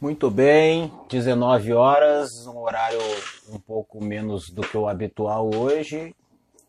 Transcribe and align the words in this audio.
Muito 0.00 0.30
bem, 0.30 0.92
19 1.08 1.72
horas, 1.72 2.46
um 2.46 2.56
horário 2.58 3.00
um 3.48 3.58
pouco 3.58 4.00
menos 4.00 4.48
do 4.48 4.62
que 4.62 4.76
o 4.76 4.86
habitual 4.86 5.50
hoje, 5.52 6.14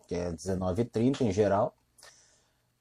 que 0.07 0.15
é 0.15 0.31
19h30 0.31 1.21
em 1.21 1.31
geral. 1.31 1.71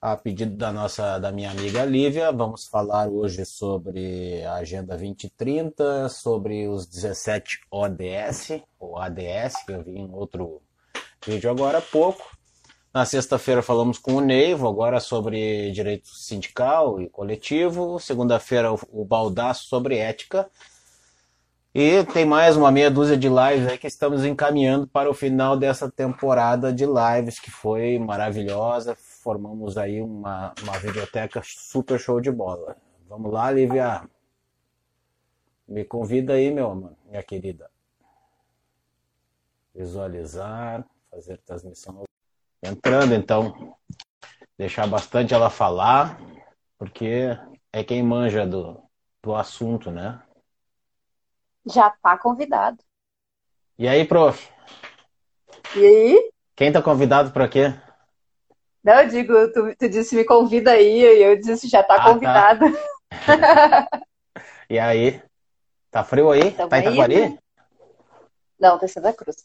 A 0.01 0.17
pedido 0.17 0.57
da 0.57 0.73
nossa 0.73 1.19
da 1.19 1.31
minha 1.31 1.51
amiga 1.51 1.85
Lívia, 1.85 2.33
vamos 2.33 2.67
falar 2.67 3.09
hoje 3.09 3.45
sobre 3.45 4.43
a 4.43 4.55
Agenda 4.55 4.97
2030, 4.97 6.09
sobre 6.09 6.67
os 6.67 6.87
17 6.87 7.67
ODS, 7.71 8.63
ou 8.81 8.97
ADS, 8.97 9.63
que 9.67 9.73
eu 9.73 9.83
vi 9.83 9.99
em 9.99 10.11
outro 10.11 10.63
vídeo 11.27 11.51
agora 11.51 11.77
há 11.77 11.83
pouco. 11.83 12.38
Na 12.99 13.05
sexta-feira 13.05 13.63
falamos 13.63 13.97
com 13.97 14.15
o 14.15 14.21
Neivo, 14.21 14.67
agora 14.67 14.99
sobre 14.99 15.71
direito 15.71 16.09
sindical 16.09 17.01
e 17.01 17.09
coletivo. 17.09 18.01
Segunda-feira 18.01 18.73
o 18.73 19.05
Baldaço 19.05 19.67
sobre 19.67 19.99
ética. 19.99 20.51
E 21.73 22.03
tem 22.07 22.25
mais 22.25 22.57
uma 22.57 22.73
meia 22.73 22.91
dúzia 22.91 23.17
de 23.17 23.29
lives 23.29 23.69
aí 23.69 23.79
que 23.79 23.87
estamos 23.87 24.25
encaminhando 24.25 24.89
para 24.89 25.09
o 25.09 25.15
final 25.15 25.57
dessa 25.57 25.89
temporada 25.89 26.73
de 26.73 26.87
lives, 26.87 27.39
que 27.39 27.53
foi 27.53 28.01
maravilhosa. 28.01 28.97
Formamos 28.97 29.79
aí 29.79 30.03
uma, 30.03 30.53
uma 30.61 30.77
biblioteca 30.81 31.41
super 31.45 32.01
show 32.01 32.21
de 32.21 32.33
bola. 32.33 32.77
Vamos 33.09 33.33
lá, 33.33 33.49
Lívia. 33.49 34.03
Me 35.69 35.85
convida 35.85 36.33
aí, 36.33 36.51
meu 36.51 36.69
amor, 36.69 36.95
minha 37.09 37.23
querida. 37.23 37.71
Visualizar, 39.73 40.85
fazer 41.13 41.39
transmissão 41.47 42.08
entrando, 42.63 43.15
então 43.15 43.77
deixar 44.57 44.87
bastante 44.87 45.33
ela 45.33 45.51
falar, 45.51 46.21
porque 46.77 47.37
é 47.73 47.85
quem 47.85 48.03
manja 48.03 48.47
do, 48.47 48.83
do 49.23 49.35
assunto, 49.35 49.91
né? 49.91 50.21
Já 51.67 51.91
tá 51.91 52.17
convidado. 52.19 52.79
E 53.79 53.87
aí, 53.87 54.05
prof? 54.05 54.49
E 55.77 55.87
aí? 55.87 56.31
Quem 56.57 56.73
tá 56.73 56.83
convidado 56.83 57.31
para 57.31 57.49
quê? 57.49 57.75
Não, 58.83 58.95
eu 59.01 59.09
digo, 59.09 59.53
tu, 59.53 59.77
tu, 59.77 59.89
disse 59.89 60.17
me 60.17 60.25
convida 60.25 60.73
aí, 60.73 61.03
e 61.03 61.23
eu 61.23 61.39
disse 61.41 61.69
já 61.69 61.83
tá 61.83 61.97
ah, 61.97 62.13
convidada. 62.13 62.67
Tá. 63.27 63.89
e 64.69 64.79
aí? 64.79 65.23
Tá 65.91 66.03
frio 66.03 66.31
aí? 66.31 66.51
Tamo 66.53 66.69
tá 66.69 66.79
em 66.79 66.83
Itaquari? 66.83 67.31
Né? 67.31 67.39
Não, 68.59 68.79
tá 68.79 68.87
em 68.87 68.89
Santa 68.89 69.13
Cruz. 69.13 69.45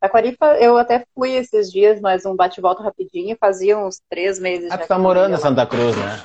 Taquaripa, 0.00 0.46
eu 0.60 0.78
até 0.78 1.04
fui 1.12 1.32
esses 1.32 1.72
dias, 1.72 2.00
mas 2.00 2.24
um 2.24 2.36
bate-volta 2.36 2.82
rapidinho, 2.82 3.36
fazia 3.38 3.76
uns 3.76 4.00
três 4.08 4.38
meses. 4.38 4.70
Ah, 4.70 4.78
tu 4.78 4.86
tá 4.86 4.98
morando 4.98 5.34
em 5.34 5.38
Santa 5.38 5.66
Cruz, 5.66 5.96
né? 5.96 6.20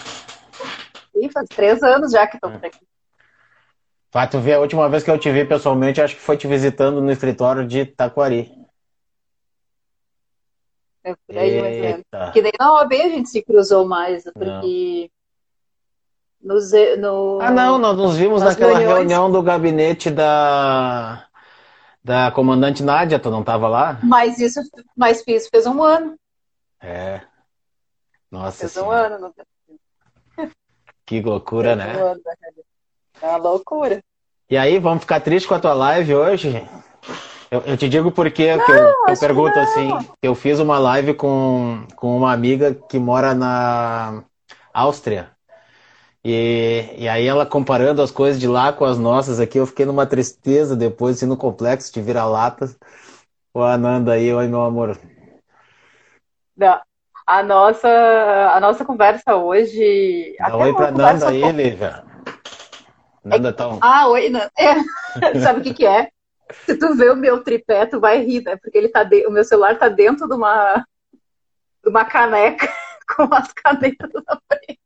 Sim, 1.12 1.30
faz 1.30 1.50
três 1.50 1.82
anos 1.82 2.12
já 2.12 2.28
que 2.28 2.40
tô 2.40 2.52
por 2.52 2.64
aqui. 2.64 2.86
Vai, 4.12 4.30
tu 4.30 4.40
ver, 4.40 4.54
a 4.54 4.60
última 4.60 4.88
vez 4.88 5.02
que 5.02 5.10
eu 5.10 5.18
te 5.18 5.32
vi 5.32 5.44
pessoalmente, 5.44 6.00
acho 6.00 6.16
que 6.16 6.22
foi 6.22 6.38
te 6.38 6.48
visitando 6.48 7.02
no 7.02 7.12
escritório 7.12 7.66
de 7.66 7.84
Taquari. 7.84 8.52
É 11.04 11.16
por 11.16 11.36
aí, 11.36 12.04
mas 12.06 12.32
Que 12.32 12.42
daí 12.44 12.52
na 12.60 12.74
OAB 12.74 12.94
a 12.94 13.10
gente 13.10 13.30
se 13.30 13.42
cruzou 13.42 13.88
mais, 13.88 14.24
porque... 14.32 15.10
No, 16.40 16.56
no, 16.98 17.40
ah, 17.42 17.50
não, 17.50 17.78
nós 17.78 17.98
nos 17.98 18.18
vimos 18.18 18.44
naquela 18.44 18.78
reuniões... 18.78 18.98
reunião 18.98 19.32
do 19.32 19.42
gabinete 19.42 20.12
da 20.12 21.26
da 22.04 22.32
comandante 22.32 22.84
Nádia, 22.84 23.20
tu 23.20 23.30
não 23.30 23.40
estava 23.40 23.68
lá? 23.68 24.00
Mas 24.04 24.40
isso, 24.40 24.59
mas 24.96 25.23
isso 25.26 25.50
fez 25.50 25.66
um 25.66 25.82
ano. 25.82 26.16
É. 26.82 27.22
Nossa 28.30 28.60
Fez 28.60 28.72
senhora. 28.73 29.14
um 29.14 29.16
ano. 29.16 29.34
No... 30.38 30.48
Que 31.06 31.22
loucura, 31.22 31.76
fez 31.76 31.78
né? 31.78 32.04
Um 32.04 32.08
ano, 32.08 32.22
é 33.22 33.28
uma 33.28 33.38
loucura. 33.38 34.04
E 34.50 34.58
aí, 34.58 34.80
vamos 34.80 35.02
ficar 35.02 35.22
tristes 35.22 35.48
com 35.48 35.56
a 35.56 35.60
tua 35.60 35.73
live 35.73 36.14
hoje? 36.14 36.68
Eu, 37.50 37.62
eu 37.62 37.78
te 37.78 37.88
digo 37.88 38.12
porque 38.12 38.56
não, 38.56 38.66
que 38.66 38.72
eu, 38.72 38.94
eu 39.08 39.20
pergunto 39.20 39.58
assim, 39.60 39.90
eu 40.22 40.36
fiz 40.36 40.60
uma 40.60 40.80
live 40.80 41.14
com, 41.14 41.86
com 41.95 42.17
uma 42.17 42.33
amiga 42.33 42.73
que 42.73 43.00
mora 43.00 43.33
na 43.33 44.23
Áustria. 44.73 45.32
E, 46.26 46.86
e 46.98 47.10
aí 47.10 47.28
ela 47.28 47.45
comparando 47.45 48.02
as 48.02 48.10
coisas 48.10 48.39
de 48.39 48.48
lá 48.48 48.72
com 48.72 48.86
as 48.86 48.98
nossas 48.98 49.42
aqui, 49.42 49.58
eu 49.60 49.67
fiquei 49.67 49.86
numa 49.86 50.06
tristeza 50.06 50.76
depois, 50.76 51.17
assim, 51.17 51.26
no 51.26 51.36
complexo 51.36 51.94
de 51.94 52.02
vira-latas. 52.02 52.78
O 53.54 53.61
Ananda 53.61 54.14
aí, 54.14 54.33
oi 54.33 54.48
meu 54.48 54.62
amor. 54.62 54.98
Não, 56.56 56.80
a 57.28 57.44
nossa, 57.44 57.89
a 58.54 58.60
nossa 58.60 58.86
conversa 58.86 59.36
hoje. 59.36 60.36
Dá 60.39 60.56
oi 60.56 60.73
pra 60.73 60.92
Nanda 60.92 61.30
aí, 61.30 61.52
Lívia. 61.52 62.04
Nanda 63.23 63.52
tá 63.52 63.67
um... 63.67 63.80
Ah, 63.82 64.08
oi, 64.08 64.30
Nanda. 64.30 64.52
É. 64.58 65.39
Sabe 65.42 65.60
o 65.60 65.64
que, 65.64 65.76
que 65.76 65.86
é? 65.86 66.10
Se 66.66 66.76
tu 66.76 66.95
vê 66.95 67.10
o 67.10 67.16
meu 67.16 67.44
tripé, 67.44 67.86
tu 67.86 68.00
vai 68.00 68.23
rir, 68.23 68.42
né? 68.44 68.56
Porque 68.56 68.78
ele 68.78 68.89
tá 68.89 69.04
de... 69.04 69.28
o 69.28 69.32
meu 69.32 69.44
celular 69.44 69.78
tá 69.78 69.89
dentro 69.89 70.28
de 70.28 70.33
uma, 70.33 70.83
de 71.83 71.89
uma 71.89 72.04
caneca 72.04 72.67
com 73.16 73.23
as 73.33 73.54
canetas 73.54 74.10
na 74.12 74.39
frente. 74.48 74.80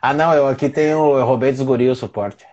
Ah, 0.00 0.14
não, 0.14 0.32
eu 0.32 0.46
aqui 0.46 0.68
tenho. 0.68 1.18
Eu 1.18 1.24
roubei 1.24 1.52
dos 1.52 1.62
guris 1.62 1.90
o 1.90 1.94
suporte. 1.94 2.46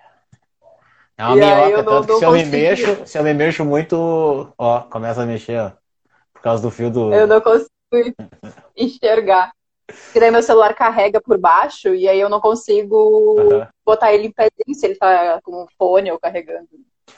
É 1.18 1.26
uma 1.26 1.36
e 1.36 1.40
minhoca, 1.40 1.84
tanto 1.84 2.08
que 2.08 2.20
se 2.20 2.26
eu 2.26 2.32
me 2.32 2.46
mexo, 2.46 3.08
se 3.08 3.18
eu 3.18 3.24
me 3.24 3.34
mexo 3.34 3.66
muito, 3.66 4.54
ó, 4.58 4.82
começa 4.82 5.24
a 5.24 5.26
mexer, 5.26 5.60
ó. 5.60 5.72
Por 6.34 6.42
causa 6.42 6.62
do 6.62 6.70
fio 6.70 6.92
do. 6.92 7.12
Eu 7.12 7.26
não 7.26 7.42
consigo 7.42 7.70
enxergar. 8.76 9.52
Porque 9.88 10.20
daí 10.20 10.30
meu 10.30 10.44
celular 10.44 10.76
carrega 10.76 11.20
por 11.22 11.38
baixo 11.38 11.96
e 11.96 12.08
aí 12.08 12.20
eu 12.20 12.30
não 12.30 12.42
consigo 12.42 13.40
uhum. 13.40 13.66
botar 13.86 14.14
ele 14.14 14.28
em 14.28 14.32
pé 14.32 14.50
se 14.74 14.86
ele 14.86 14.96
tá 14.96 15.40
com 15.42 15.64
o 15.64 15.68
fone 15.78 16.12
ou 16.12 16.20
carregando. 16.20 16.68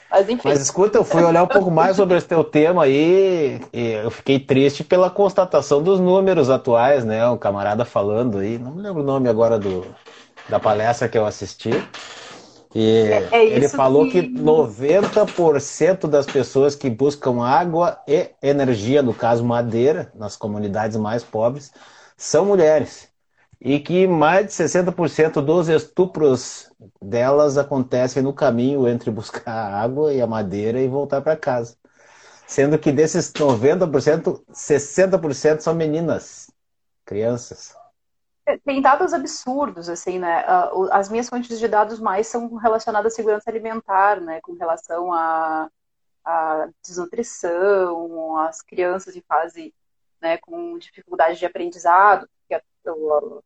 Mas 0.08 0.28
enfim. 0.28 0.48
Mas 0.48 0.60
escuta, 0.60 0.96
eu 0.96 1.04
fui 1.04 1.22
olhar 1.22 1.42
um 1.42 1.48
pouco 1.48 1.70
mais 1.70 1.96
sobre 1.96 2.16
esse 2.16 2.28
teu 2.28 2.44
tema 2.44 2.84
aí 2.84 3.60
e 3.72 3.90
eu 4.04 4.10
fiquei 4.10 4.38
triste 4.38 4.84
pela 4.84 5.10
constatação 5.10 5.82
dos 5.82 5.98
números 5.98 6.48
atuais, 6.48 7.04
né? 7.04 7.26
O 7.28 7.36
camarada 7.36 7.84
falando 7.84 8.38
aí, 8.38 8.56
não 8.56 8.70
me 8.70 8.82
lembro 8.82 9.02
o 9.02 9.06
nome 9.06 9.28
agora 9.28 9.58
do, 9.58 9.84
da 10.48 10.58
palestra 10.58 11.08
que 11.08 11.18
eu 11.18 11.26
assisti. 11.26 11.70
E 12.74 13.08
é, 13.08 13.28
é 13.32 13.46
ele 13.46 13.68
falou 13.68 14.08
que... 14.08 14.22
que 14.22 14.28
90% 14.28 16.06
das 16.06 16.26
pessoas 16.26 16.74
que 16.74 16.88
buscam 16.88 17.42
água 17.42 17.98
e 18.06 18.30
energia, 18.42 19.02
no 19.02 19.12
caso 19.12 19.44
madeira, 19.44 20.12
nas 20.14 20.36
comunidades 20.36 20.96
mais 20.96 21.24
pobres, 21.24 21.72
são 22.16 22.44
mulheres. 22.44 23.08
E 23.60 23.78
que 23.78 24.06
mais 24.06 24.46
de 24.46 24.52
60% 24.52 25.42
dos 25.42 25.68
estupros 25.68 26.70
delas 27.02 27.58
acontecem 27.58 28.22
no 28.22 28.32
caminho 28.32 28.88
entre 28.88 29.10
buscar 29.10 29.52
a 29.52 29.80
água 29.82 30.14
e 30.14 30.20
a 30.20 30.26
madeira 30.26 30.80
e 30.80 30.88
voltar 30.88 31.20
para 31.20 31.36
casa. 31.36 31.76
Sendo 32.46 32.78
que 32.78 32.90
desses 32.90 33.30
90%, 33.32 34.40
60% 34.52 35.60
são 35.60 35.74
meninas, 35.74 36.50
crianças 37.04 37.74
tem 38.64 38.80
dados 38.80 39.12
absurdos, 39.12 39.88
assim, 39.88 40.18
né? 40.18 40.44
As 40.90 41.08
minhas 41.08 41.28
fontes 41.28 41.58
de 41.58 41.68
dados 41.68 42.00
mais 42.00 42.26
são 42.26 42.54
relacionadas 42.56 43.12
à 43.12 43.16
segurança 43.16 43.50
alimentar, 43.50 44.20
né? 44.20 44.40
Com 44.40 44.54
relação 44.54 45.12
à, 45.12 45.70
à 46.24 46.68
desnutrição, 46.82 48.36
às 48.38 48.62
crianças 48.62 49.16
em 49.16 49.22
fase, 49.22 49.74
né, 50.20 50.38
com 50.38 50.78
dificuldade 50.78 51.38
de 51.38 51.46
aprendizado, 51.46 52.28
que 52.48 52.54
a, 52.54 52.62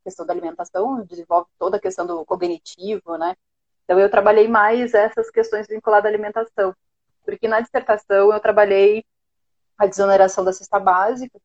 questão 0.03 0.27
da 0.27 0.33
alimentação 0.33 1.05
desenvolve 1.05 1.49
toda 1.59 1.77
a 1.77 1.81
questão 1.81 2.07
do 2.07 2.25
cognitivo, 2.25 3.17
né? 3.17 3.37
Então 3.85 3.99
eu 3.99 4.11
trabalhei 4.11 4.49
mais 4.49 4.95
essas 4.95 5.31
questões 5.31 5.67
vinculadas 5.67 6.07
à 6.07 6.09
alimentação, 6.09 6.75
porque 7.25 7.47
na 7.49 7.61
dissertação 7.61 8.33
eu 8.33 8.41
trabalhei 8.41 9.05
a 9.79 9.87
desoneração 9.87 10.45
da 10.45 10.53
cesta 10.53 10.79
básica 10.79 11.39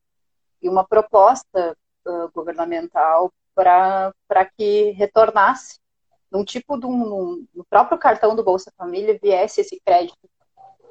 e 0.62 0.68
uma 0.68 0.86
proposta 0.86 1.76
uh, 2.06 2.30
governamental 2.32 3.32
para 3.54 4.12
que 4.56 4.90
retornasse 4.92 5.78
num 6.30 6.44
tipo 6.44 6.78
de 6.78 6.86
um, 6.86 7.44
no 7.54 7.64
próprio 7.68 7.98
cartão 7.98 8.36
do 8.36 8.44
Bolsa 8.44 8.72
Família 8.76 9.18
viesse 9.20 9.60
esse 9.60 9.80
crédito. 9.84 10.28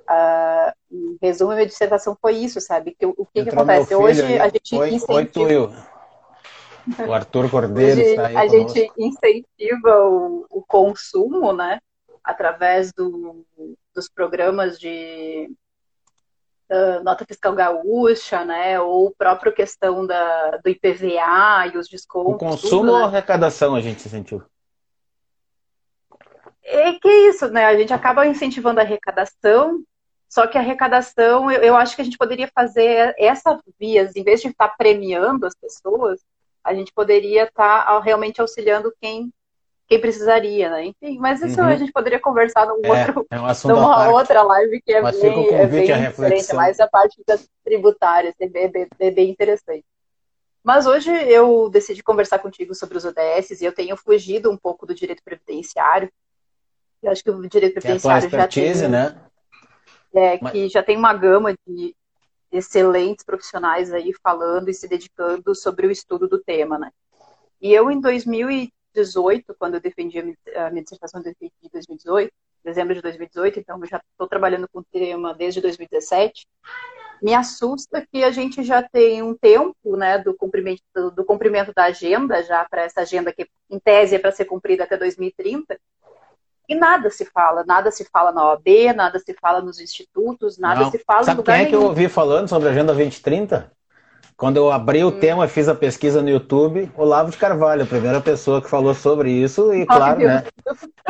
Uh, 0.09 0.73
em 0.91 1.17
resumo, 1.21 1.53
minha 1.53 1.65
dissertação 1.65 2.17
foi 2.19 2.35
isso, 2.35 2.59
sabe? 2.59 2.95
Que, 2.99 3.05
o 3.05 3.25
que, 3.33 3.43
que 3.43 3.49
acontece? 3.49 3.95
Hoje 3.95 4.39
a 4.39 4.49
gente 4.49 4.75
oi, 4.75 4.89
incentiva... 4.89 5.67
Oi, 5.67 7.07
o 7.07 7.13
Arthur 7.13 7.49
Cordeiro 7.51 8.01
Hoje, 8.01 8.09
está 8.09 8.27
aí 8.27 8.35
A 8.35 8.47
conosco. 8.47 8.77
gente 8.77 8.91
incentiva 8.97 10.05
o, 10.05 10.45
o, 10.49 10.63
consumo, 10.63 11.53
né? 11.53 11.79
Através 12.23 12.91
do, 12.91 13.45
dos 13.93 14.09
programas 14.09 14.79
de 14.79 15.51
uh, 16.69 17.03
nota 17.03 17.25
fiscal 17.25 17.53
gaúcha, 17.53 18.45
né? 18.45 18.79
Ou 18.79 19.13
própria 19.17 19.51
questão 19.51 20.05
da, 20.05 20.57
do 20.57 20.69
IPVA 20.69 21.67
e 21.73 21.77
os 21.77 21.87
descontos. 21.87 22.35
O 22.35 22.37
consumo 22.37 22.81
tudo, 22.81 22.91
ou 22.91 22.99
né? 22.99 23.05
arrecadação 23.05 23.75
a 23.75 23.81
gente 23.81 24.07
sentiu? 24.07 24.43
É 26.63 26.93
que 26.93 27.09
isso, 27.09 27.49
né? 27.49 27.65
A 27.65 27.77
gente 27.77 27.93
acaba 27.93 28.27
incentivando 28.27 28.79
a 28.79 28.83
arrecadação, 28.83 29.83
só 30.27 30.45
que 30.45 30.57
a 30.57 30.61
arrecadação, 30.61 31.49
eu, 31.49 31.61
eu 31.63 31.75
acho 31.75 31.95
que 31.95 32.01
a 32.01 32.05
gente 32.05 32.17
poderia 32.17 32.49
fazer 32.53 33.15
essa 33.17 33.59
via, 33.79 34.09
em 34.15 34.23
vez 34.23 34.41
de 34.41 34.49
estar 34.49 34.69
premiando 34.77 35.45
as 35.47 35.55
pessoas, 35.55 36.21
a 36.63 36.73
gente 36.73 36.93
poderia 36.93 37.45
estar 37.45 37.99
realmente 37.99 38.39
auxiliando 38.39 38.93
quem 39.01 39.33
quem 39.89 39.99
precisaria, 39.99 40.69
né? 40.69 40.85
Enfim, 40.85 41.17
mas 41.17 41.41
isso 41.41 41.59
uhum. 41.59 41.67
a 41.67 41.75
gente 41.75 41.91
poderia 41.91 42.19
conversar 42.19 42.67
num 42.67 42.79
é, 42.85 43.07
outro, 43.07 43.25
é 43.31 43.39
um 43.39 43.73
numa 43.73 44.09
outra 44.09 44.43
live 44.43 44.79
que 44.81 44.93
é 44.93 45.01
mas 45.01 45.19
bem, 45.19 45.49
é 45.51 45.65
bem 45.65 46.07
diferente, 46.07 46.53
mas 46.53 46.79
a 46.79 46.87
parte 46.87 47.19
da 47.25 47.39
tributária 47.65 48.31
é 48.39 48.47
bem, 48.47 48.87
é 48.99 49.11
bem 49.11 49.31
interessante. 49.31 49.83
Mas 50.63 50.85
hoje 50.85 51.09
eu 51.09 51.69
decidi 51.71 52.03
conversar 52.03 52.37
contigo 52.37 52.75
sobre 52.75 52.97
os 52.99 53.05
ODS 53.05 53.61
e 53.61 53.65
eu 53.65 53.73
tenho 53.73 53.97
fugido 53.97 54.51
um 54.51 54.57
pouco 54.57 54.85
do 54.85 54.93
direito 54.93 55.23
previdenciário. 55.23 56.11
Eu 57.01 57.11
acho 57.11 57.23
que 57.23 57.31
o 57.31 57.49
direito 57.49 57.73
previdenciário 57.73 58.29
já 58.29 58.47
tem, 58.47 58.87
né? 58.87 59.17
É, 60.13 60.37
mas... 60.39 60.51
que 60.51 60.69
já 60.69 60.83
tem 60.83 60.97
uma 60.97 61.13
gama 61.13 61.55
de 61.65 61.95
excelentes 62.51 63.25
profissionais 63.25 63.91
aí 63.91 64.13
falando 64.21 64.69
e 64.69 64.73
se 64.73 64.87
dedicando 64.87 65.55
sobre 65.55 65.87
o 65.87 65.91
estudo 65.91 66.27
do 66.27 66.37
tema, 66.37 66.77
né? 66.77 66.91
E 67.59 67.73
eu, 67.73 67.89
em 67.89 67.99
2018, 68.99 69.55
quando 69.57 69.75
eu 69.75 69.79
defendi 69.79 70.19
a 70.55 70.69
minha 70.69 70.83
dissertação, 70.83 71.21
de 71.21 71.33
2018, 71.71 72.31
dezembro 72.63 72.93
de 72.93 73.01
2018, 73.01 73.59
então 73.59 73.79
eu 73.79 73.87
já 73.87 74.01
estou 74.11 74.27
trabalhando 74.27 74.67
com 74.71 74.79
o 74.79 74.83
tema 74.83 75.33
desde 75.33 75.61
2017, 75.61 76.47
me 77.21 77.33
assusta 77.33 78.05
que 78.11 78.23
a 78.23 78.31
gente 78.31 78.63
já 78.63 78.81
tem 78.81 79.21
um 79.21 79.35
tempo 79.35 79.97
né, 79.97 80.17
do, 80.17 80.33
cumprimento, 80.33 81.11
do, 81.15 81.23
cumprimento 81.25 81.73
da 81.73 81.85
agenda, 81.85 82.41
já 82.43 82.65
para 82.65 82.83
essa 82.83 83.01
agenda 83.01 83.33
que, 83.33 83.47
em 83.69 83.79
tese, 83.79 84.15
é 84.15 84.19
para 84.19 84.31
ser 84.31 84.45
cumprida 84.45 84.83
até 84.83 84.97
2030, 84.97 85.77
e 86.67 86.75
nada 86.75 87.09
se 87.09 87.25
fala, 87.25 87.63
nada 87.65 87.91
se 87.91 88.05
fala 88.05 88.31
na 88.31 88.45
OAB, 88.45 88.93
nada 88.95 89.17
se 89.17 89.33
fala 89.33 89.59
nos 89.59 89.79
institutos, 89.79 90.57
nada 90.57 90.81
Não. 90.81 90.91
se 90.91 90.99
fala 90.99 91.23
Sabe 91.23 91.41
quem 91.41 91.53
é 91.55 91.65
que 91.65 91.75
eu 91.75 91.81
ouvi 91.83 92.07
falando 92.07 92.47
sobre 92.47 92.69
a 92.69 92.71
Agenda 92.71 92.93
2030? 92.93 93.71
Quando 94.39 94.55
eu 94.55 94.71
abri 94.71 95.03
o 95.03 95.09
hum. 95.09 95.19
tema 95.19 95.43
e 95.43 95.49
fiz 95.49 95.67
a 95.67 95.75
pesquisa 95.75 96.21
no 96.21 96.29
YouTube, 96.29 96.89
Olavo 96.95 97.29
de 97.29 97.35
Carvalho, 97.35 97.83
a 97.83 97.85
primeira 97.85 98.21
pessoa 98.21 98.61
que 98.61 98.69
falou 98.69 98.93
sobre 98.93 99.29
isso, 99.29 99.73
e 99.73 99.85
claro, 99.85 100.17
né, 100.17 100.45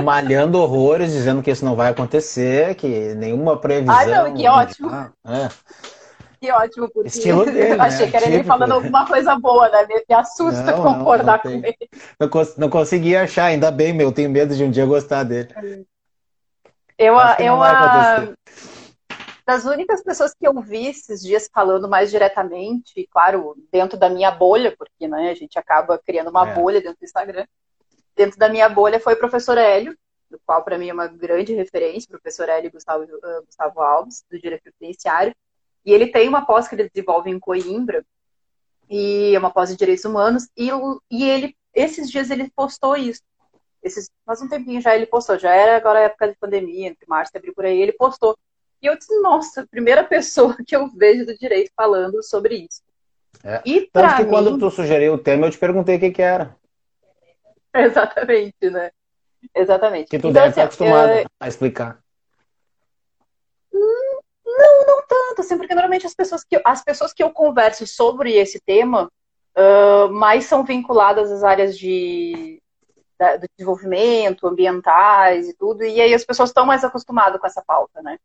malhando 0.01 0.59
horrores, 0.59 1.11
dizendo 1.11 1.43
que 1.43 1.51
isso 1.51 1.63
não 1.63 1.75
vai 1.75 1.91
acontecer, 1.91 2.73
que 2.73 3.13
nenhuma 3.13 3.55
previsão. 3.55 3.95
Ah, 3.95 4.05
não, 4.07 4.33
que 4.33 4.47
ótimo. 4.47 4.89
é. 5.27 5.49
Que 6.41 6.51
ótimo, 6.51 6.89
porque 6.91 7.07
Estilo 7.07 7.45
dele, 7.51 7.75
né? 7.75 7.83
achei 7.83 8.09
que 8.09 8.17
era 8.17 8.25
ele 8.25 8.43
falando 8.43 8.71
alguma 8.71 9.05
coisa 9.05 9.37
boa, 9.37 9.69
né? 9.69 9.85
Me, 9.85 10.15
assusta 10.15 10.63
não, 10.63 10.81
concordar 10.81 11.39
não, 11.45 11.51
não 11.51 11.61
com 11.61 11.67
ele. 11.67 11.89
Não, 12.19 12.29
não 12.57 12.69
consegui 12.69 13.15
achar, 13.15 13.45
ainda 13.45 13.69
bem, 13.69 13.93
meu, 13.93 14.11
tenho 14.11 14.31
medo 14.31 14.55
de 14.55 14.63
um 14.63 14.71
dia 14.71 14.87
gostar 14.87 15.21
dele. 15.21 15.49
Eu, 16.97 17.13
eu, 17.37 17.61
a 17.61 18.27
das 19.49 19.65
únicas 19.65 20.03
pessoas 20.03 20.31
que 20.31 20.47
eu 20.47 20.53
vi 20.61 20.85
esses 20.85 21.23
dias 21.23 21.49
falando 21.51 21.89
mais 21.89 22.11
diretamente, 22.11 23.09
claro, 23.09 23.55
dentro 23.71 23.97
da 23.97 24.07
minha 24.07 24.29
bolha, 24.29 24.75
porque 24.77 25.07
né, 25.07 25.31
a 25.31 25.33
gente 25.33 25.57
acaba 25.57 25.97
criando 25.97 26.29
uma 26.29 26.47
é. 26.47 26.53
bolha 26.53 26.79
dentro 26.79 26.99
do 26.99 27.03
Instagram, 27.03 27.47
dentro 28.15 28.37
da 28.37 28.47
minha 28.47 28.69
bolha 28.69 28.99
foi 28.99 29.15
o 29.15 29.17
professor 29.17 29.57
Hélio, 29.57 29.97
do 30.29 30.39
qual 30.45 30.63
para 30.63 30.77
mim 30.77 30.89
é 30.89 30.93
uma 30.93 31.07
grande 31.07 31.55
referência, 31.55 32.05
o 32.09 32.11
professor 32.11 32.47
Hélio 32.47 32.71
Gustavo, 32.71 33.05
uh, 33.05 33.43
Gustavo 33.43 33.81
Alves, 33.81 34.23
do 34.29 34.39
Direito 34.39 34.71
Penitenciário, 34.79 35.33
e 35.83 35.91
ele 35.93 36.11
tem 36.11 36.29
uma 36.29 36.45
pós 36.45 36.67
que 36.67 36.75
ele 36.75 36.87
desenvolve 36.87 37.31
em 37.31 37.39
Coimbra, 37.39 38.05
e 38.87 39.33
é 39.33 39.39
uma 39.39 39.49
pós 39.49 39.69
de 39.69 39.77
Direitos 39.77 40.05
Humanos, 40.05 40.47
e, 40.55 40.69
e 41.09 41.27
ele, 41.27 41.57
esses 41.73 42.11
dias 42.11 42.29
ele 42.29 42.51
postou 42.55 42.95
isso, 42.95 43.23
esses, 43.81 44.11
faz 44.23 44.43
um 44.43 44.47
tempinho 44.47 44.79
já 44.79 44.95
ele 44.95 45.07
postou, 45.07 45.39
já 45.39 45.55
era 45.55 45.75
agora 45.75 45.97
a 45.97 46.03
época 46.03 46.27
de 46.27 46.37
pandemia, 46.37 46.89
entre 46.89 47.07
março 47.07 47.31
e 47.33 47.37
abril 47.39 47.55
por 47.55 47.65
aí, 47.65 47.81
ele 47.81 47.93
postou, 47.93 48.37
e 48.81 48.87
eu 48.87 48.97
disse, 48.97 49.19
nossa, 49.21 49.67
primeira 49.67 50.03
pessoa 50.03 50.55
que 50.65 50.75
eu 50.75 50.87
vejo 50.89 51.25
do 51.25 51.37
direito 51.37 51.71
falando 51.75 52.23
sobre 52.23 52.67
isso. 52.69 52.81
É. 53.43 53.61
E 53.65 53.89
Tanto 53.91 54.15
que 54.15 54.23
mim... 54.23 54.29
quando 54.29 54.57
tu 54.57 54.69
sugeriu 54.69 55.13
o 55.13 55.17
tema, 55.17 55.47
eu 55.47 55.51
te 55.51 55.57
perguntei 55.57 55.97
o 55.97 55.99
que, 55.99 56.11
que 56.11 56.21
era. 56.21 56.55
Exatamente, 57.73 58.69
né? 58.69 58.91
Exatamente. 59.55 60.09
Que 60.09 60.17
tu 60.17 60.29
então, 60.29 60.31
deve 60.31 60.47
assim, 60.47 60.51
estar 60.51 60.63
acostumado 60.63 61.09
é... 61.09 61.25
a 61.39 61.47
explicar. 61.47 61.99
Hum, 63.73 64.19
não, 64.45 64.85
não 64.87 65.07
tanto, 65.07 65.41
assim, 65.41 65.57
porque 65.57 65.73
normalmente 65.73 66.05
as 66.05 66.15
pessoas 66.15 66.43
que, 66.43 66.59
as 66.63 66.83
pessoas 66.83 67.13
que 67.13 67.23
eu 67.23 67.31
converso 67.31 67.85
sobre 67.85 68.33
esse 68.33 68.59
tema 68.59 69.09
uh, 69.57 70.11
mais 70.11 70.45
são 70.45 70.63
vinculadas 70.63 71.31
às 71.31 71.43
áreas 71.43 71.77
de, 71.77 72.61
da, 73.17 73.37
do 73.37 73.47
desenvolvimento, 73.55 74.47
ambientais 74.47 75.47
e 75.47 75.53
tudo, 75.53 75.83
e 75.83 76.01
aí 76.01 76.13
as 76.13 76.25
pessoas 76.25 76.49
estão 76.49 76.65
mais 76.65 76.83
acostumadas 76.83 77.39
com 77.39 77.47
essa 77.47 77.63
pauta, 77.65 78.01
né? 78.01 78.17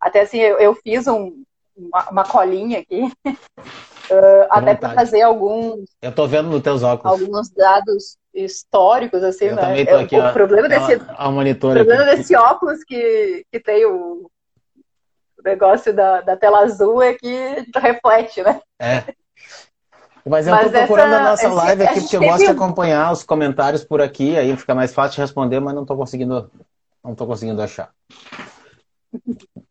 Até 0.00 0.22
assim, 0.22 0.38
eu, 0.38 0.58
eu 0.58 0.74
fiz 0.74 1.06
um, 1.06 1.42
uma, 1.76 2.10
uma, 2.10 2.24
colinha 2.24 2.78
aqui, 2.78 3.12
uh, 3.26 4.46
até 4.48 4.74
para 4.74 4.94
fazer 4.94 5.22
alguns. 5.22 5.84
Eu 6.00 6.12
tô 6.12 6.26
vendo 6.26 6.48
nos 6.48 6.62
teus 6.62 6.82
óculos. 6.82 7.20
Alguns 7.20 7.50
dados 7.50 8.16
históricos, 8.32 9.22
assim, 9.22 9.46
eu 9.46 9.56
né? 9.56 9.62
Também 9.62 9.86
tô 9.86 9.96
aqui, 9.96 10.16
o 10.16 10.24
ó, 10.24 10.32
problema 10.32 10.68
desse, 10.68 10.94
a, 11.08 11.26
a 11.26 11.30
monitor 11.30 11.74
problema 11.74 12.04
aqui. 12.04 12.16
desse 12.16 12.36
óculos 12.36 12.82
que, 12.84 13.44
que 13.52 13.60
tem 13.60 13.84
o, 13.84 14.30
o 15.38 15.42
negócio 15.44 15.92
da, 15.92 16.20
da 16.20 16.36
tela 16.36 16.60
azul 16.60 17.02
é 17.02 17.14
que 17.14 17.66
reflete, 17.76 18.42
né? 18.42 18.60
É. 18.78 19.04
Mas 20.24 20.46
eu 20.46 20.54
estou 20.54 20.70
procurando 20.70 21.14
essa, 21.14 21.20
a 21.20 21.30
nossa 21.30 21.48
live 21.48 21.82
aqui, 21.82 22.00
porque 22.00 22.16
eu 22.16 22.20
gosto 22.20 22.44
de 22.44 22.50
acompanhar 22.52 23.12
os 23.12 23.22
comentários 23.22 23.82
por 23.82 24.00
aqui, 24.00 24.36
aí 24.36 24.54
fica 24.56 24.74
mais 24.74 24.92
fácil 24.94 25.16
de 25.16 25.22
responder, 25.22 25.60
mas 25.60 25.74
não 25.74 25.82
estou 25.82 25.96
conseguindo, 25.96 26.50
não 27.02 27.14
tô 27.14 27.26
conseguindo 27.26 27.60
achar. 27.60 27.90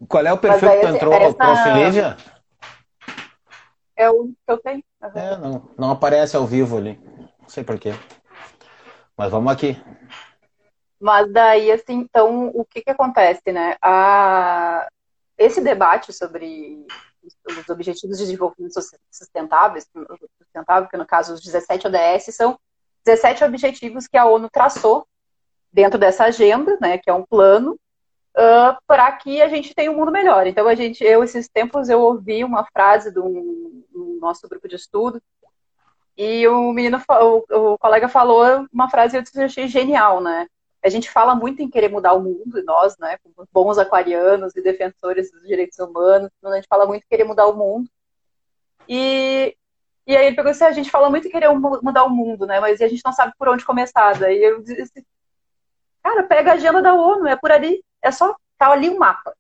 Qual 0.10 0.26
é 0.26 0.34
o 0.34 0.38
perfil 0.40 0.72
que 0.72 0.80
tu 0.80 0.88
entrou? 0.88 1.14
Essa... 1.14 1.36
Prof. 1.36 1.70
Lídia? 1.70 2.18
É 3.96 4.10
o 4.10 4.26
que 4.26 4.34
eu 4.48 4.58
tenho. 4.58 4.84
Uhum. 5.04 5.12
É, 5.14 5.38
não, 5.38 5.70
não 5.78 5.92
aparece 5.92 6.36
ao 6.36 6.48
vivo 6.48 6.78
ali. 6.78 7.00
Não 7.40 7.48
sei 7.48 7.64
porquê. 7.64 7.94
Mas 9.16 9.30
vamos 9.30 9.54
aqui. 9.54 9.80
Mas 11.00 11.32
daí, 11.32 11.72
assim, 11.72 11.94
então, 11.94 12.48
o 12.48 12.66
que 12.66 12.82
que 12.82 12.90
acontece, 12.90 13.52
né? 13.52 13.78
A... 13.82 14.88
Esse 15.38 15.62
debate 15.62 16.12
sobre 16.12 16.86
os 17.48 17.70
Objetivos 17.70 18.18
de 18.18 18.24
Desenvolvimento 18.26 18.74
Sustentável, 19.12 19.82
sustentável, 20.42 20.90
que 20.90 20.98
no 20.98 21.06
caso 21.06 21.34
os 21.34 21.42
17 21.42 21.88
ODS, 21.88 22.36
são 22.36 22.60
17 23.06 23.44
objetivos 23.44 24.08
que 24.08 24.18
a 24.18 24.26
ONU 24.26 24.50
traçou 24.52 25.08
dentro 25.72 25.98
dessa 25.98 26.26
agenda, 26.26 26.78
né, 26.82 26.98
que 26.98 27.10
é 27.10 27.14
um 27.14 27.26
plano 27.26 27.80
uh, 28.38 28.78
para 28.88 29.12
que 29.14 29.42
a 29.42 29.48
gente 29.48 29.74
tenha 29.74 29.92
um 29.92 29.96
mundo 29.96 30.12
melhor. 30.12 30.48
Então, 30.48 30.68
a 30.68 30.76
gente, 30.76 31.04
eu, 31.04 31.24
esses 31.24 31.48
tempos, 31.48 31.90
eu 31.90 32.02
ouvi 32.02 32.44
uma 32.44 32.66
frase 32.66 33.12
do 33.12 33.86
nosso 34.22 34.48
grupo 34.48 34.68
de 34.68 34.76
estudo, 34.76 35.22
e 36.18 36.46
o 36.50 36.74
menino, 36.74 37.02
o, 37.10 37.74
o 37.74 37.78
colega 37.78 38.10
falou 38.10 38.68
uma 38.74 38.90
frase 38.90 39.24
que 39.24 39.40
eu 39.40 39.46
achei 39.46 39.70
genial, 39.70 40.20
né? 40.20 40.48
A 40.84 40.90
gente 40.90 41.10
fala 41.10 41.34
muito 41.34 41.62
em 41.62 41.70
querer 41.70 41.90
mudar 41.90 42.14
o 42.14 42.22
mundo, 42.22 42.60
e 42.60 42.64
nós, 42.64 42.98
né, 42.98 43.18
como 43.24 43.48
bons 43.54 43.78
aquarianos 43.78 44.56
e 44.56 44.62
defensores 44.62 45.32
dos 45.32 45.44
direitos 45.48 45.80
humanos, 45.80 46.30
a 46.44 46.56
gente 46.56 46.68
fala 46.68 46.86
muito 46.86 47.04
em 47.04 47.10
querer 47.10 47.24
mudar 47.24 47.48
o 47.48 47.56
mundo. 47.56 47.90
E, 48.88 49.56
e 50.06 50.18
aí 50.18 50.28
ele 50.28 50.36
pegou 50.36 50.52
assim, 50.52 50.64
ah, 50.66 50.68
a 50.68 50.74
gente 50.74 50.92
fala 50.92 51.10
muito 51.10 51.28
em 51.28 51.32
querer 51.32 51.50
mudar 51.50 52.04
o 52.04 52.10
mundo, 52.10 52.46
né, 52.46 52.60
mas 52.60 52.82
a 52.82 52.88
gente 52.88 53.02
não 53.06 53.14
sabe 53.14 53.34
por 53.38 53.48
onde 53.48 53.66
começar. 53.66 54.18
Daí 54.18 54.44
eu 54.44 54.62
disse, 54.62 55.06
cara, 56.04 56.24
pega 56.24 56.52
a 56.52 56.56
agenda 56.56 56.82
da 56.82 56.94
ONU, 56.94 57.28
é 57.28 57.36
por 57.36 57.52
ali, 57.52 57.82
é 58.02 58.12
só 58.12 58.36
tá 58.58 58.72
ali 58.72 58.90
o 58.90 58.96
um 58.96 59.00
mapa. 59.00 59.34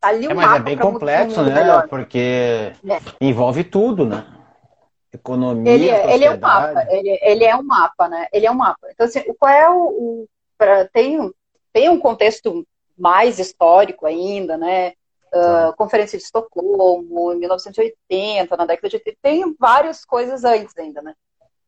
Tá 0.00 0.08
ali 0.08 0.26
o 0.26 0.30
um 0.30 0.32
é, 0.32 0.34
mas 0.34 0.44
é 0.44 0.48
mapa. 0.48 0.60
é 0.60 0.62
bem 0.62 0.78
complexo, 0.78 1.42
né? 1.42 1.54
Melhor. 1.54 1.88
Porque 1.88 2.72
é. 2.88 3.00
envolve 3.20 3.64
tudo, 3.64 4.06
né? 4.06 4.26
Economia, 5.12 5.72
ele, 5.72 5.88
é, 5.88 6.14
ele 6.14 6.24
é 6.24 6.30
um 6.30 6.38
mapa, 6.38 6.86
ele, 6.90 7.18
ele, 7.22 7.44
é 7.44 7.56
um 7.56 7.62
mapa, 7.62 8.08
né? 8.08 8.26
Ele 8.32 8.46
é 8.46 8.50
um 8.50 8.54
mapa. 8.54 8.86
Então, 8.90 9.06
assim, 9.06 9.22
qual 9.38 9.50
é 9.50 9.70
o, 9.70 9.84
o 9.86 10.28
pra, 10.58 10.86
tem, 10.88 11.32
tem 11.72 11.88
um 11.88 11.98
contexto 11.98 12.66
mais 12.96 13.38
histórico 13.38 14.06
ainda, 14.06 14.56
né? 14.56 14.92
Uh, 15.34 15.74
Conferência 15.76 16.18
de 16.18 16.24
Estocolmo, 16.24 17.32
em 17.32 17.38
1980, 17.38 18.56
na 18.56 18.66
década 18.66 18.88
de 18.88 18.96
80, 18.96 19.18
tem 19.22 19.56
várias 19.58 20.04
coisas 20.04 20.44
antes 20.44 20.76
ainda, 20.76 21.02
né? 21.02 21.14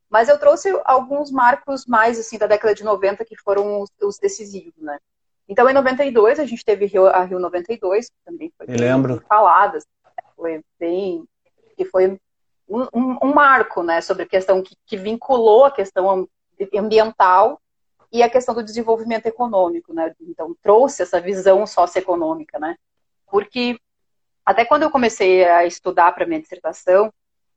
Mas 0.08 0.28
eu 0.28 0.38
trouxe 0.38 0.68
alguns 0.84 1.30
marcos 1.30 1.86
mais, 1.86 2.18
assim, 2.18 2.38
da 2.38 2.46
década 2.46 2.74
de 2.74 2.84
90 2.84 3.24
que 3.24 3.36
foram 3.36 3.82
os, 3.82 3.90
os 4.02 4.18
decisivos, 4.18 4.74
né? 4.78 4.98
Então, 5.48 5.68
em 5.68 5.72
92, 5.72 6.38
a 6.38 6.44
gente 6.44 6.64
teve 6.64 6.84
a 6.98 7.24
Rio 7.24 7.38
92, 7.38 8.10
que 8.10 8.16
também 8.24 8.52
foi 8.56 8.66
bem 8.66 9.20
falada, 9.26 9.78
foi 10.36 10.62
bem, 10.78 11.24
que 11.76 11.84
foi 11.86 12.18
um, 12.68 12.82
um, 12.92 13.18
um, 13.22 13.34
marco, 13.34 13.82
né, 13.82 14.00
sobre 14.02 14.24
a 14.24 14.28
questão 14.28 14.62
que, 14.62 14.76
que, 14.86 14.96
vinculou 14.96 15.64
a 15.64 15.70
questão 15.70 16.28
ambiental 16.76 17.60
e 18.12 18.22
a 18.22 18.28
questão 18.28 18.54
do 18.54 18.62
desenvolvimento 18.62 19.26
econômico, 19.26 19.94
né, 19.94 20.14
então 20.20 20.54
trouxe 20.62 21.02
essa 21.02 21.18
visão 21.18 21.66
socioeconômica, 21.66 22.58
né, 22.58 22.76
porque 23.30 23.80
até 24.44 24.64
quando 24.64 24.82
eu 24.82 24.90
comecei 24.90 25.44
a 25.44 25.64
estudar 25.64 26.12
para 26.12 26.26
minha 26.26 26.40
dissertação, 26.40 27.12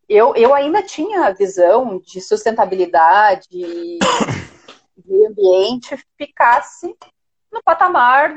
eu, 0.07 0.36
eu 0.36 0.53
ainda 0.53 0.81
tinha 0.81 1.25
a 1.25 1.31
visão 1.31 2.00
de 2.00 2.21
sustentabilidade, 2.21 3.48
de 4.98 5.25
ambiente 5.25 5.98
ficasse 6.17 6.95
no 7.51 7.62
patamar 7.63 8.34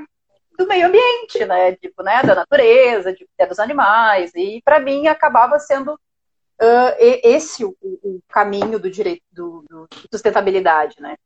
do 0.56 0.66
meio 0.66 0.86
ambiente, 0.86 1.44
né? 1.44 1.72
Tipo, 1.76 2.02
né, 2.02 2.22
da 2.22 2.34
natureza, 2.34 3.12
de, 3.12 3.26
dos 3.48 3.58
animais. 3.58 4.32
E 4.34 4.60
para 4.64 4.80
mim 4.80 5.06
acabava 5.06 5.58
sendo 5.58 5.94
uh, 5.94 6.94
esse 6.98 7.64
o, 7.64 7.76
o, 7.80 8.20
caminho 8.28 8.78
do 8.78 8.90
direito 8.90 9.22
do, 9.32 9.64
do, 9.68 9.88
sustentabilidade, 10.10 11.00
né? 11.00 11.16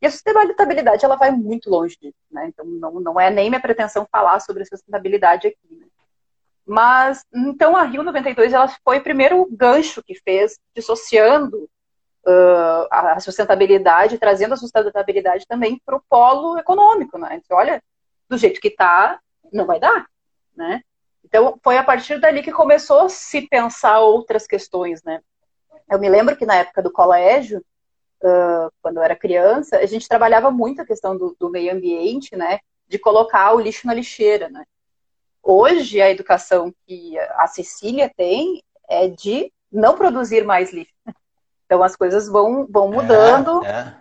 E 0.00 0.06
a 0.06 0.10
sustentabilidade 0.10 1.04
ela 1.04 1.16
vai 1.16 1.30
muito 1.30 1.70
longe 1.70 1.96
disso, 2.00 2.18
né? 2.30 2.48
Então 2.48 2.64
não, 2.66 3.00
não 3.00 3.20
é 3.20 3.30
nem 3.30 3.48
minha 3.48 3.60
pretensão 3.60 4.06
falar 4.10 4.40
sobre 4.40 4.64
sustentabilidade 4.64 5.48
aqui. 5.48 5.74
Né? 5.74 5.86
Mas 6.66 7.24
então 7.34 7.76
a 7.76 7.84
Rio 7.84 8.02
92 8.02 8.52
ela 8.52 8.68
foi 8.84 8.98
o 8.98 9.02
primeiro 9.02 9.46
gancho 9.50 10.02
que 10.02 10.14
fez 10.14 10.58
dissociando 10.74 11.68
uh, 12.26 12.86
a 12.90 13.20
sustentabilidade, 13.20 14.18
trazendo 14.18 14.54
a 14.54 14.56
sustentabilidade 14.56 15.46
também 15.46 15.80
para 15.84 15.96
o 15.96 16.02
polo 16.08 16.58
econômico, 16.58 17.18
né? 17.18 17.40
Então, 17.42 17.56
olha, 17.56 17.82
do 18.28 18.36
jeito 18.36 18.60
que 18.60 18.68
está, 18.68 19.20
não 19.52 19.66
vai 19.66 19.78
dar, 19.78 20.06
né? 20.54 20.82
Então 21.24 21.58
foi 21.62 21.76
a 21.76 21.84
partir 21.84 22.20
dali 22.20 22.42
que 22.42 22.52
começou 22.52 23.02
a 23.02 23.08
se 23.08 23.42
pensar 23.42 24.00
outras 24.00 24.46
questões, 24.46 25.02
né? 25.02 25.20
Eu 25.90 25.98
me 25.98 26.08
lembro 26.08 26.36
que 26.36 26.46
na 26.46 26.56
época 26.56 26.82
do 26.82 26.92
colégio 26.92 27.64
uh, 28.22 28.72
quando 28.82 28.98
eu 28.98 29.02
era 29.02 29.16
criança, 29.16 29.78
a 29.78 29.86
gente 29.86 30.08
trabalhava 30.08 30.50
muito 30.50 30.80
a 30.80 30.86
questão 30.86 31.16
do, 31.16 31.36
do, 31.38 31.50
meio 31.50 31.72
ambiente, 31.72 32.36
né? 32.36 32.60
De 32.88 32.98
colocar 32.98 33.52
o 33.52 33.60
lixo 33.60 33.86
na 33.86 33.94
lixeira, 33.94 34.48
né? 34.48 34.64
Hoje, 35.42 36.00
a 36.00 36.10
educação 36.10 36.74
que 36.86 37.16
a 37.18 37.46
Cecília 37.46 38.10
tem 38.16 38.62
é 38.88 39.08
de 39.08 39.52
não 39.70 39.96
produzir 39.96 40.44
mais 40.44 40.72
lixo. 40.72 40.94
Então, 41.66 41.82
as 41.82 41.96
coisas 41.96 42.28
vão, 42.28 42.66
vão 42.70 42.90
mudando 42.90 43.64
é, 43.64 43.68
é. 43.68 43.92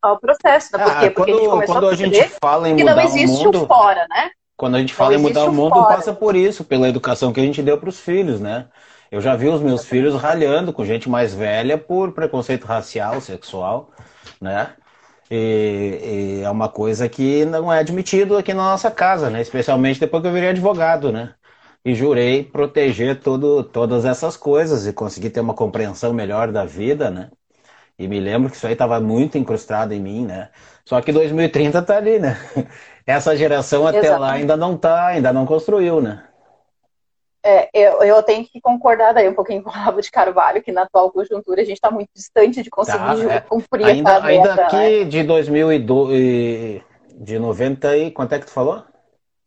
ao 0.00 0.18
processo. 0.18 0.76
Né? 0.76 0.84
Por 0.84 0.98
quê? 0.98 1.10
Porque 1.10 1.32
quando, 1.32 1.38
a 1.38 1.40
gente 1.40 1.50
começou 1.50 1.74
quando 1.74 1.88
a, 1.88 1.90
a 1.90 1.94
gente 1.96 2.28
fala 2.40 2.68
em 2.68 2.72
mudar 2.72 2.84
que 2.84 2.94
não 2.94 3.02
existe 3.02 3.40
o, 3.40 3.44
mundo, 3.44 3.62
o 3.62 3.66
fora, 3.66 4.06
né? 4.08 4.30
Quando 4.56 4.74
a 4.76 4.78
gente 4.78 4.94
fala 4.94 5.10
não 5.12 5.18
em 5.18 5.22
mudar 5.22 5.44
o 5.44 5.52
mundo, 5.52 5.74
fora. 5.74 5.96
passa 5.96 6.12
por 6.12 6.36
isso, 6.36 6.62
pela 6.64 6.88
educação 6.88 7.32
que 7.32 7.40
a 7.40 7.42
gente 7.42 7.62
deu 7.62 7.78
para 7.78 7.88
os 7.88 7.98
filhos, 7.98 8.40
né? 8.40 8.66
Eu 9.10 9.20
já 9.20 9.34
vi 9.36 9.48
os 9.48 9.60
meus 9.60 9.84
filhos 9.84 10.14
ralhando 10.14 10.72
com 10.72 10.84
gente 10.84 11.08
mais 11.08 11.34
velha 11.34 11.78
por 11.78 12.12
preconceito 12.12 12.64
racial, 12.64 13.20
sexual, 13.20 13.90
né? 14.40 14.70
E, 15.30 16.40
e, 16.40 16.42
é 16.44 16.50
uma 16.50 16.68
coisa 16.68 17.08
que 17.08 17.44
não 17.44 17.72
é 17.72 17.80
admitido 17.80 18.36
aqui 18.36 18.52
na 18.52 18.62
nossa 18.62 18.90
casa, 18.90 19.30
né? 19.30 19.40
Especialmente 19.40 20.00
depois 20.00 20.22
que 20.22 20.28
eu 20.28 20.32
virei 20.32 20.50
advogado, 20.50 21.10
né? 21.10 21.34
E 21.86 21.94
jurei 21.94 22.42
proteger 22.42 23.20
todo, 23.20 23.62
todas 23.62 24.04
essas 24.04 24.36
coisas 24.36 24.88
e 24.88 24.92
conseguir 24.92 25.30
ter 25.30 25.38
uma 25.38 25.54
compreensão 25.54 26.12
melhor 26.12 26.50
da 26.50 26.64
vida, 26.64 27.12
né? 27.12 27.30
E 27.96 28.08
me 28.08 28.18
lembro 28.18 28.50
que 28.50 28.56
isso 28.56 28.66
aí 28.66 28.72
estava 28.72 28.98
muito 28.98 29.38
incrustado 29.38 29.94
em 29.94 30.00
mim, 30.00 30.26
né? 30.26 30.48
Só 30.84 31.00
que 31.00 31.12
2030 31.12 31.80
tá 31.82 31.96
ali, 31.96 32.18
né? 32.18 32.36
Essa 33.06 33.36
geração 33.36 33.86
até 33.86 33.98
Exatamente. 33.98 34.20
lá 34.20 34.32
ainda 34.32 34.56
não 34.56 34.76
tá, 34.76 35.06
ainda 35.06 35.32
não 35.32 35.46
construiu, 35.46 36.00
né? 36.00 36.24
É, 37.44 37.70
eu, 37.72 38.02
eu, 38.02 38.20
tenho 38.24 38.44
que 38.44 38.60
concordar 38.60 39.14
daí 39.14 39.28
um 39.28 39.34
pouquinho 39.34 39.62
com 39.62 39.70
o 39.70 39.72
Rabo 39.72 40.02
de 40.02 40.10
Carvalho, 40.10 40.64
que 40.64 40.72
na 40.72 40.82
atual 40.82 41.12
conjuntura 41.12 41.62
a 41.62 41.64
gente 41.64 41.76
está 41.76 41.92
muito 41.92 42.10
distante 42.12 42.64
de 42.64 42.68
conseguir 42.68 42.98
tá, 42.98 43.32
é. 43.32 43.40
cumprir 43.42 43.86
ainda, 43.86 44.10
essa 44.10 44.20
meta. 44.26 44.50
Ainda 44.50 44.64
aqui 44.64 45.04
né? 45.04 45.04
de 45.04 45.22
2002, 45.22 46.82
de 47.14 47.38
90 47.38 47.96
e... 47.96 48.10
Quanto 48.10 48.32
é 48.32 48.40
que 48.40 48.46
tu 48.46 48.50
falou? 48.50 48.82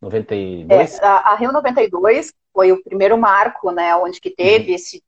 92? 0.01 0.99
É, 0.99 1.05
a, 1.05 1.31
a, 1.31 1.35
Rio 1.35 1.51
92 1.51 2.33
foi 2.53 2.71
o 2.71 2.83
primeiro 2.83 3.17
marco, 3.17 3.71
né, 3.71 3.95
onde 3.95 4.19
que 4.19 4.29
teve 4.29 4.69
uhum. 4.69 4.75
esse... 4.75 5.03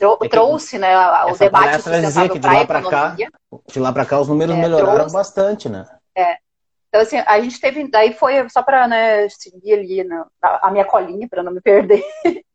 É 0.00 0.28
trouxe, 0.28 0.78
né, 0.78 0.96
o 1.26 1.36
debate 1.36 1.82
sustentável 1.82 2.66
para 2.66 2.78
a 2.78 2.80
economia. 2.80 3.30
Cá, 3.30 3.58
de 3.68 3.80
lá 3.80 3.92
para 3.92 4.06
cá 4.06 4.18
os 4.18 4.28
números 4.28 4.54
é, 4.54 4.58
melhoraram 4.58 4.94
trouxe, 4.94 5.12
bastante, 5.12 5.68
né? 5.68 5.86
É, 6.14 6.36
então, 6.90 7.02
assim, 7.02 7.18
a 7.18 7.40
gente 7.40 7.60
teve. 7.60 7.88
Daí 7.88 8.12
foi 8.12 8.48
só 8.48 8.62
para 8.62 8.88
né, 8.88 9.28
seguir 9.28 9.74
ali 9.74 10.04
na, 10.04 10.26
a 10.42 10.70
minha 10.70 10.84
colinha, 10.84 11.28
para 11.28 11.42
não 11.42 11.52
me 11.52 11.60
perder. 11.60 12.04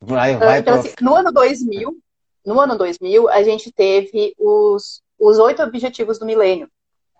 Vai, 0.01 0.35
vai, 0.35 0.59
então, 0.59 0.75
assim, 0.75 0.91
no 1.01 1.15
ano 1.15 1.31
2000, 1.31 1.97
no 2.45 2.59
ano 2.59 2.77
2000, 2.77 3.29
a 3.29 3.41
gente 3.41 3.71
teve 3.71 4.35
os, 4.37 5.01
os 5.17 5.39
oito 5.39 5.63
objetivos 5.63 6.19
do 6.19 6.25
milênio, 6.25 6.69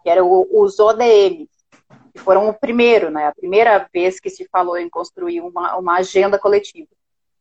que 0.04 0.10
eram 0.10 0.46
os 0.52 0.78
ODM, 0.78 1.48
que 2.14 2.20
foram 2.20 2.48
o 2.50 2.54
primeiro, 2.54 3.10
né? 3.10 3.28
A 3.28 3.36
primeira 3.36 3.88
vez 3.94 4.20
que 4.20 4.30
se 4.30 4.48
falou 4.52 4.78
em 4.78 4.90
construir 4.90 5.42
uma, 5.42 5.76
uma 5.78 5.98
agenda 5.98 6.40
coletiva. 6.40 6.88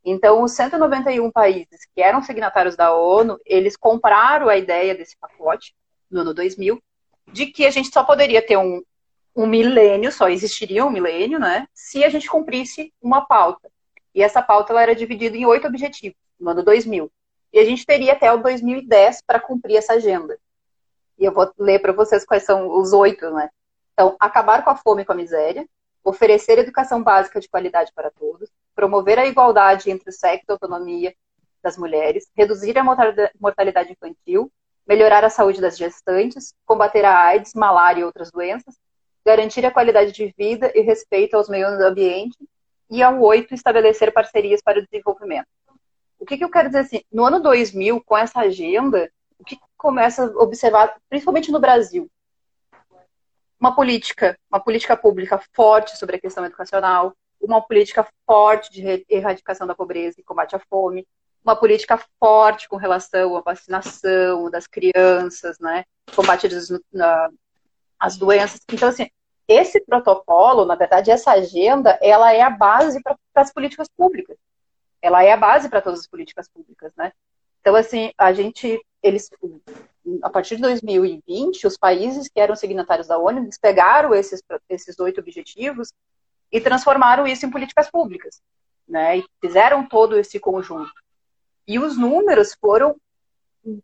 Então, 0.04 0.42
os 0.42 0.52
191 0.52 1.30
países 1.30 1.86
que 1.94 2.02
eram 2.02 2.22
signatários 2.22 2.76
da 2.76 2.94
ONU, 2.94 3.38
eles 3.46 3.76
compraram 3.76 4.48
a 4.48 4.56
ideia 4.56 4.94
desse 4.94 5.16
pacote 5.16 5.74
no 6.10 6.20
ano 6.20 6.34
2000, 6.34 6.82
de 7.32 7.46
que 7.46 7.64
a 7.64 7.70
gente 7.70 7.88
só 7.88 8.04
poderia 8.04 8.44
ter 8.44 8.58
um, 8.58 8.82
um 9.34 9.46
milênio, 9.46 10.12
só 10.12 10.28
existiria 10.28 10.84
um 10.84 10.90
milênio, 10.90 11.38
né? 11.38 11.66
Se 11.72 12.04
a 12.04 12.10
gente 12.10 12.28
cumprisse 12.28 12.92
uma 13.00 13.24
pauta. 13.24 13.70
E 14.14 14.22
essa 14.22 14.42
pauta 14.42 14.72
ela 14.72 14.82
era 14.82 14.94
dividida 14.94 15.36
em 15.36 15.46
oito 15.46 15.66
objetivos, 15.66 16.18
no 16.38 16.50
ano 16.50 16.62
2000. 16.62 17.10
E 17.52 17.58
a 17.58 17.64
gente 17.64 17.86
teria 17.86 18.12
até 18.12 18.30
o 18.32 18.42
2010 18.42 19.22
para 19.26 19.40
cumprir 19.40 19.76
essa 19.76 19.94
agenda. 19.94 20.38
E 21.18 21.24
eu 21.24 21.32
vou 21.32 21.50
ler 21.58 21.80
para 21.80 21.92
vocês 21.92 22.24
quais 22.24 22.44
são 22.44 22.68
os 22.78 22.92
oito, 22.92 23.30
né? 23.30 23.48
Então, 23.94 24.16
acabar 24.20 24.62
com 24.62 24.70
a 24.70 24.76
fome 24.76 25.02
e 25.02 25.04
com 25.04 25.12
a 25.12 25.16
miséria, 25.16 25.66
oferecer 26.02 26.58
educação 26.58 27.02
básica 27.02 27.40
de 27.40 27.48
qualidade 27.48 27.92
para 27.94 28.10
todos, 28.10 28.50
promover 28.74 29.18
a 29.18 29.26
igualdade 29.26 29.90
entre 29.90 30.10
o 30.10 30.12
sexo 30.12 30.44
e 30.48 30.52
a 30.52 30.54
autonomia 30.54 31.14
das 31.62 31.78
mulheres, 31.78 32.28
reduzir 32.36 32.76
a 32.76 32.84
mortalidade 33.40 33.92
infantil, 33.92 34.52
melhorar 34.86 35.24
a 35.24 35.30
saúde 35.30 35.60
das 35.60 35.78
gestantes, 35.78 36.52
combater 36.66 37.04
a 37.04 37.18
AIDS, 37.18 37.54
malária 37.54 38.00
e 38.00 38.04
outras 38.04 38.30
doenças, 38.30 38.74
garantir 39.24 39.64
a 39.64 39.70
qualidade 39.70 40.12
de 40.12 40.34
vida 40.36 40.70
e 40.74 40.82
respeito 40.82 41.34
aos 41.36 41.48
meios 41.48 41.80
ambiente, 41.80 42.36
e 42.90 43.02
ao 43.02 43.18
oito, 43.20 43.54
estabelecer 43.54 44.12
parcerias 44.12 44.60
para 44.62 44.78
o 44.78 44.84
desenvolvimento. 44.84 45.48
O 46.18 46.26
que, 46.26 46.36
que 46.36 46.44
eu 46.44 46.50
quero 46.50 46.68
dizer 46.68 46.80
assim? 46.80 47.02
No 47.10 47.24
ano 47.24 47.40
2000, 47.40 48.02
com 48.04 48.16
essa 48.16 48.40
agenda, 48.40 49.10
o 49.38 49.44
que 49.44 49.58
começa 49.76 50.24
a 50.24 50.42
observar, 50.42 50.94
principalmente 51.08 51.50
no 51.50 51.58
Brasil? 51.58 52.10
Uma 53.64 53.74
política, 53.74 54.38
uma 54.52 54.60
política 54.60 54.94
pública 54.94 55.42
forte 55.54 55.96
sobre 55.96 56.16
a 56.16 56.20
questão 56.20 56.44
educacional, 56.44 57.16
uma 57.40 57.62
política 57.62 58.06
forte 58.26 58.70
de 58.70 59.06
erradicação 59.08 59.66
da 59.66 59.74
pobreza 59.74 60.20
e 60.20 60.22
combate 60.22 60.54
à 60.54 60.58
fome, 60.58 61.08
uma 61.42 61.56
política 61.56 61.98
forte 62.20 62.68
com 62.68 62.76
relação 62.76 63.34
à 63.34 63.40
vacinação 63.40 64.50
das 64.50 64.66
crianças, 64.66 65.58
né, 65.58 65.86
combate 66.14 66.46
às 67.98 68.18
doenças. 68.18 68.60
Então, 68.70 68.90
assim, 68.90 69.08
esse 69.48 69.80
protocolo, 69.80 70.66
na 70.66 70.74
verdade, 70.74 71.10
essa 71.10 71.30
agenda, 71.30 71.98
ela 72.02 72.34
é 72.34 72.42
a 72.42 72.50
base 72.50 73.02
para 73.02 73.16
as 73.34 73.50
políticas 73.50 73.88
públicas. 73.96 74.36
Ela 75.00 75.24
é 75.24 75.32
a 75.32 75.38
base 75.38 75.70
para 75.70 75.80
todas 75.80 76.00
as 76.00 76.06
políticas 76.06 76.50
públicas, 76.50 76.92
né? 76.98 77.14
Então, 77.62 77.74
assim, 77.74 78.12
a 78.18 78.30
gente, 78.30 78.78
eles, 79.02 79.30
a 80.22 80.30
partir 80.30 80.56
de 80.56 80.62
2020, 80.62 81.66
os 81.66 81.76
países 81.76 82.28
que 82.28 82.40
eram 82.40 82.54
signatários 82.54 83.06
da 83.06 83.18
ONU, 83.18 83.40
eles 83.40 83.58
pegaram 83.58 84.14
esses, 84.14 84.42
esses 84.68 84.98
oito 84.98 85.20
objetivos 85.20 85.92
e 86.52 86.60
transformaram 86.60 87.26
isso 87.26 87.46
em 87.46 87.50
políticas 87.50 87.90
públicas, 87.90 88.40
né? 88.86 89.18
E 89.18 89.24
fizeram 89.40 89.86
todo 89.86 90.16
esse 90.16 90.38
conjunto. 90.38 90.92
E 91.66 91.78
os 91.78 91.96
números 91.96 92.54
foram 92.60 92.96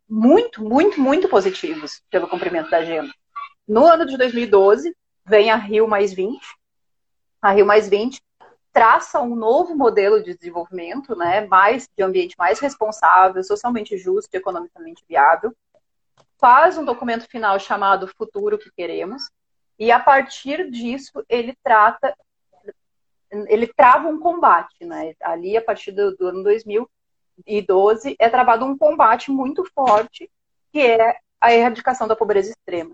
muito, 0.08 0.62
muito, 0.62 1.00
muito 1.00 1.28
positivos 1.28 2.02
pelo 2.10 2.28
cumprimento 2.28 2.70
da 2.70 2.78
agenda. 2.78 3.10
No 3.66 3.86
ano 3.86 4.04
de 4.04 4.16
2012, 4.16 4.94
vem 5.24 5.50
a 5.50 5.56
Rio 5.56 5.88
mais 5.88 6.12
20. 6.12 6.38
A 7.40 7.52
Rio 7.52 7.64
mais 7.64 7.88
20 7.88 8.20
traça 8.72 9.20
um 9.20 9.34
novo 9.34 9.74
modelo 9.74 10.22
de 10.22 10.34
desenvolvimento, 10.34 11.16
né, 11.16 11.46
mais 11.46 11.88
de 11.96 12.02
ambiente 12.02 12.36
mais 12.38 12.60
responsável, 12.60 13.42
socialmente 13.42 13.96
justo 13.96 14.34
e 14.34 14.36
economicamente 14.36 15.02
viável. 15.08 15.54
Faz 16.40 16.78
um 16.78 16.84
documento 16.84 17.28
final 17.28 17.58
chamado 17.60 18.08
Futuro 18.08 18.58
que 18.58 18.70
Queremos, 18.70 19.30
e 19.78 19.92
a 19.92 20.00
partir 20.00 20.70
disso 20.70 21.24
ele 21.28 21.56
trata 21.62 22.14
ele 23.46 23.68
trava 23.68 24.08
um 24.08 24.18
combate, 24.18 24.84
né? 24.84 25.14
Ali 25.22 25.56
a 25.56 25.62
partir 25.62 25.92
do, 25.92 26.16
do 26.16 26.26
ano 26.26 26.42
2012 26.42 28.16
é 28.18 28.28
travado 28.28 28.64
um 28.64 28.76
combate 28.76 29.30
muito 29.30 29.64
forte 29.72 30.28
que 30.72 30.80
é 30.80 31.16
a 31.40 31.54
erradicação 31.54 32.08
da 32.08 32.16
pobreza 32.16 32.50
extrema 32.50 32.92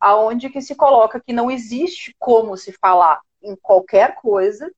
aonde 0.00 0.50
que 0.50 0.60
se 0.60 0.74
coloca 0.74 1.20
que 1.20 1.32
não 1.32 1.50
existe 1.50 2.14
como 2.18 2.56
se 2.56 2.72
falar 2.72 3.20
em 3.42 3.56
qualquer 3.56 4.14
coisa, 4.16 4.70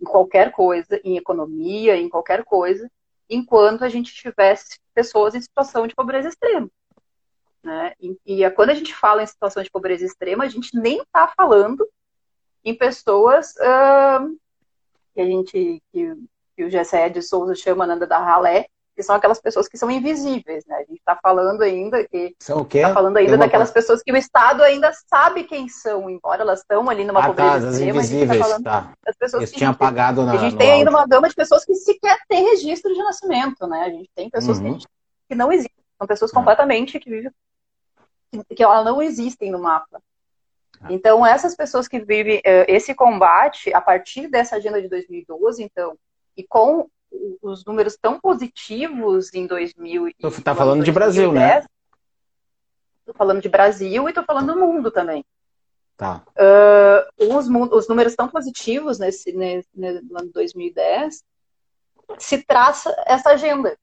em 0.00 0.04
qualquer 0.04 0.52
coisa, 0.52 1.00
em 1.04 1.16
economia, 1.16 1.96
em 1.96 2.08
qualquer 2.08 2.44
coisa, 2.44 2.90
enquanto 3.28 3.84
a 3.84 3.88
gente 3.88 4.14
tivesse 4.14 4.78
pessoas 4.94 5.34
em 5.34 5.40
situação 5.40 5.86
de 5.86 5.94
pobreza 5.94 6.28
extrema. 6.28 6.68
Né? 7.66 7.94
E, 8.00 8.16
e 8.24 8.50
quando 8.52 8.70
a 8.70 8.74
gente 8.74 8.94
fala 8.94 9.24
em 9.24 9.26
situação 9.26 9.60
de 9.60 9.70
pobreza 9.72 10.06
extrema, 10.06 10.44
a 10.44 10.48
gente 10.48 10.70
nem 10.78 10.98
está 10.98 11.26
falando 11.36 11.84
em 12.64 12.72
pessoas 12.72 13.54
uh, 13.56 14.38
que 15.12 15.20
a 15.20 15.24
gente, 15.24 15.82
que, 15.92 16.14
que 16.54 16.64
o 16.64 16.70
Gessé 16.70 17.08
de 17.08 17.20
Souza 17.20 17.56
chama 17.56 17.84
Nanda 17.84 18.06
da 18.06 18.20
Ralé, 18.20 18.66
que 18.94 19.02
são 19.02 19.16
aquelas 19.16 19.40
pessoas 19.40 19.66
que 19.66 19.76
são 19.76 19.90
invisíveis, 19.90 20.64
né? 20.64 20.76
A 20.76 20.84
gente 20.84 20.98
está 20.98 21.18
falando 21.20 21.62
ainda 21.62 22.06
que 22.06 22.36
são 22.38 22.60
o 22.60 22.64
quê? 22.64 22.82
Tá 22.82 22.94
falando 22.94 23.16
ainda 23.16 23.36
daquelas 23.36 23.72
pessoas 23.72 24.00
que 24.00 24.12
o 24.12 24.16
Estado 24.16 24.62
ainda 24.62 24.92
sabe 25.10 25.42
quem 25.42 25.68
são, 25.68 26.08
embora 26.08 26.42
elas 26.42 26.60
estão 26.60 26.88
ali 26.88 27.04
numa 27.04 27.18
ah, 27.18 27.26
pobreza 27.26 27.66
tá, 27.66 27.72
extrema. 27.72 27.98
Invisíveis, 27.98 28.48
tá 28.48 28.62
tá. 28.62 28.92
das 29.04 29.16
pessoas 29.16 29.42
Isso 29.42 29.52
que 29.52 29.58
tinha 29.58 29.70
apagado 29.70 30.24
na. 30.24 30.34
A 30.34 30.36
gente 30.36 30.56
tem 30.56 30.70
ainda 30.70 30.90
uma 30.90 31.04
gama 31.04 31.28
de 31.28 31.34
pessoas 31.34 31.64
que 31.64 31.74
sequer 31.74 32.16
têm 32.28 32.44
registro 32.44 32.94
de 32.94 33.00
nascimento, 33.00 33.66
né? 33.66 33.80
A 33.80 33.90
gente 33.90 34.08
tem 34.14 34.30
pessoas 34.30 34.60
uhum. 34.60 34.78
que, 34.78 34.86
que, 35.30 35.34
não 35.34 35.50
existem, 35.50 35.74
são 35.98 36.06
pessoas 36.06 36.30
completamente 36.30 37.00
que 37.00 37.10
vivem 37.10 37.32
que, 38.54 38.62
elas 38.62 38.84
não 38.84 39.02
existem 39.02 39.50
no 39.50 39.58
mapa. 39.58 40.00
Ah. 40.80 40.88
Então, 40.90 41.24
essas 41.24 41.54
pessoas 41.56 41.88
que 41.88 41.98
vivem 41.98 42.38
uh, 42.38 42.64
esse 42.68 42.94
combate, 42.94 43.72
a 43.72 43.80
partir 43.80 44.28
dessa 44.28 44.56
agenda 44.56 44.80
de 44.80 44.88
2012, 44.88 45.62
então, 45.62 45.96
e 46.36 46.44
com 46.44 46.88
os 47.40 47.64
números 47.64 47.96
tão 47.96 48.20
positivos 48.20 49.32
em 49.32 49.46
2000. 49.46 50.10
Tu 50.18 50.28
está 50.28 50.54
falando 50.54 50.84
de 50.84 50.92
Brasil, 50.92 51.32
né? 51.32 51.64
Estou 53.00 53.14
falando 53.14 53.40
de 53.40 53.48
Brasil 53.48 54.06
e 54.06 54.10
estou 54.10 54.24
falando 54.24 54.52
do 54.52 54.60
mundo 54.60 54.90
também. 54.90 55.24
Tá. 55.96 56.22
Uh, 56.36 57.34
os, 57.34 57.48
os, 57.48 57.88
números 57.88 58.14
tão 58.14 58.28
positivos 58.28 58.98
nesse, 58.98 59.32
nesse, 59.32 59.68
no 59.74 60.18
ano 60.18 60.30
2010 60.30 61.24
se 62.18 62.44
traça 62.44 62.94
essa 63.06 63.30
agenda, 63.30 63.76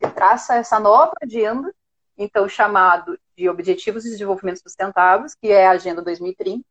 se 0.00 0.10
traça 0.12 0.54
essa 0.54 0.78
nova 0.78 1.12
agenda, 1.20 1.74
então 2.16 2.48
chamado 2.48 3.18
de 3.36 3.48
Objetivos 3.48 4.04
de 4.04 4.10
Desenvolvimento 4.10 4.62
Sustentáveis, 4.62 5.34
que 5.34 5.48
é 5.48 5.66
a 5.66 5.72
Agenda 5.72 6.02
2030, 6.02 6.64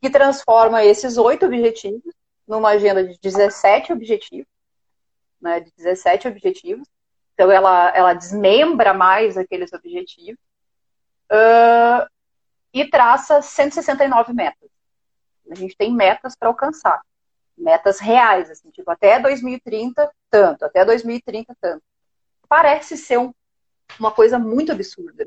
que 0.00 0.10
transforma 0.10 0.84
esses 0.84 1.16
oito 1.16 1.46
objetivos 1.46 2.14
numa 2.46 2.70
agenda 2.70 3.06
de 3.06 3.18
17 3.20 3.92
objetivos, 3.92 4.50
né, 5.40 5.60
de 5.60 5.70
17 5.76 6.28
objetivos. 6.28 6.88
Então, 7.34 7.50
ela, 7.50 7.90
ela 7.94 8.12
desmembra 8.12 8.92
mais 8.92 9.38
aqueles 9.38 9.72
objetivos 9.72 10.40
uh, 11.30 12.06
e 12.72 12.84
traça 12.88 13.40
169 13.40 14.32
metas. 14.32 14.68
A 15.50 15.54
gente 15.54 15.76
tem 15.76 15.92
metas 15.94 16.36
para 16.36 16.48
alcançar, 16.48 17.00
metas 17.56 17.98
reais, 17.98 18.50
assim, 18.50 18.70
tipo, 18.70 18.90
até 18.90 19.18
2030, 19.18 20.10
tanto, 20.28 20.64
até 20.64 20.84
2030, 20.84 21.56
tanto. 21.60 21.82
Parece 22.48 22.96
ser 22.96 23.18
um, 23.18 23.32
uma 23.98 24.10
coisa 24.10 24.38
muito 24.38 24.72
absurda, 24.72 25.26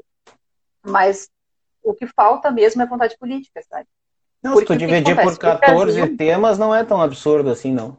mas 0.81 1.29
o 1.81 1.93
que 1.93 2.07
falta 2.07 2.51
mesmo 2.51 2.81
é 2.81 2.85
vontade 2.85 3.17
política, 3.17 3.61
sabe? 3.63 3.87
Não, 4.41 4.53
Porque 4.53 4.73
se 4.73 4.79
tu 4.79 4.85
dividir 4.85 5.15
por 5.15 5.37
14 5.37 5.99
Brasil, 5.99 6.17
temas, 6.17 6.57
não 6.57 6.75
é 6.75 6.83
tão 6.83 7.01
absurdo 7.01 7.49
assim, 7.49 7.71
não. 7.71 7.97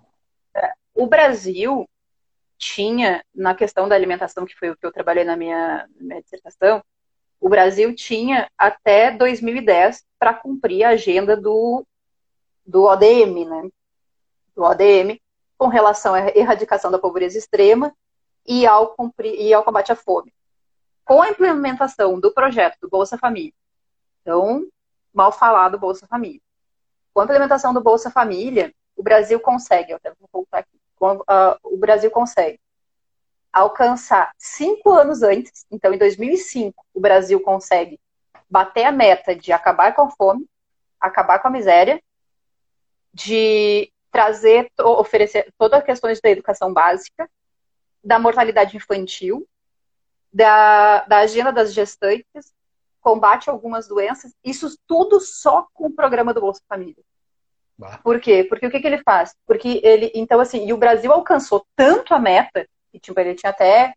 É, 0.55 0.73
o 0.95 1.07
Brasil 1.07 1.89
tinha, 2.59 3.25
na 3.35 3.55
questão 3.55 3.89
da 3.89 3.95
alimentação, 3.95 4.45
que 4.45 4.57
foi 4.57 4.71
o 4.71 4.77
que 4.77 4.87
eu 4.87 4.93
trabalhei 4.93 5.25
na 5.25 5.37
minha, 5.37 5.89
na 5.97 6.07
minha 6.07 6.23
dissertação, 6.23 6.83
o 7.41 7.49
Brasil 7.49 7.95
tinha 7.95 8.49
até 8.57 9.11
2010 9.11 10.03
para 10.19 10.35
cumprir 10.35 10.85
a 10.85 10.91
agenda 10.91 11.37
do, 11.37 11.85
do 12.67 12.85
ODM, 12.85 13.45
né? 13.45 13.69
Do 14.55 14.63
ODM, 14.63 15.21
com 15.59 15.69
relação 15.69 16.15
à 16.15 16.29
erradicação 16.29 16.91
da 16.91 16.99
pobreza 16.99 17.39
extrema 17.39 17.95
e 18.47 18.67
ao, 18.67 18.89
cumprir, 18.95 19.35
e 19.39 19.53
ao 19.53 19.65
combate 19.65 19.93
à 19.93 19.97
fome. 19.97 20.33
Com 21.05 21.23
a 21.23 21.29
implementação 21.29 22.19
do 22.19 22.33
projeto 22.33 22.79
do 22.81 22.89
Bolsa 22.89 23.19
Família, 23.19 23.53
então, 24.23 24.67
mal 25.13 25.31
falado 25.31 25.79
Bolsa 25.79 26.07
Família. 26.07 26.41
Com 27.13 27.21
a 27.21 27.25
implementação 27.25 27.75
do 27.75 27.83
Bolsa 27.83 28.11
Família, 28.11 28.75
o 28.97 29.03
Brasil 29.03 29.39
consegue, 29.39 29.93
eu 29.93 29.97
até 29.97 30.11
vou 30.19 30.29
voltar 30.33 30.59
aqui, 30.61 30.81
o 31.63 31.77
Brasil 31.77 32.11
consegue 32.11 32.59
alcançar 33.53 34.33
cinco 34.37 34.91
anos 34.91 35.23
antes, 35.23 35.65
então 35.71 35.93
em 35.95 35.99
2005, 35.99 36.85
o 36.93 37.01
Brasil 37.01 37.41
consegue 37.41 38.01
bater 38.51 38.85
a 38.85 38.93
meta 38.93 39.37
de 39.37 39.53
acabar 39.53 39.95
com 39.95 40.03
a 40.03 40.11
fome, 40.11 40.47
acabar 41.01 41.39
com 41.39 41.49
a 41.49 41.51
miséria, 41.51 42.03
de 43.13 43.93
trazer, 44.11 44.71
oferecer 44.81 45.53
todas 45.59 45.81
as 45.81 45.85
questões 45.85 46.21
da 46.21 46.31
educação 46.31 46.73
básica, 46.73 47.31
da 48.03 48.19
mortalidade 48.19 48.77
infantil, 48.77 49.47
da, 50.35 51.05
da 51.05 51.19
agenda 51.19 51.53
das 51.53 51.73
gestantes, 51.73 52.53
combate 53.01 53.49
algumas 53.49 53.87
doenças, 53.87 54.35
isso 54.45 54.77
tudo 54.85 55.21
só 55.21 55.69
com 55.73 55.87
o 55.87 55.93
programa 55.93 56.35
do 56.35 56.41
Bolsa 56.41 56.61
Família. 56.69 57.05
Bah. 57.79 58.01
Por 58.03 58.21
quê? 58.21 58.43
Porque 58.43 58.67
o 58.67 58.71
que, 58.71 58.81
que 58.81 58.87
ele 58.87 59.03
faz? 59.03 59.37
Porque 59.47 59.81
ele, 59.85 60.11
então 60.13 60.41
assim, 60.41 60.67
e 60.67 60.73
o 60.73 60.77
Brasil 60.77 61.13
alcançou 61.13 61.65
tanto 61.77 62.13
a 62.13 62.19
meta 62.19 62.69
e, 62.93 62.99
tipo, 62.99 63.19
ele 63.21 63.35
tinha 63.35 63.51
até. 63.51 63.95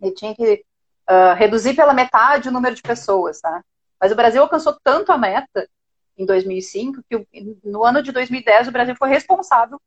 Ele 0.00 0.12
tinha 0.12 0.34
que 0.34 0.64
uh, 1.10 1.34
reduzir 1.36 1.74
pela 1.74 1.92
metade 1.92 2.48
o 2.48 2.52
número 2.52 2.74
de 2.74 2.82
pessoas, 2.82 3.40
tá? 3.40 3.62
Mas 4.00 4.12
o 4.12 4.16
Brasil 4.16 4.40
alcançou 4.40 4.78
tanto 4.82 5.10
a 5.12 5.18
meta 5.18 5.68
em 6.16 6.24
2005 6.24 7.02
que 7.08 7.26
no 7.64 7.84
ano 7.84 8.02
de 8.02 8.12
2010 8.12 8.68
o 8.68 8.72
Brasil 8.72 8.94
foi 8.96 9.08
responsável 9.08 9.80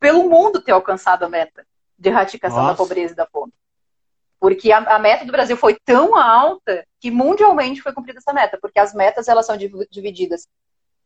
pelo 0.00 0.28
mundo 0.28 0.60
ter 0.60 0.72
alcançado 0.72 1.24
a 1.24 1.28
meta 1.28 1.66
de 1.98 2.08
erradicação 2.08 2.58
Nossa. 2.58 2.72
da 2.72 2.76
pobreza 2.76 3.12
e 3.12 3.16
da 3.16 3.26
fome. 3.26 3.52
Porque 4.44 4.70
a, 4.70 4.76
a, 4.76 4.98
meta 4.98 5.24
do 5.24 5.32
Brasil 5.32 5.56
foi 5.56 5.74
tão 5.86 6.14
alta 6.14 6.84
que 7.00 7.10
mundialmente 7.10 7.80
foi 7.80 7.94
cumprida 7.94 8.18
essa 8.18 8.30
meta, 8.30 8.58
porque 8.60 8.78
as 8.78 8.92
metas 8.92 9.26
elas 9.26 9.46
são 9.46 9.56
divididas 9.56 10.46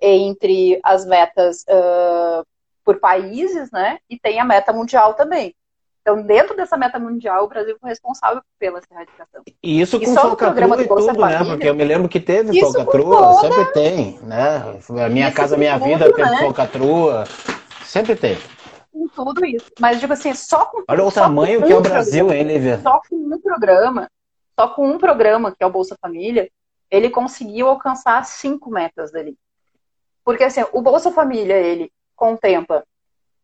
entre 0.01 0.81
as 0.83 1.07
metas 1.07 1.65
uh, 1.69 2.45
por 2.85 2.99
países, 2.99 3.71
né? 3.71 3.99
E 4.11 4.19
tem 4.19 4.41
a 4.41 4.45
meta 4.45 4.73
mundial 4.73 5.15
também. 5.15 5.55
Então, 6.03 6.21
dentro 6.21 6.57
dessa 6.57 6.77
meta 6.77 6.99
mundial, 6.99 7.45
o 7.45 7.49
Brasil 7.49 7.77
foi 7.81 7.91
responsável 7.91 8.43
pela 8.59 8.81
erradicação. 8.91 9.45
E 9.63 9.81
isso 9.81 10.01
com 10.01 10.07
e 10.83 10.89
tudo, 10.89 11.07
né? 11.07 11.15
Família, 11.15 11.39
né? 11.39 11.45
Porque 11.45 11.69
eu 11.69 11.75
me 11.77 11.85
lembro 11.85 12.09
que 12.09 12.19
teve 12.19 12.59
falcatrua, 12.59 13.21
toda... 13.21 13.41
sempre 13.41 13.73
tem, 13.73 14.19
né? 14.25 14.81
A 15.05 15.09
minha 15.09 15.29
isso 15.29 15.37
casa, 15.37 15.57
minha 15.57 15.79
tudo, 15.79 15.87
vida 15.87 16.13
teve 16.13 16.29
né? 16.29 16.39
falcatrua, 16.39 17.25
sempre 17.85 18.17
tem. 18.17 18.37
Com 18.99 19.25
tudo 19.25 19.47
isso. 19.47 19.71
Mas, 19.79 20.01
digo 20.01 20.13
assim, 20.13 20.35
só 20.35 20.67
com 20.67 20.83
Olha 20.89 21.05
o 21.05 21.13
tamanho 21.13 21.65
que 21.65 21.73
é 21.73 21.77
o 21.77 21.81
Brasil, 21.81 22.27
programa, 22.27 22.51
hein, 22.51 22.57
Lívia? 22.57 22.81
Só 22.81 23.01
com 23.09 23.17
um 23.17 23.41
programa, 23.41 24.11
só 24.59 24.69
com 24.69 24.91
um 24.91 24.99
programa, 24.99 25.53
que 25.53 25.63
é 25.63 25.67
o 25.67 25.71
Bolsa 25.71 25.97
Família, 26.01 26.51
ele 26.91 27.11
conseguiu 27.11 27.69
alcançar 27.69 28.25
cinco 28.25 28.71
metas 28.71 29.13
dele. 29.13 29.37
Porque, 30.25 30.43
assim, 30.43 30.65
o 30.73 30.83
Bolsa 30.83 31.13
Família, 31.13 31.57
ele 31.57 31.93
contempla 32.17 32.85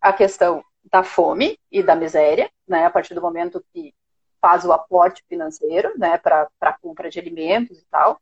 a 0.00 0.12
questão 0.12 0.64
da 0.90 1.02
fome 1.04 1.58
e 1.70 1.82
da 1.82 1.94
miséria, 1.94 2.50
né, 2.66 2.86
a 2.86 2.90
partir 2.90 3.14
do 3.14 3.22
momento 3.22 3.64
que 3.72 3.94
faz 4.40 4.64
o 4.64 4.72
aporte 4.72 5.24
financeiro, 5.28 5.92
né, 5.96 6.18
para 6.18 6.78
compra 6.82 7.08
de 7.08 7.18
alimentos 7.18 7.78
e 7.78 7.86
tal. 7.90 8.20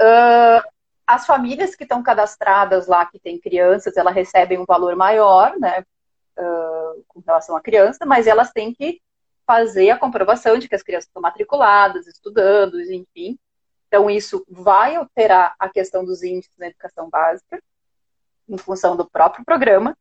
Uh, 0.00 0.62
as 1.06 1.26
famílias 1.26 1.74
que 1.74 1.84
estão 1.84 2.02
cadastradas 2.02 2.86
lá, 2.86 3.04
que 3.04 3.18
têm 3.18 3.38
crianças, 3.38 3.96
elas 3.96 4.14
recebem 4.14 4.58
um 4.58 4.64
valor 4.64 4.96
maior, 4.96 5.58
né, 5.58 5.84
uh, 6.38 7.04
com 7.08 7.20
relação 7.20 7.56
à 7.56 7.60
criança, 7.60 8.04
mas 8.06 8.26
elas 8.26 8.50
têm 8.52 8.74
que 8.74 9.00
fazer 9.46 9.90
a 9.90 9.98
comprovação 9.98 10.58
de 10.58 10.68
que 10.68 10.74
as 10.74 10.82
crianças 10.82 11.08
estão 11.08 11.22
matriculadas, 11.22 12.06
estudando, 12.06 12.80
enfim. 12.80 13.38
Então, 13.86 14.10
isso 14.10 14.44
vai 14.48 14.96
alterar 14.96 15.54
a 15.58 15.68
questão 15.68 16.04
dos 16.04 16.22
índices 16.22 16.56
na 16.58 16.66
educação 16.66 17.08
básica, 17.08 17.62
em 18.48 18.58
função 18.58 18.96
do 18.96 19.08
próprio 19.08 19.44
programa. 19.44 19.96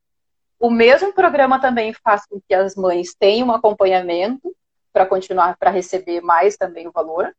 O 0.60 0.70
mesmo 0.70 1.14
programa 1.14 1.62
também 1.62 1.94
faz 1.94 2.26
com 2.26 2.42
que 2.42 2.54
as 2.54 2.76
mães 2.76 3.14
tenham 3.14 3.50
um 3.50 3.52
acompanhamento 3.52 4.56
para 4.92 5.06
continuar, 5.06 5.58
para 5.58 5.70
receber 5.70 6.22
mais 6.22 6.58
também 6.58 6.88
o 6.88 6.92
valor 6.92 7.32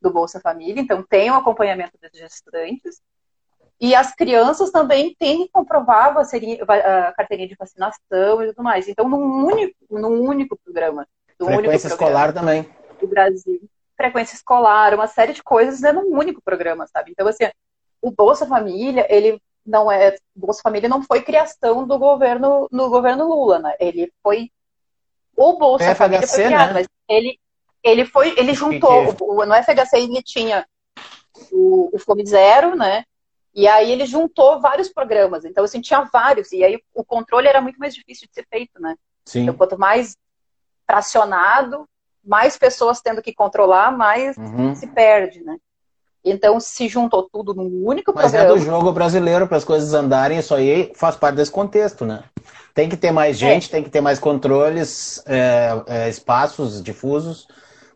do 0.00 0.10
Bolsa 0.10 0.40
Família. 0.40 0.80
Então, 0.80 1.02
tem 1.02 1.30
o 1.30 1.34
um 1.34 1.36
acompanhamento 1.36 1.96
das 2.00 2.12
gestantes. 2.12 3.00
E 3.80 3.94
as 3.94 4.14
crianças 4.14 4.70
também 4.70 5.14
têm 5.18 5.44
que 5.44 5.52
comprovar 5.52 6.16
a, 6.16 7.12
carteirinha 7.12 7.48
de 7.48 7.56
vacinação 7.56 8.42
e 8.42 8.48
tudo 8.48 8.62
mais. 8.62 8.88
Então, 8.88 9.08
num 9.08 9.44
único, 9.44 9.74
num 9.90 10.22
único 10.22 10.58
programa. 10.64 11.06
Frequência 11.36 11.58
único 11.58 11.86
escolar 11.86 12.32
também. 12.32 12.66
Do 12.98 13.06
Brasil. 13.06 13.60
Frequência 13.94 14.34
escolar, 14.34 14.94
uma 14.94 15.06
série 15.06 15.32
de 15.34 15.42
coisas 15.42 15.82
é 15.82 15.92
num 15.92 16.16
único 16.16 16.40
programa, 16.42 16.86
sabe? 16.86 17.12
Então, 17.12 17.28
assim, 17.28 17.44
o 18.00 18.10
Bolsa 18.10 18.46
Família, 18.46 19.06
ele 19.10 19.40
não 19.66 19.90
é 19.90 20.16
Bolsa 20.34 20.62
Família 20.62 20.88
não 20.88 21.02
foi 21.02 21.22
criação 21.22 21.86
do 21.86 21.98
governo 21.98 22.68
no 22.70 22.88
governo 22.88 23.26
Lula, 23.26 23.58
né? 23.58 23.74
Ele 23.80 24.12
foi 24.22 24.50
o 25.36 25.58
Bolsa 25.58 25.84
FHC, 25.84 25.94
Família 25.96 26.26
foi 26.26 26.44
criado, 26.44 26.68
né? 26.68 26.72
mas 26.74 26.88
ele 27.08 27.38
ele 27.82 28.04
foi 28.06 28.38
ele 28.38 28.54
juntou 28.54 29.14
o, 29.20 29.44
no 29.44 29.54
FHC 29.54 29.96
ele 29.98 30.22
tinha 30.22 30.66
o, 31.50 31.90
o 31.92 31.98
Fome 31.98 32.24
Zero, 32.24 32.76
né? 32.76 33.04
E 33.56 33.66
aí 33.66 33.90
ele 33.90 34.04
juntou 34.04 34.60
vários 34.60 34.90
programas. 34.90 35.46
Então 35.46 35.64
assim 35.64 35.80
tinha 35.80 36.02
vários 36.02 36.52
e 36.52 36.62
aí 36.62 36.78
o 36.94 37.02
controle 37.02 37.48
era 37.48 37.62
muito 37.62 37.78
mais 37.78 37.94
difícil 37.94 38.28
de 38.28 38.34
ser 38.34 38.46
feito, 38.50 38.78
né? 38.78 38.94
Sim. 39.24 39.44
Então 39.44 39.54
quanto 39.54 39.78
mais 39.78 40.14
fracionado, 40.86 41.88
mais 42.22 42.58
pessoas 42.58 43.00
tendo 43.00 43.22
que 43.22 43.34
controlar, 43.34 43.96
mais 43.96 44.36
uhum. 44.36 44.74
se 44.74 44.86
perde, 44.86 45.42
né? 45.42 45.56
Então 46.22 46.60
se 46.60 46.86
juntou 46.86 47.28
tudo 47.32 47.54
num 47.54 47.86
único 47.86 48.12
Mas 48.14 48.30
programa. 48.30 48.52
Mas 48.52 48.62
é 48.62 48.64
do 48.64 48.70
jogo 48.70 48.92
brasileiro 48.92 49.48
para 49.48 49.56
as 49.56 49.64
coisas 49.64 49.94
andarem, 49.94 50.38
isso 50.38 50.54
aí 50.54 50.92
faz 50.94 51.16
parte 51.16 51.36
desse 51.36 51.50
contexto, 51.50 52.04
né? 52.04 52.24
Tem 52.74 52.90
que 52.90 52.96
ter 52.96 53.10
mais 53.10 53.36
é. 53.36 53.38
gente, 53.38 53.68
é. 53.68 53.70
tem 53.70 53.82
que 53.82 53.88
ter 53.88 54.02
mais 54.02 54.18
controles, 54.18 55.22
é, 55.24 55.70
é, 55.86 56.08
espaços 56.10 56.82
difusos 56.82 57.48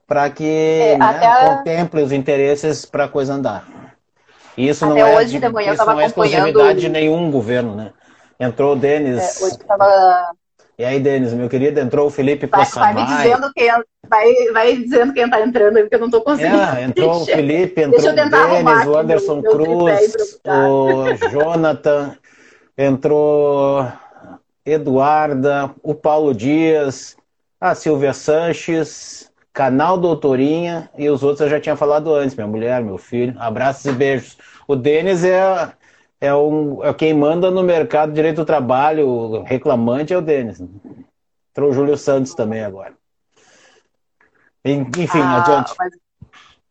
para 0.06 0.30
que 0.30 0.42
é, 0.44 0.96
né, 0.96 1.26
a... 1.26 1.56
contemple 1.58 2.02
os 2.02 2.12
interesses 2.12 2.86
para 2.86 3.04
a 3.04 3.08
coisa 3.08 3.34
andar. 3.34 3.89
E 4.56 4.68
isso 4.68 4.84
até 4.84 4.94
não 4.94 5.06
é, 5.06 5.16
hoje 5.16 5.32
de, 5.32 5.40
de 5.40 5.48
manhã 5.48 5.72
isso 5.72 5.84
não 5.84 6.00
é 6.00 6.06
exclusividade 6.06 6.80
de 6.80 6.88
nenhum 6.88 7.30
governo, 7.30 7.74
né? 7.74 7.92
Entrou 8.38 8.72
o 8.72 8.76
Denis. 8.76 9.40
É, 9.40 9.44
hoje 9.44 9.58
tava... 9.58 10.32
E 10.78 10.84
aí, 10.84 10.98
Denis, 10.98 11.34
meu 11.34 11.48
querido, 11.48 11.78
entrou 11.78 12.06
o 12.06 12.10
Felipe 12.10 12.46
vai, 12.46 12.64
vai 12.64 12.94
me 12.94 13.04
dizendo 13.04 13.52
quem, 13.54 13.70
vai, 14.08 14.32
vai 14.52 14.76
dizendo 14.76 15.12
quem 15.12 15.28
tá 15.28 15.42
entrando 15.42 15.76
aí, 15.76 15.82
porque 15.82 15.96
eu 15.96 16.00
não 16.00 16.10
tô 16.10 16.22
conseguindo. 16.22 16.56
É, 16.58 16.84
entrou 16.84 17.20
o 17.20 17.24
Felipe, 17.26 17.82
entrou 17.82 18.10
o 18.10 18.14
Denis, 18.14 18.86
o 18.86 18.96
Anderson 18.96 19.42
Cruz, 19.42 20.38
o 20.42 21.28
Jonathan, 21.30 22.16
entrou 22.78 23.86
Eduarda, 24.64 25.70
o 25.82 25.94
Paulo 25.94 26.34
Dias, 26.34 27.14
a 27.60 27.74
Silvia 27.74 28.14
Sanches, 28.14 29.29
canal 29.52 29.98
Doutorinha 29.98 30.90
e 30.96 31.08
os 31.08 31.22
outros 31.22 31.40
eu 31.40 31.48
já 31.48 31.60
tinha 31.60 31.76
falado 31.76 32.14
antes, 32.14 32.34
minha 32.34 32.46
mulher, 32.46 32.82
meu 32.82 32.98
filho. 32.98 33.34
Abraços 33.38 33.84
e 33.86 33.92
beijos. 33.92 34.38
O 34.66 34.76
Denis 34.76 35.24
é 35.24 35.72
é, 36.20 36.34
um, 36.34 36.84
é 36.84 36.92
quem 36.92 37.14
manda 37.14 37.50
no 37.50 37.62
mercado 37.62 38.12
direito 38.12 38.36
do 38.36 38.44
trabalho, 38.44 39.08
o 39.08 39.42
reclamante 39.42 40.12
é 40.12 40.18
o 40.18 40.20
Denis. 40.20 40.60
Entrou 40.60 41.70
o 41.70 41.72
Júlio 41.72 41.96
Santos 41.96 42.34
também 42.34 42.62
agora. 42.62 42.94
Enfim, 44.62 45.20
ah, 45.22 45.40
adiante. 45.40 45.72
Mas... 45.78 45.92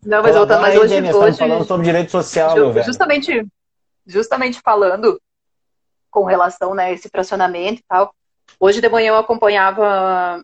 Não, 0.06 0.22
mas 0.22 0.36
voltando, 0.36 0.62
mas 0.62 0.78
hoje, 0.78 0.94
Denis, 0.94 1.15
hoje 1.15 1.38
falando 1.38 1.65
sobre 1.65 1.86
direito 1.86 2.12
social, 2.12 2.54
meu 2.54 2.72
velho. 2.72 2.86
Justamente, 2.86 3.48
justamente 4.06 4.62
falando 4.62 5.20
com 6.12 6.24
relação 6.24 6.76
né, 6.76 6.86
a 6.86 6.92
esse 6.92 7.10
fracionamento 7.10 7.82
e 7.82 7.84
tal. 7.88 8.13
Hoje 8.60 8.80
de 8.80 8.89
manhã 8.89 9.10
eu 9.10 9.18
acompanhava, 9.18 10.42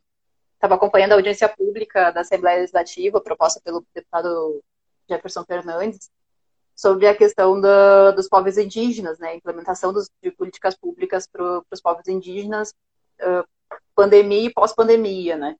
estava 0.65 0.75
acompanhando 0.75 1.13
a 1.13 1.15
audiência 1.15 1.47
pública 1.47 2.11
da 2.11 2.21
Assembleia 2.21 2.59
Legislativa, 2.59 3.21
proposta 3.21 3.61
pelo 3.63 3.85
deputado 3.93 4.63
Jefferson 5.07 5.43
Fernandes, 5.45 6.09
sobre 6.75 7.07
a 7.07 7.15
questão 7.15 7.61
da, 7.61 8.11
dos 8.11 8.27
povos 8.27 8.57
indígenas, 8.57 9.17
né, 9.19 9.35
implementação 9.35 9.93
dos, 9.93 10.09
de 10.21 10.31
políticas 10.31 10.75
públicas 10.75 11.27
para 11.27 11.61
os 11.71 11.81
povos 11.81 12.07
indígenas, 12.07 12.73
uh, 13.21 13.47
pandemia 13.95 14.47
e 14.47 14.53
pós-pandemia, 14.53 15.37
né. 15.37 15.55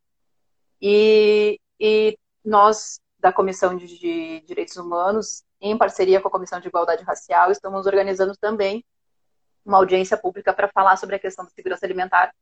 E, 0.81 1.59
e 1.79 2.17
nós, 2.43 2.99
da 3.19 3.31
Comissão 3.31 3.77
de, 3.77 3.87
de 3.87 4.41
Direitos 4.41 4.75
Humanos, 4.75 5.43
em 5.61 5.77
parceria 5.77 6.19
com 6.19 6.27
a 6.27 6.31
Comissão 6.31 6.59
de 6.59 6.67
Igualdade 6.67 7.03
Racial, 7.03 7.51
estamos 7.51 7.85
organizando 7.85 8.35
também 8.35 8.83
uma 9.63 9.77
audiência 9.77 10.17
pública 10.17 10.53
para 10.53 10.67
falar 10.67 10.97
sobre 10.97 11.15
a 11.15 11.19
questão 11.19 11.45
da 11.45 11.51
segurança 11.51 11.85
alimentar 11.85 12.33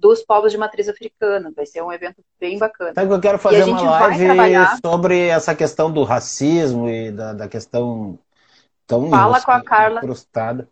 dos 0.00 0.22
povos 0.22 0.50
de 0.50 0.58
matriz 0.58 0.88
africana. 0.88 1.52
Vai 1.54 1.66
ser 1.66 1.82
um 1.82 1.92
evento 1.92 2.22
bem 2.40 2.58
bacana. 2.58 2.94
Que 2.94 3.00
eu 3.00 3.20
quero 3.20 3.38
fazer 3.38 3.64
uma 3.64 3.82
live 3.82 4.24
trabalhar... 4.24 4.78
sobre 4.84 5.28
essa 5.28 5.54
questão 5.54 5.92
do 5.92 6.02
racismo 6.02 6.88
e 6.88 7.12
da, 7.12 7.34
da 7.34 7.48
questão 7.48 8.18
tão 8.86 9.10
Fala 9.10 9.40
com 9.40 9.52
a 9.52 9.62
Carla. 9.62 10.00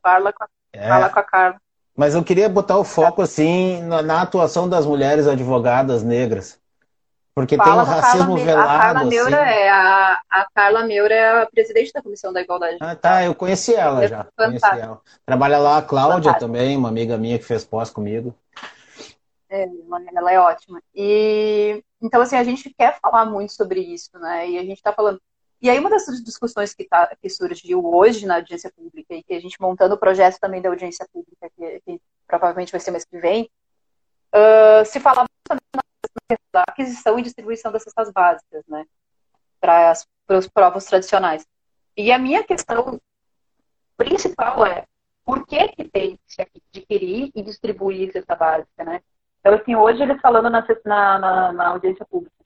Fala 0.02 0.32
com 0.32 0.44
a, 0.44 0.48
é. 0.72 0.88
fala 0.88 1.08
com 1.10 1.18
a 1.20 1.22
Carla. 1.22 1.56
Mas 1.94 2.14
eu 2.14 2.24
queria 2.24 2.48
botar 2.48 2.78
o 2.78 2.84
foco 2.84 3.20
assim 3.20 3.82
na, 3.82 4.02
na 4.02 4.22
atuação 4.22 4.68
das 4.68 4.86
mulheres 4.86 5.26
advogadas 5.26 6.02
negras. 6.02 6.58
Porque 7.34 7.56
Fala 7.56 7.84
tem 7.84 7.92
um 7.92 8.00
racismo 8.00 8.34
Carla, 8.34 8.44
velado. 8.44 8.68
A 8.68 8.78
Carla 8.78 9.04
Meura 9.04 9.42
assim. 9.42 9.52
é 9.52 9.70
a, 9.70 10.20
a 10.28 10.46
Carla 10.52 10.84
Meura 10.84 11.14
é 11.14 11.42
a 11.42 11.46
presidente 11.46 11.92
da 11.92 12.02
Comissão 12.02 12.32
da 12.32 12.40
Igualdade. 12.40 12.78
Ah, 12.80 12.96
tá, 12.96 13.24
eu 13.24 13.34
conheci 13.34 13.74
ela 13.74 14.08
já. 14.08 14.26
Conheci 14.36 14.66
ela. 14.66 15.00
Trabalha 15.24 15.58
lá 15.58 15.78
a 15.78 15.82
Cláudia 15.82 16.32
Fantástico. 16.32 16.40
também, 16.40 16.76
uma 16.76 16.88
amiga 16.88 17.16
minha 17.16 17.38
que 17.38 17.44
fez 17.44 17.64
pós 17.64 17.90
comigo. 17.90 18.34
É, 19.50 19.66
ela 20.14 20.32
é 20.32 20.38
ótima. 20.38 20.82
E 20.94 21.82
então, 22.00 22.20
assim, 22.20 22.37
a 22.37 22.44
gente 22.44 22.72
quer 22.74 22.98
falar 23.00 23.26
muito 23.26 23.52
sobre 23.52 23.80
isso, 23.80 24.11
né? 24.18 24.48
E 24.50 24.58
a 24.58 24.62
gente 24.62 24.76
está 24.76 24.92
falando. 24.92 25.20
E 25.61 25.68
aí, 25.68 25.78
uma 25.78 25.90
das 25.90 26.04
discussões 26.22 26.72
que, 26.72 26.84
tá, 26.84 27.16
que 27.20 27.28
surgiu 27.28 27.84
hoje 27.84 28.26
na 28.26 28.37
audiência 28.37 28.70
pública, 28.70 29.14
e 29.14 29.22
que 29.22 29.34
a 29.34 29.40
gente 29.40 29.61
montando 29.61 29.94
o 29.94 29.98
projeto 29.98 30.38
também 30.38 30.62
da 30.62 30.68
audiência 30.68 31.06
pública, 31.12 31.50
que, 31.56 31.80
que 31.80 32.00
provavelmente 32.26 32.70
vai 32.70 32.80
ser 32.80 32.92
mês 32.92 33.04
que 33.04 33.18
vem, 33.18 33.50
uh, 34.32 34.84
se 34.87 35.00
falava 35.00 35.26
da 36.52 36.62
aquisição 36.68 37.18
e 37.18 37.22
distribuição 37.22 37.72
das 37.72 37.82
cestas 37.82 38.11
básicas, 38.12 38.64
né? 38.68 38.87
Para 39.61 39.94
os 40.28 40.46
provos 40.46 40.84
tradicionais. 40.84 41.44
E 41.96 42.12
a 42.12 42.18
minha 42.18 42.44
questão 42.44 43.00
principal 43.96 44.64
é 44.64 44.84
por 45.24 45.44
que, 45.44 45.68
que 45.68 45.88
tem 45.88 46.18
que 46.26 46.42
adquirir 46.42 47.32
e 47.34 47.42
distribuir 47.42 48.12
cesta 48.12 48.37
básica, 48.37 48.84
né? 48.84 49.02
Então, 49.48 49.61
assim, 49.61 49.74
hoje 49.74 50.02
eles 50.02 50.20
falando 50.20 50.50
na, 50.50 50.62
na, 50.84 51.52
na 51.52 51.68
audiência 51.68 52.04
pública 52.04 52.37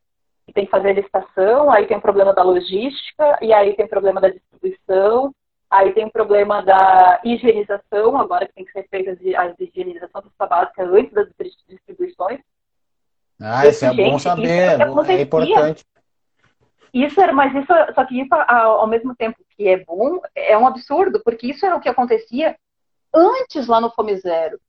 que 0.46 0.52
tem 0.52 0.64
que 0.66 0.70
fazer 0.70 0.90
a 0.90 0.92
licitação, 0.92 1.70
aí 1.70 1.86
tem 1.86 1.96
o 1.96 2.00
problema 2.00 2.32
da 2.32 2.42
logística, 2.44 3.38
e 3.40 3.52
aí 3.52 3.74
tem 3.74 3.86
o 3.86 3.88
problema 3.88 4.20
da 4.20 4.28
distribuição, 4.28 5.34
aí 5.68 5.92
tem 5.92 6.06
o 6.06 6.12
problema 6.12 6.62
da 6.62 7.20
higienização, 7.24 8.16
agora 8.16 8.46
que 8.46 8.54
tem 8.54 8.64
que 8.64 8.72
ser 8.72 8.86
feita 8.88 9.10
a 9.36 9.54
higienização 9.58 10.22
da 10.38 10.46
básica 10.46 10.84
antes 10.84 11.12
das 11.12 11.28
distribuições. 11.68 12.40
Ah, 13.40 13.66
isso 13.66 13.84
é 13.84 13.92
bom 13.92 14.18
saber, 14.20 14.48
é, 14.48 15.12
é 15.12 15.22
importante. 15.22 15.84
Isso 16.94 17.20
era, 17.20 17.32
mas 17.32 17.52
isso, 17.54 17.72
só 17.94 18.04
que 18.04 18.20
isso 18.20 18.34
ao 18.34 18.86
mesmo 18.86 19.14
tempo 19.16 19.38
que 19.56 19.66
é 19.66 19.82
bom, 19.84 20.20
é 20.36 20.56
um 20.56 20.68
absurdo, 20.68 21.20
porque 21.24 21.48
isso 21.48 21.66
era 21.66 21.74
o 21.74 21.80
que 21.80 21.88
acontecia 21.88 22.56
antes 23.12 23.66
lá 23.66 23.80
no 23.80 23.90
Fome 23.90 24.16
Zero. 24.18 24.60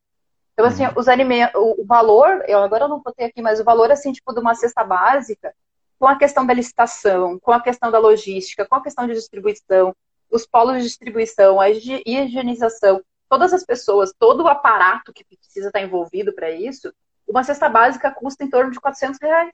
Então, 0.54 0.66
assim, 0.66 0.86
uhum. 0.86 0.94
os 0.96 1.08
alimentos, 1.08 1.54
o, 1.56 1.84
valor, 1.84 2.44
eu 2.48 2.60
agora 2.60 2.88
não 2.88 3.00
botei 3.00 3.26
aqui, 3.26 3.42
mas 3.42 3.60
o 3.60 3.64
valor, 3.64 3.92
assim, 3.92 4.12
tipo, 4.12 4.32
de 4.34 4.40
uma 4.40 4.54
cesta 4.54 4.84
básica, 4.84 5.54
com 6.00 6.08
a 6.08 6.16
questão 6.16 6.46
da 6.46 6.54
licitação, 6.54 7.40
com 7.40 7.52
a 7.52 7.62
questão 7.62 7.90
da 7.90 7.98
logística, 7.98 8.66
com 8.66 8.76
a 8.76 8.84
questão 8.84 9.08
de 9.08 9.14
distribuição, 9.14 9.96
os 10.30 10.46
polos 10.46 10.78
de 10.78 10.84
distribuição, 10.84 11.60
a 11.60 11.70
higienização, 11.70 13.02
todas 13.30 13.54
as 13.54 13.64
pessoas, 13.64 14.14
todo 14.18 14.44
o 14.44 14.48
aparato 14.48 15.12
que 15.12 15.24
precisa 15.24 15.68
estar 15.68 15.82
envolvido 15.82 16.34
para 16.34 16.52
isso, 16.52 16.94
uma 17.28 17.44
cesta 17.44 17.70
básica 17.70 18.12
custa 18.12 18.44
em 18.44 18.50
torno 18.50 18.72
de 18.72 18.80
400 18.80 19.20
reais. 19.22 19.52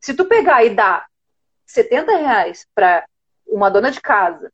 Se 0.00 0.14
tu 0.14 0.26
pegar 0.26 0.64
e 0.64 0.74
dar 0.74 1.06
70 1.66 2.16
reais 2.16 2.66
para 2.74 3.04
uma 3.46 3.70
dona 3.70 3.90
de 3.90 4.00
casa 4.00 4.52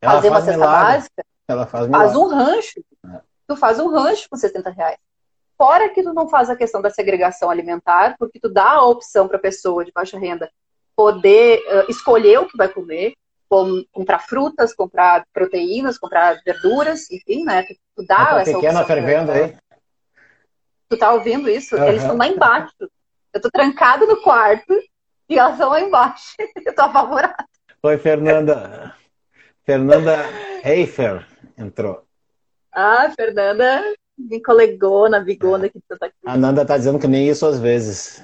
ela 0.00 0.14
fazer 0.14 0.28
faz 0.28 0.44
uma 0.44 0.46
cesta 0.46 0.60
milagre. 0.60 0.92
básica, 0.92 1.26
ela 1.48 1.66
faz, 1.66 1.90
faz 1.90 2.16
um 2.16 2.28
rancho. 2.28 2.84
É 3.48 3.54
tu 3.54 3.56
faz 3.56 3.78
um 3.78 3.88
rancho 3.88 4.28
com 4.28 4.36
60 4.36 4.70
reais. 4.70 4.98
Fora 5.56 5.88
que 5.88 6.02
tu 6.02 6.12
não 6.12 6.28
faz 6.28 6.50
a 6.50 6.56
questão 6.56 6.82
da 6.82 6.90
segregação 6.90 7.48
alimentar, 7.48 8.16
porque 8.18 8.38
tu 8.38 8.48
dá 8.48 8.72
a 8.72 8.84
opção 8.84 9.26
para 9.26 9.38
a 9.38 9.40
pessoa 9.40 9.84
de 9.84 9.92
baixa 9.92 10.18
renda 10.18 10.50
poder 10.94 11.60
uh, 11.60 11.90
escolher 11.90 12.38
o 12.40 12.48
que 12.48 12.56
vai 12.56 12.68
comer, 12.68 13.14
com, 13.48 13.84
comprar 13.92 14.20
frutas, 14.20 14.74
comprar 14.74 15.24
proteínas, 15.32 15.98
comprar 15.98 16.40
verduras, 16.44 17.10
enfim, 17.10 17.44
né? 17.44 17.62
Tu, 17.62 17.74
tu 17.96 18.06
dá 18.06 18.38
essa 18.40 18.52
pequena 18.52 18.80
opção. 18.80 18.86
fervendo 18.86 19.32
aí. 19.32 19.56
Tu 20.88 20.96
tá 20.96 21.12
ouvindo 21.12 21.48
isso? 21.48 21.76
Uhum. 21.76 21.84
Eles 21.84 22.02
estão 22.02 22.16
lá 22.16 22.26
embaixo. 22.26 22.74
Eu 23.32 23.40
tô 23.40 23.50
trancado 23.50 24.06
no 24.06 24.20
quarto 24.22 24.72
e 25.28 25.38
elas 25.38 25.52
estão 25.52 25.70
lá 25.70 25.80
embaixo. 25.80 26.34
Eu 26.64 26.74
tô 26.74 26.82
apavorada. 26.82 27.44
Oi, 27.82 27.98
Fernanda. 27.98 28.94
Fernanda 29.64 30.24
Heifer 30.64 31.26
entrou. 31.58 32.05
Ah, 32.78 33.10
Fernanda, 33.16 33.82
me 34.18 34.38
colegona, 34.42 35.18
bigona 35.18 35.66
que 35.66 35.80
tá 35.88 35.96
aqui. 36.06 36.14
A 36.26 36.36
Nanda 36.36 36.62
tá 36.62 36.76
dizendo 36.76 36.98
que 36.98 37.06
nem 37.06 37.26
isso 37.26 37.46
às 37.46 37.58
vezes, 37.58 38.22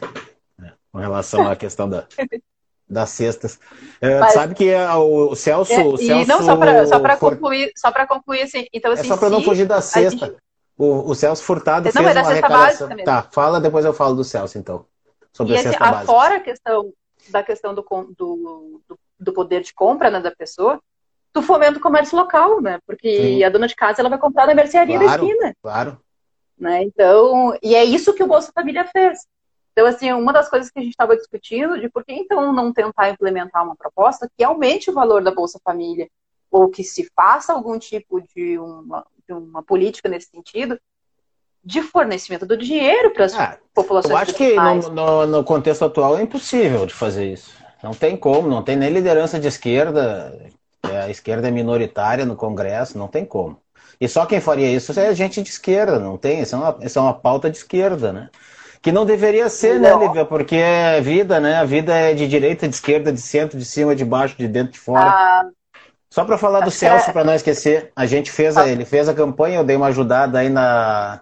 né, 0.58 0.74
com 0.92 0.98
relação 0.98 1.48
à 1.48 1.56
questão 1.56 1.88
da, 1.88 2.06
das 2.86 3.08
cestas. 3.08 3.58
É, 3.98 4.20
Mas, 4.20 4.34
sabe 4.34 4.54
que 4.54 4.68
é 4.68 4.86
o 4.94 5.34
Celso. 5.34 5.72
É, 5.72 5.82
o 5.82 5.96
Celso 5.96 6.24
e 6.24 6.26
não 6.26 6.42
só 6.42 6.54
para 6.54 6.86
só 6.86 7.00
para 7.00 7.16
concluir, 7.16 7.72
só 7.74 7.90
para 7.90 8.06
concluir 8.06 8.42
assim, 8.42 8.66
então 8.74 8.92
assim. 8.92 9.06
É 9.06 9.08
só 9.08 9.16
para 9.16 9.30
não 9.30 9.42
fugir 9.42 9.66
da 9.66 9.80
cesta. 9.80 10.26
Gente... 10.26 10.36
O, 10.76 11.10
o, 11.10 11.14
Celso 11.14 11.42
Furtado 11.42 11.90
não, 11.94 12.02
fez 12.04 12.16
uma 12.16 12.28
arrecadação. 12.28 12.88
Tá, 13.04 13.22
fala 13.32 13.58
depois 13.58 13.86
eu 13.86 13.94
falo 13.94 14.14
do 14.14 14.24
Celso 14.24 14.58
então. 14.58 14.84
Sobre 15.32 15.54
e 15.54 15.56
a 15.56 15.60
assim, 15.60 15.70
cesta 15.70 15.90
básica. 15.90 16.12
Fora 16.12 16.36
a 16.36 16.40
questão 16.40 16.92
da 17.30 17.42
questão 17.42 17.74
do, 17.74 17.82
do, 18.18 18.82
do 19.18 19.32
poder 19.32 19.62
de 19.62 19.72
compra 19.72 20.10
né, 20.10 20.20
da 20.20 20.30
pessoa, 20.30 20.78
tu 21.32 21.42
fomenta 21.42 21.78
o 21.78 21.82
comércio 21.82 22.16
local, 22.16 22.60
né? 22.60 22.78
Porque 22.86 23.16
Sim. 23.16 23.44
a 23.44 23.48
dona 23.48 23.66
de 23.66 23.74
casa 23.74 24.00
ela 24.00 24.08
vai 24.08 24.18
comprar 24.18 24.46
na 24.46 24.54
mercearia 24.54 24.98
claro, 24.98 25.22
da 25.22 25.28
esquina. 25.28 25.56
Claro. 25.62 26.00
Né? 26.58 26.82
Então, 26.84 27.56
e 27.62 27.74
é 27.74 27.84
isso 27.84 28.14
que 28.14 28.22
o 28.22 28.26
Bolsa 28.26 28.52
Família 28.54 28.84
fez. 28.84 29.26
Então, 29.72 29.86
assim, 29.86 30.12
uma 30.12 30.32
das 30.32 30.48
coisas 30.48 30.70
que 30.70 30.78
a 30.78 30.82
gente 30.82 30.92
estava 30.92 31.16
discutindo 31.16 31.80
de 31.80 31.88
por 31.88 32.04
que 32.04 32.12
então 32.12 32.52
não 32.52 32.72
tentar 32.72 33.10
implementar 33.10 33.64
uma 33.64 33.74
proposta 33.74 34.30
que 34.36 34.44
aumente 34.44 34.90
o 34.90 34.92
valor 34.92 35.22
da 35.22 35.30
Bolsa 35.30 35.58
Família 35.64 36.08
ou 36.50 36.68
que 36.68 36.84
se 36.84 37.10
faça 37.16 37.54
algum 37.54 37.78
tipo 37.78 38.20
de 38.20 38.58
uma, 38.58 39.06
de 39.26 39.32
uma 39.32 39.62
política 39.62 40.10
nesse 40.10 40.28
sentido 40.28 40.78
de 41.64 41.80
fornecimento 41.80 42.44
do 42.44 42.56
dinheiro 42.56 43.12
para 43.12 43.24
as 43.24 43.34
ah, 43.34 43.58
populações. 43.72 44.12
Eu 44.12 44.18
acho 44.18 44.34
que 44.34 44.54
no, 44.54 44.90
no, 44.90 45.26
no, 45.26 45.44
contexto 45.44 45.84
atual 45.84 46.18
é 46.18 46.22
impossível 46.22 46.84
de 46.84 46.92
fazer 46.92 47.32
isso. 47.32 47.54
Não 47.82 47.92
tem 47.92 48.16
como, 48.16 48.48
não 48.48 48.62
tem 48.62 48.76
nem 48.76 48.90
liderança 48.90 49.40
de 49.40 49.48
esquerda 49.48 50.38
a 50.82 51.08
esquerda 51.08 51.48
é 51.48 51.50
minoritária 51.50 52.24
no 52.24 52.36
Congresso, 52.36 52.98
não 52.98 53.08
tem 53.08 53.24
como. 53.24 53.60
E 54.00 54.08
só 54.08 54.26
quem 54.26 54.40
faria 54.40 54.70
isso 54.70 54.98
é 54.98 55.14
gente 55.14 55.42
de 55.42 55.48
esquerda, 55.48 55.98
não 55.98 56.16
tem? 56.16 56.40
Isso 56.40 56.54
é 56.54 56.58
uma, 56.58 56.78
isso 56.82 56.98
é 56.98 57.02
uma 57.02 57.14
pauta 57.14 57.50
de 57.50 57.58
esquerda, 57.58 58.12
né? 58.12 58.30
Que 58.80 58.90
não 58.90 59.06
deveria 59.06 59.48
ser, 59.48 59.78
né, 59.78 59.90
não. 59.90 60.00
né, 60.00 60.06
Lívia? 60.06 60.24
Porque 60.24 60.56
é 60.56 61.00
vida, 61.00 61.38
né? 61.38 61.56
A 61.56 61.64
vida 61.64 61.94
é 61.94 62.12
de 62.12 62.26
direita, 62.26 62.66
de 62.66 62.74
esquerda, 62.74 63.12
de 63.12 63.20
centro, 63.20 63.56
de 63.56 63.64
cima, 63.64 63.94
de 63.94 64.04
baixo, 64.04 64.36
de 64.36 64.48
dentro, 64.48 64.72
de 64.72 64.78
fora. 64.80 65.08
Ah, 65.08 65.46
Só 66.10 66.24
para 66.24 66.36
falar 66.36 66.60
do 66.60 66.70
Celso, 66.70 67.12
para 67.12 67.22
não 67.22 67.34
esquecer, 67.34 67.92
a 67.94 68.06
gente 68.06 68.32
fez, 68.32 68.56
a, 68.56 68.66
ele 68.68 68.84
fez 68.84 69.08
a 69.08 69.14
campanha, 69.14 69.58
eu 69.58 69.64
dei 69.64 69.76
uma 69.76 69.86
ajudada 69.86 70.40
aí 70.40 70.48
na, 70.48 71.20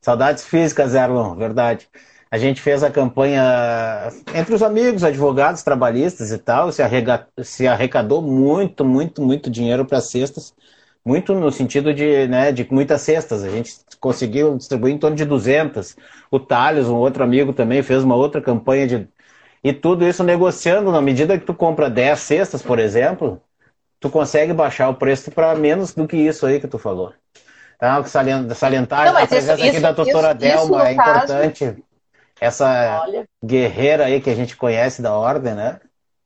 Saudades 0.00 0.44
físicas, 0.44 0.94
Erlon, 0.94 1.34
verdade. 1.34 1.88
A 2.30 2.38
gente 2.38 2.60
fez 2.60 2.84
a 2.84 2.90
campanha 2.90 3.42
entre 4.32 4.54
os 4.54 4.62
amigos, 4.62 5.02
advogados, 5.02 5.64
trabalhistas 5.64 6.30
e 6.30 6.38
tal, 6.38 6.70
se, 6.70 6.80
arrega, 6.80 7.26
se 7.42 7.66
arrecadou 7.66 8.22
muito, 8.22 8.84
muito, 8.84 9.20
muito 9.20 9.50
dinheiro 9.50 9.84
para 9.84 10.00
cestas, 10.00 10.54
muito 11.04 11.34
no 11.34 11.50
sentido 11.50 11.92
de, 11.92 12.28
né, 12.28 12.52
de 12.52 12.64
muitas 12.70 13.02
cestas. 13.02 13.42
A 13.42 13.50
gente 13.50 13.74
conseguiu 13.98 14.56
distribuir 14.56 14.94
em 14.94 14.98
torno 14.98 15.16
de 15.16 15.24
200. 15.24 15.96
O 16.30 16.38
Thales, 16.38 16.86
um 16.86 16.96
outro 16.96 17.24
amigo 17.24 17.52
também, 17.52 17.82
fez 17.82 18.04
uma 18.04 18.14
outra 18.14 18.40
campanha 18.40 18.86
de. 18.86 19.08
E 19.62 19.72
tudo 19.72 20.06
isso 20.06 20.22
negociando, 20.22 20.92
na 20.92 21.02
medida 21.02 21.36
que 21.36 21.44
tu 21.44 21.52
compra 21.52 21.90
10 21.90 22.18
cestas, 22.18 22.62
por 22.62 22.78
exemplo, 22.78 23.42
tu 23.98 24.08
consegue 24.08 24.52
baixar 24.52 24.88
o 24.88 24.94
preço 24.94 25.32
para 25.32 25.54
menos 25.56 25.92
do 25.94 26.06
que 26.06 26.16
isso 26.16 26.46
aí 26.46 26.60
que 26.60 26.68
tu 26.68 26.78
falou. 26.78 27.12
Então, 27.76 28.04
salientar 28.04 29.06
Não, 29.06 29.16
a 29.16 29.26
presença 29.26 29.54
isso, 29.54 29.68
aqui 29.68 29.80
da 29.80 29.92
doutora 29.92 30.28
isso, 30.28 30.38
Delma 30.38 30.76
isso 30.76 30.86
é 30.86 30.92
importante. 30.92 31.84
Essa 32.40 33.02
Olha. 33.02 33.28
guerreira 33.44 34.06
aí 34.06 34.20
que 34.20 34.30
a 34.30 34.34
gente 34.34 34.56
conhece 34.56 35.02
da 35.02 35.14
ordem, 35.14 35.54
né? 35.54 35.78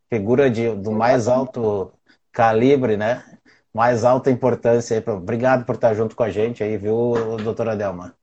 Figura 0.09 0.49
de, 0.49 0.71
do 0.71 0.93
mais 0.93 1.27
alto 1.27 1.93
calibre, 2.33 2.97
né? 2.97 3.25
Mais 3.73 4.05
alta 4.05 4.31
importância. 4.31 4.97
Aí. 4.97 5.13
Obrigado 5.13 5.65
por 5.65 5.75
estar 5.75 5.93
junto 5.95 6.15
com 6.15 6.23
a 6.23 6.31
gente 6.31 6.63
aí, 6.63 6.77
viu, 6.77 7.37
doutora 7.43 7.77
Delma? 7.77 8.15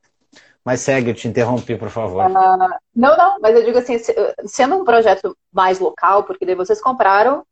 Mas 0.64 0.82
segue, 0.82 1.10
eu 1.10 1.16
te 1.16 1.28
interrompi, 1.28 1.76
por 1.76 1.90
favor. 1.90 2.26
Uh, 2.26 2.70
não, 2.96 3.18
não, 3.18 3.40
mas 3.42 3.56
eu 3.56 3.66
digo 3.66 3.80
assim, 3.80 3.98
sendo 4.46 4.76
um 4.76 4.86
projeto 4.86 5.36
mais 5.52 5.80
local, 5.80 6.24
porque 6.24 6.46
daí 6.46 6.56
vocês 6.56 6.80
compraram 6.80 7.44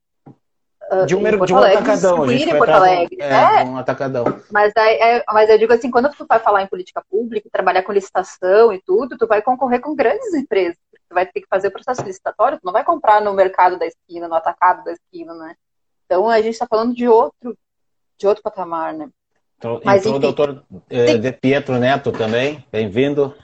de 1.05 1.15
um, 1.15 1.45
de 1.45 1.53
um 1.53 1.57
atacadão, 1.57 2.23
a 2.23 2.27
gente 2.27 2.49
em 2.49 2.57
Porto 2.57 2.71
Alegre. 2.71 3.17
É, 3.19 3.61
é, 3.61 3.63
um 3.63 3.77
atacadão. 3.77 4.25
Mas, 4.51 4.73
é, 4.75 5.23
mas 5.27 5.49
eu 5.49 5.57
digo 5.57 5.73
assim, 5.73 5.91
quando 5.91 6.09
tu 6.09 6.25
vai 6.27 6.39
falar 6.39 6.63
em 6.63 6.67
política 6.67 7.03
pública, 7.09 7.49
trabalhar 7.51 7.83
com 7.83 7.91
licitação 7.91 8.73
e 8.73 8.81
tudo, 8.81 9.17
tu 9.17 9.27
vai 9.27 9.41
concorrer 9.41 9.79
com 9.81 9.95
grandes 9.95 10.33
empresas. 10.33 10.77
Tu 10.91 11.13
vai 11.13 11.25
ter 11.25 11.41
que 11.41 11.47
fazer 11.47 11.67
o 11.67 11.71
processo 11.71 12.03
licitatório, 12.03 12.57
tu 12.57 12.65
não 12.65 12.73
vai 12.73 12.83
comprar 12.83 13.21
no 13.21 13.33
mercado 13.33 13.77
da 13.77 13.85
esquina, 13.85 14.27
no 14.27 14.35
atacado 14.35 14.83
da 14.83 14.91
esquina, 14.91 15.33
né? 15.33 15.55
Então 16.05 16.27
a 16.27 16.41
gente 16.41 16.53
está 16.53 16.67
falando 16.67 16.93
de 16.93 17.07
outro, 17.07 17.57
de 18.17 18.27
outro 18.27 18.43
patamar, 18.43 18.93
né? 18.93 19.09
Então, 19.57 19.81
Mas, 19.83 20.01
entrou 20.01 20.15
o 20.15 20.19
doutor 20.19 20.63
eh, 20.89 21.17
De 21.17 21.31
Pietro 21.33 21.77
Neto 21.77 22.11
também, 22.11 22.65
bem-vindo. 22.71 23.35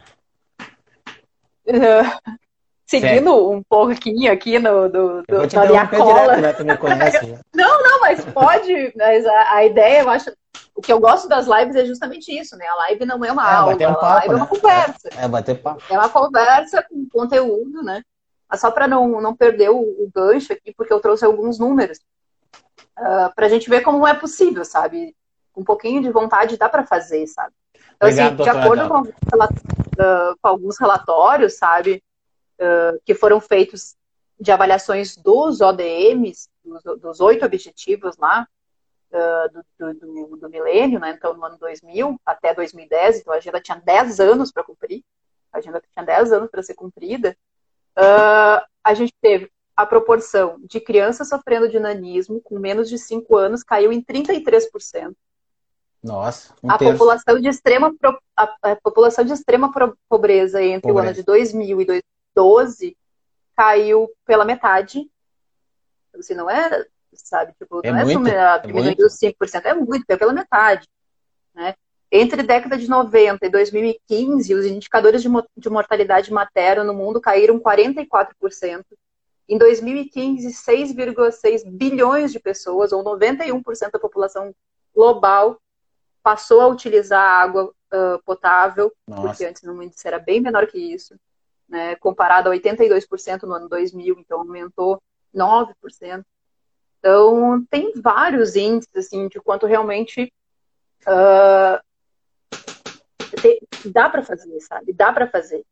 Uh, 1.68 2.36
seguindo 2.86 3.32
Sério? 3.32 3.52
um 3.52 3.64
pouquinho 3.64 4.32
aqui 4.32 4.60
no, 4.60 4.90
do, 4.90 5.24
do, 5.24 5.48
da 5.48 5.66
minha 5.66 5.88
cola. 5.88 6.36
Direto, 6.36 6.64
né? 6.64 6.78
Conhece, 6.78 7.26
né? 7.26 7.40
não, 7.54 7.84
não, 7.84 8.00
mas 8.02 8.24
pode. 8.26 8.94
Mas 8.96 9.26
a, 9.26 9.56
a, 9.56 9.66
ideia, 9.66 10.02
eu 10.02 10.10
acho. 10.10 10.32
O 10.74 10.82
que 10.82 10.92
eu 10.92 11.00
gosto 11.00 11.28
das 11.28 11.48
lives 11.48 11.76
é 11.76 11.86
justamente 11.86 12.38
isso, 12.38 12.58
né? 12.58 12.66
A 12.68 12.76
live 12.76 13.06
não 13.06 13.24
é 13.24 13.32
uma 13.32 13.50
é, 13.50 13.56
aula, 13.56 13.74
um 13.74 13.78
papo, 13.78 14.06
a 14.06 14.14
live 14.16 14.28
né? 14.28 14.34
é 14.34 14.38
uma 14.38 14.48
conversa. 14.48 15.10
É, 15.18 15.26
é, 15.26 15.28
bater 15.28 15.62
papo. 15.62 15.84
É 15.90 15.98
uma 15.98 16.10
conversa 16.10 16.84
com 16.84 17.08
conteúdo, 17.12 17.82
né? 17.82 18.02
Mas 18.50 18.60
só 18.60 18.70
para 18.70 18.88
não, 18.88 19.22
não 19.22 19.36
perder 19.36 19.70
o, 19.70 19.80
o, 19.80 20.12
gancho 20.14 20.54
aqui, 20.54 20.74
porque 20.76 20.94
eu 20.94 21.00
trouxe 21.00 21.26
alguns 21.26 21.58
números. 21.58 21.98
Uh, 22.98 23.26
ah, 23.28 23.32
para 23.36 23.46
a 23.48 23.50
gente 23.50 23.70
ver 23.70 23.82
como 23.82 24.06
é 24.06 24.14
possível, 24.14 24.64
sabe? 24.64 25.14
com 25.56 25.62
um 25.62 25.64
pouquinho 25.64 26.02
de 26.02 26.12
vontade 26.12 26.58
dá 26.58 26.68
para 26.68 26.86
fazer, 26.86 27.26
sabe? 27.28 27.54
Então, 27.96 28.10
assim, 28.10 28.22
Obrigado, 28.22 28.42
assim, 28.42 28.60
de 28.60 28.66
acordo 28.66 28.90
com, 28.90 30.38
com, 30.42 30.48
alguns 30.48 30.78
relatórios, 30.78 31.58
sabe, 31.58 32.04
uh, 32.60 33.00
que 33.06 33.14
foram 33.14 33.40
feitos 33.40 33.96
de 34.40 34.52
avaliações 34.52 35.16
dos 35.16 35.62
ODMs, 35.62 36.50
dos 37.00 37.20
oito 37.22 37.46
objetivos 37.46 38.18
lá, 38.18 38.48
uh, 39.12 39.64
do, 39.80 39.94
do, 39.94 40.38
do, 40.38 40.50
milênio, 40.50 41.00
né? 41.00 41.12
Então, 41.18 41.34
no 41.34 41.46
ano 41.46 41.58
2000 41.58 42.20
até 42.26 42.54
2010, 42.54 43.20
então 43.20 43.34
a 43.34 43.38
agenda 43.38 43.62
tinha 43.62 43.80
10 43.80 44.20
anos 44.20 44.52
para 44.52 44.64
cumprir, 44.64 45.04
a 45.52 45.60
agenda 45.60 45.82
tinha 45.94 46.06
10 46.06 46.34
anos 46.34 46.50
para 46.50 46.64
ser 46.64 46.74
cumprida. 46.74 47.36
a 47.96 48.94
gente 48.94 49.14
teve 49.22 49.50
a 49.76 49.86
proporção 49.86 50.58
de 50.64 50.80
crianças 50.80 51.28
sofrendo 51.28 51.68
de 51.68 51.80
nanismo 51.80 52.40
com 52.42 52.58
menos 52.58 52.88
de 52.88 52.98
5 52.98 53.36
anos 53.36 53.64
caiu 53.64 53.92
em 53.92 54.02
33%. 54.02 55.14
Nossa, 56.02 56.54
um 56.64 56.70
a 56.70 56.78
população 56.78 57.40
de 57.40 57.50
extrema 57.50 57.94
a, 58.38 58.56
a, 58.62 58.76
população 58.76 59.26
de 59.26 59.34
extrema 59.34 59.72
pobreza 60.08 60.62
entre 60.62 60.82
pobreza. 60.82 61.00
o 61.00 61.10
ano 61.10 61.14
de 61.14 61.24
2000 61.24 61.82
e 61.82 61.86
2012 62.36 62.98
caiu 63.56 64.10
pela 64.26 64.46
metade. 64.46 65.10
Você 66.14 66.36
não 66.36 66.50
é, 66.50 66.86
sabe, 67.14 67.54
tipo, 67.58 67.82
é 67.84 67.92
não 67.92 68.00
é, 68.00 68.04
muito, 68.04 68.28
é 68.28 68.60
diminuiu 68.60 69.08
5%, 69.08 69.66
é 69.66 69.74
muito, 69.74 70.06
é 70.08 70.18
pela 70.18 70.34
metade, 70.34 70.88
né? 71.54 71.76
Entre 72.12 72.44
década 72.44 72.78
de 72.78 72.88
90 72.88 73.46
e 73.46 73.50
2015, 73.50 74.54
os 74.54 74.66
indicadores 74.66 75.22
de, 75.22 75.30
de 75.58 75.70
mortalidade 75.70 76.32
materna 76.32 76.84
no 76.84 76.94
mundo 76.94 77.20
caíram 77.20 77.60
44%. 77.60 78.84
Em 79.50 79.58
2015, 79.58 80.48
6,6 80.48 81.64
bilhões 81.66 82.32
de 82.32 82.40
pessoas, 82.40 82.92
ou 82.92 83.04
91% 83.04 83.92
da 83.92 84.00
população 84.00 84.56
global, 84.94 85.60
passou 86.24 86.62
a 86.62 86.68
utilizar 86.68 87.22
água 87.22 87.66
uh, 87.66 88.24
potável, 88.24 88.94
Nossa. 89.08 89.22
porque 89.22 89.46
antes 89.46 89.62
no 89.64 89.82
índice 89.84 90.08
era 90.08 90.18
bem 90.18 90.40
menor 90.40 90.68
que 90.68 90.78
isso, 90.78 91.16
né, 91.68 91.96
comparado 91.96 92.50
a 92.50 92.54
82% 92.54 93.44
no 93.44 93.54
ano 93.54 93.70
2000, 93.70 94.18
então 94.20 94.40
aumentou 94.40 95.02
9%. 95.34 96.24
Então, 97.00 97.64
tem 97.70 97.94
vários 97.96 98.56
índices 98.56 98.96
assim, 98.96 99.28
de 99.28 99.40
quanto 99.40 99.68
realmente 99.68 100.34
uh, 101.08 101.80
te, 103.40 103.62
dá 103.90 104.10
para 104.10 104.24
fazer, 104.24 104.60
sabe? 104.62 104.94
Dá 104.94 105.14
para 105.14 105.28
fazer. 105.28 105.64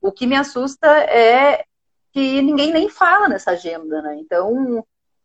O 0.00 0.12
que 0.12 0.26
me 0.26 0.36
assusta 0.36 0.86
é 1.04 1.64
que 2.12 2.42
ninguém 2.42 2.72
nem 2.72 2.88
fala 2.88 3.28
nessa 3.28 3.52
agenda, 3.52 4.02
né? 4.02 4.16
Então, 4.18 4.84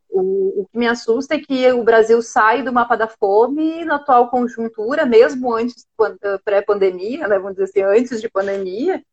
o, 0.09 0.61
o, 0.61 0.67
que 0.71 0.77
me 0.77 0.87
assusta 0.87 1.35
é 1.35 1.39
que 1.39 1.71
o 1.71 1.83
Brasil 1.83 2.21
sai 2.21 2.63
do 2.63 2.73
mapa 2.73 2.95
da 2.95 3.07
fome 3.07 3.85
na 3.85 3.95
atual 3.95 4.29
conjuntura, 4.29 5.05
mesmo 5.05 5.53
antes 5.53 5.85
eh, 6.01 6.37
pré-pandemia, 6.43 7.27
né, 7.27 7.37
vamos 7.37 7.57
dizer 7.57 7.65
assim, 7.65 7.99
antes 7.99 8.19
de 8.19 8.27
pandemia, 8.27 9.03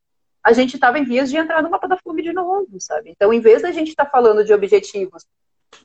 a 0.47 0.53
gente 0.53 0.77
estava 0.77 0.97
em 0.97 1.05
vias 1.05 1.29
de 1.29 1.37
entrar 1.37 1.61
no 1.61 1.69
mapa 1.69 1.89
da 1.89 1.97
fome 1.97 2.23
de 2.23 2.33
novo, 2.33 2.69
sabe? 2.79 3.11
Então, 3.11 3.33
em 3.33 3.41
vez 3.41 3.63
da 3.63 3.73
gente 3.73 3.89
estar 3.89 4.05
tá 4.05 4.11
falando 4.13 4.45
de 4.45 4.55
objetivos 4.55 5.27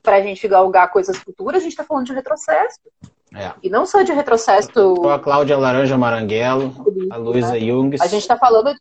para 0.00 0.18
a 0.18 0.22
gente 0.22 0.46
galgar 0.46 0.92
coisas 0.92 1.16
futuras, 1.16 1.60
a 1.60 1.62
gente 1.64 1.72
está 1.72 1.82
falando 1.82 2.06
de 2.06 2.12
retrocesso. 2.12 2.78
É. 3.34 3.52
E 3.60 3.68
não 3.68 3.84
só 3.84 4.02
de 4.02 4.12
retrocesso. 4.12 5.08
A 5.08 5.18
Cláudia 5.18 5.58
Laranja 5.58 5.98
Maranguelo, 5.98 6.72
a 7.10 7.16
Luísa 7.16 7.54
né? 7.54 7.58
Jung. 7.58 7.96
A 8.00 8.06
gente 8.06 8.22
está 8.22 8.36
falando, 8.36 8.72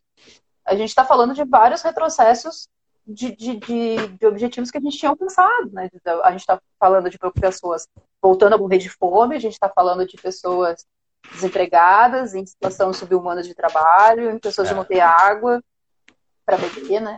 a 0.63 0.75
gente 0.75 0.89
está 0.89 1.03
falando 1.03 1.33
de 1.33 1.43
vários 1.43 1.81
retrocessos 1.81 2.67
de, 3.07 3.35
de, 3.35 3.55
de, 3.55 4.07
de, 4.19 4.27
objetivos 4.27 4.69
que 4.69 4.77
a 4.77 4.81
gente 4.81 4.99
tinha 4.99 5.09
alcançado. 5.09 5.71
Né? 5.71 5.89
A 6.23 6.29
gente 6.29 6.41
está 6.41 6.61
falando 6.79 7.09
de 7.09 7.17
pessoas 7.39 7.87
voltando 8.21 8.53
a 8.53 8.57
morrer 8.59 8.77
de 8.77 8.89
fome, 8.89 9.35
a 9.35 9.39
gente 9.39 9.53
está 9.53 9.67
falando 9.67 10.05
de 10.05 10.15
pessoas 10.15 10.85
desempregadas, 11.33 12.35
em 12.35 12.45
situação 12.45 12.93
subhumana 12.93 13.41
de 13.41 13.55
trabalho, 13.55 14.29
em 14.29 14.37
pessoas 14.37 14.67
é. 14.67 14.69
de 14.69 14.75
não 14.75 14.85
ter 14.85 14.99
água 14.99 15.59
para 16.57 16.67
beber, 16.69 17.01
né? 17.01 17.17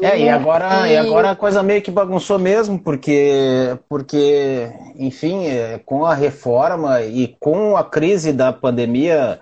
É, 0.00 0.18
e 0.18 0.28
agora, 0.28 0.88
e... 0.88 0.92
e... 0.92 0.96
agora 0.96 1.30
a 1.30 1.36
coisa 1.36 1.62
meio 1.62 1.82
que 1.82 1.90
bagunçou 1.90 2.38
mesmo, 2.38 2.78
porque, 2.78 3.78
porque 3.88 4.72
enfim, 4.96 5.46
é, 5.46 5.78
com 5.78 6.04
a 6.06 6.14
reforma 6.14 7.02
e 7.02 7.36
com 7.38 7.76
a 7.76 7.84
crise 7.84 8.32
da 8.32 8.52
pandemia 8.52 9.40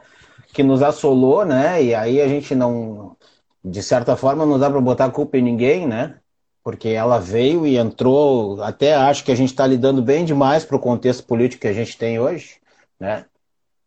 que 0.53 0.63
nos 0.63 0.83
assolou, 0.83 1.45
né? 1.45 1.83
E 1.83 1.95
aí 1.95 2.21
a 2.21 2.27
gente 2.27 2.55
não, 2.55 3.17
de 3.65 3.83
certa 3.83 4.17
forma, 4.17 4.45
não 4.45 4.59
dá 4.59 4.69
para 4.69 4.81
botar 4.81 5.05
a 5.05 5.11
culpa 5.11 5.37
em 5.39 5.43
ninguém, 5.43 5.87
né? 5.87 6.17
Porque 6.63 6.89
ela 6.89 7.19
veio 7.19 7.67
e 7.67 7.79
entrou. 7.79 8.63
Até 8.63 8.95
acho 8.95 9.25
que 9.25 9.33
a 9.33 9.37
gente 9.37 9.51
está 9.51 9.67
lidando 9.67 10.03
bem 10.03 10.25
demais 10.25 10.65
para 10.65 10.77
o 10.77 10.81
contexto 10.81 11.25
político 11.25 11.63
que 11.63 11.69
a 11.69 11.73
gente 11.73 11.97
tem 11.97 12.19
hoje, 12.19 12.57
né? 12.99 13.25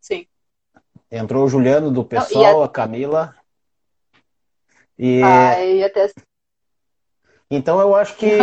Sim. 0.00 0.26
Entrou 1.10 1.44
o 1.44 1.48
Juliano 1.48 1.90
do 1.90 2.04
PSOL, 2.04 2.62
a... 2.62 2.66
a... 2.66 2.68
Camila. 2.68 3.34
E... 4.98 5.22
Ah, 5.22 5.64
e 5.64 5.84
até... 5.84 6.10
Então 7.50 7.78
eu 7.80 7.94
acho 7.94 8.16
que 8.16 8.38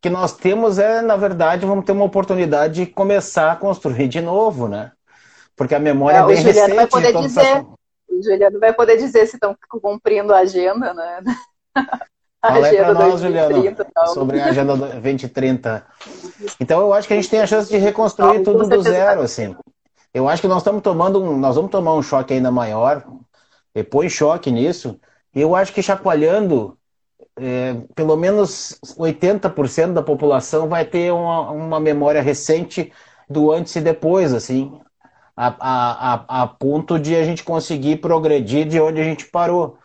que 0.00 0.10
nós 0.10 0.36
temos 0.36 0.78
é, 0.78 1.00
na 1.00 1.16
verdade, 1.16 1.64
vamos 1.64 1.84
ter 1.84 1.92
uma 1.92 2.04
oportunidade 2.04 2.84
de 2.84 2.86
começar 2.86 3.52
a 3.52 3.56
construir 3.56 4.08
de 4.08 4.20
novo, 4.20 4.68
né? 4.68 4.92
Porque 5.56 5.74
a 5.74 5.78
memória 5.78 6.18
é, 6.18 6.20
é 6.20 6.26
bem 6.26 6.36
recente. 6.36 6.74
Vai 6.74 6.86
poder 6.86 7.12
dizer, 7.16 7.64
o 8.08 8.22
Juliano 8.22 8.60
vai 8.60 8.72
poder 8.72 8.96
dizer 8.96 9.26
se 9.26 9.36
estão 9.36 9.56
cumprindo 9.68 10.34
a 10.34 10.38
agenda, 10.38 10.92
né? 10.92 11.20
A 12.40 12.52
Fala 12.52 12.66
aí 12.68 12.76
para 12.76 12.94
nós, 12.94 13.20
Juliano, 13.20 13.76
sobre 14.14 14.40
a 14.40 14.46
Agenda 14.46 14.76
2030. 14.76 15.86
Então, 16.60 16.80
eu 16.80 16.92
acho 16.92 17.08
que 17.08 17.14
a 17.14 17.16
gente 17.16 17.28
tem 17.28 17.40
a 17.40 17.46
chance 17.48 17.68
de 17.68 17.76
reconstruir 17.78 18.44
tudo 18.44 18.68
do 18.68 18.80
zero, 18.80 19.22
assim. 19.22 19.56
Eu 20.14 20.28
acho 20.28 20.40
que 20.40 20.46
nós 20.46 20.58
estamos 20.58 20.82
tomando 20.82 21.20
um, 21.20 21.36
nós 21.36 21.56
vamos 21.56 21.70
tomar 21.70 21.94
um 21.94 22.02
choque 22.02 22.32
ainda 22.32 22.48
maior, 22.48 23.04
depois 23.74 24.12
choque 24.12 24.48
nisso, 24.52 25.00
eu 25.40 25.54
acho 25.54 25.72
que 25.72 25.82
chacoalhando, 25.82 26.76
é, 27.36 27.74
pelo 27.94 28.16
menos 28.16 28.78
80% 28.96 29.92
da 29.92 30.02
população 30.02 30.68
vai 30.68 30.84
ter 30.84 31.12
uma, 31.12 31.50
uma 31.50 31.80
memória 31.80 32.22
recente 32.22 32.92
do 33.28 33.52
antes 33.52 33.74
e 33.76 33.80
depois, 33.80 34.32
assim. 34.32 34.80
a, 35.36 35.54
a, 35.60 36.42
a, 36.42 36.46
ponto 36.48 36.98
de 36.98 37.14
a 37.14 37.24
gente 37.24 37.44
conseguir 37.44 37.98
progredir 37.98 38.66
de 38.66 38.80
onde 38.80 39.00
a 39.00 39.04
gente 39.04 39.26
parou. 39.26 39.78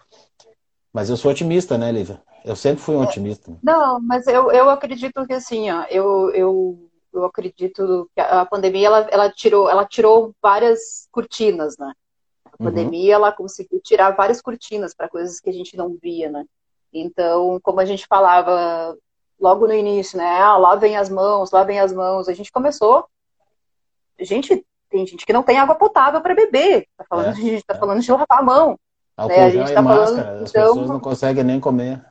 Mas 0.92 1.10
eu 1.10 1.18
sou 1.18 1.32
otimista, 1.32 1.78
né, 1.78 1.92
Lívia? 1.92 2.22
Eu 2.44 2.56
sempre 2.56 2.82
fui 2.82 2.96
um 2.96 3.02
otimista. 3.02 3.52
Não, 3.64 4.00
mas 4.02 4.28
eu, 4.28 4.52
eu 4.52 4.70
acredito 4.70 5.26
que 5.26 5.34
assim, 5.34 5.72
ó, 5.72 5.86
eu, 5.90 6.30
eu, 6.32 6.90
eu 7.14 7.26
acredito 7.26 8.10
que 8.14 8.22
a 8.22 8.46
pandemia 8.46 8.88
ela, 8.88 9.08
ela, 9.12 9.30
tirou, 9.30 9.70
ela 9.70 9.86
tirou 9.86 10.34
várias 10.42 11.08
cortinas, 11.12 11.78
né? 11.78 11.94
A 12.54 12.64
uhum. 12.64 12.70
pandemia 12.70 13.16
ela 13.16 13.32
conseguiu 13.32 13.80
tirar 13.82 14.12
várias 14.12 14.42
cortinas 14.42 14.94
para 14.94 15.10
coisas 15.10 15.40
que 15.40 15.50
a 15.50 15.54
gente 15.54 15.76
não 15.76 15.98
via, 16.02 16.30
né? 16.30 16.46
Então, 16.94 17.60
como 17.64 17.80
a 17.80 17.86
gente 17.86 18.06
falava 18.06 18.96
logo 19.40 19.68
no 19.68 19.74
início, 19.74 20.18
né? 20.18 20.40
Ah, 20.40 20.58
lavem 20.58 20.96
as 20.96 21.10
mãos, 21.10 21.52
lavem 21.52 21.80
as 21.80 21.92
mãos. 21.92 22.30
A 22.30 22.34
gente 22.34 22.52
começou. 22.52 23.08
Gente, 24.20 24.66
tem 24.90 25.06
gente 25.08 25.26
que 25.26 25.34
não 25.34 25.42
tem 25.42 25.58
água 25.58 25.76
potável 25.76 26.22
para 26.22 26.36
beber. 26.36 26.88
Tá 26.96 27.04
falando, 27.10 27.28
é, 27.28 27.30
a 27.32 27.34
gente 27.34 27.56
está 27.56 27.74
é. 27.74 27.78
falando 27.78 28.02
de 28.02 28.12
lavar 28.12 28.28
a 28.30 28.44
mão. 28.44 28.80
Né? 29.18 29.44
a 29.44 29.50
gente 29.50 29.74
tá 29.74 29.82
máscara, 29.82 30.24
falando, 30.24 30.44
as 30.44 30.50
então, 30.50 30.68
pessoas 30.68 30.90
não 30.90 31.00
conseguem 31.00 31.44
nem 31.44 31.60
comer. 31.60 32.04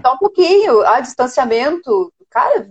Só 0.00 0.14
um 0.14 0.18
pouquinho. 0.18 0.80
Ah, 0.82 1.00
distanciamento. 1.00 2.12
Cara, 2.30 2.70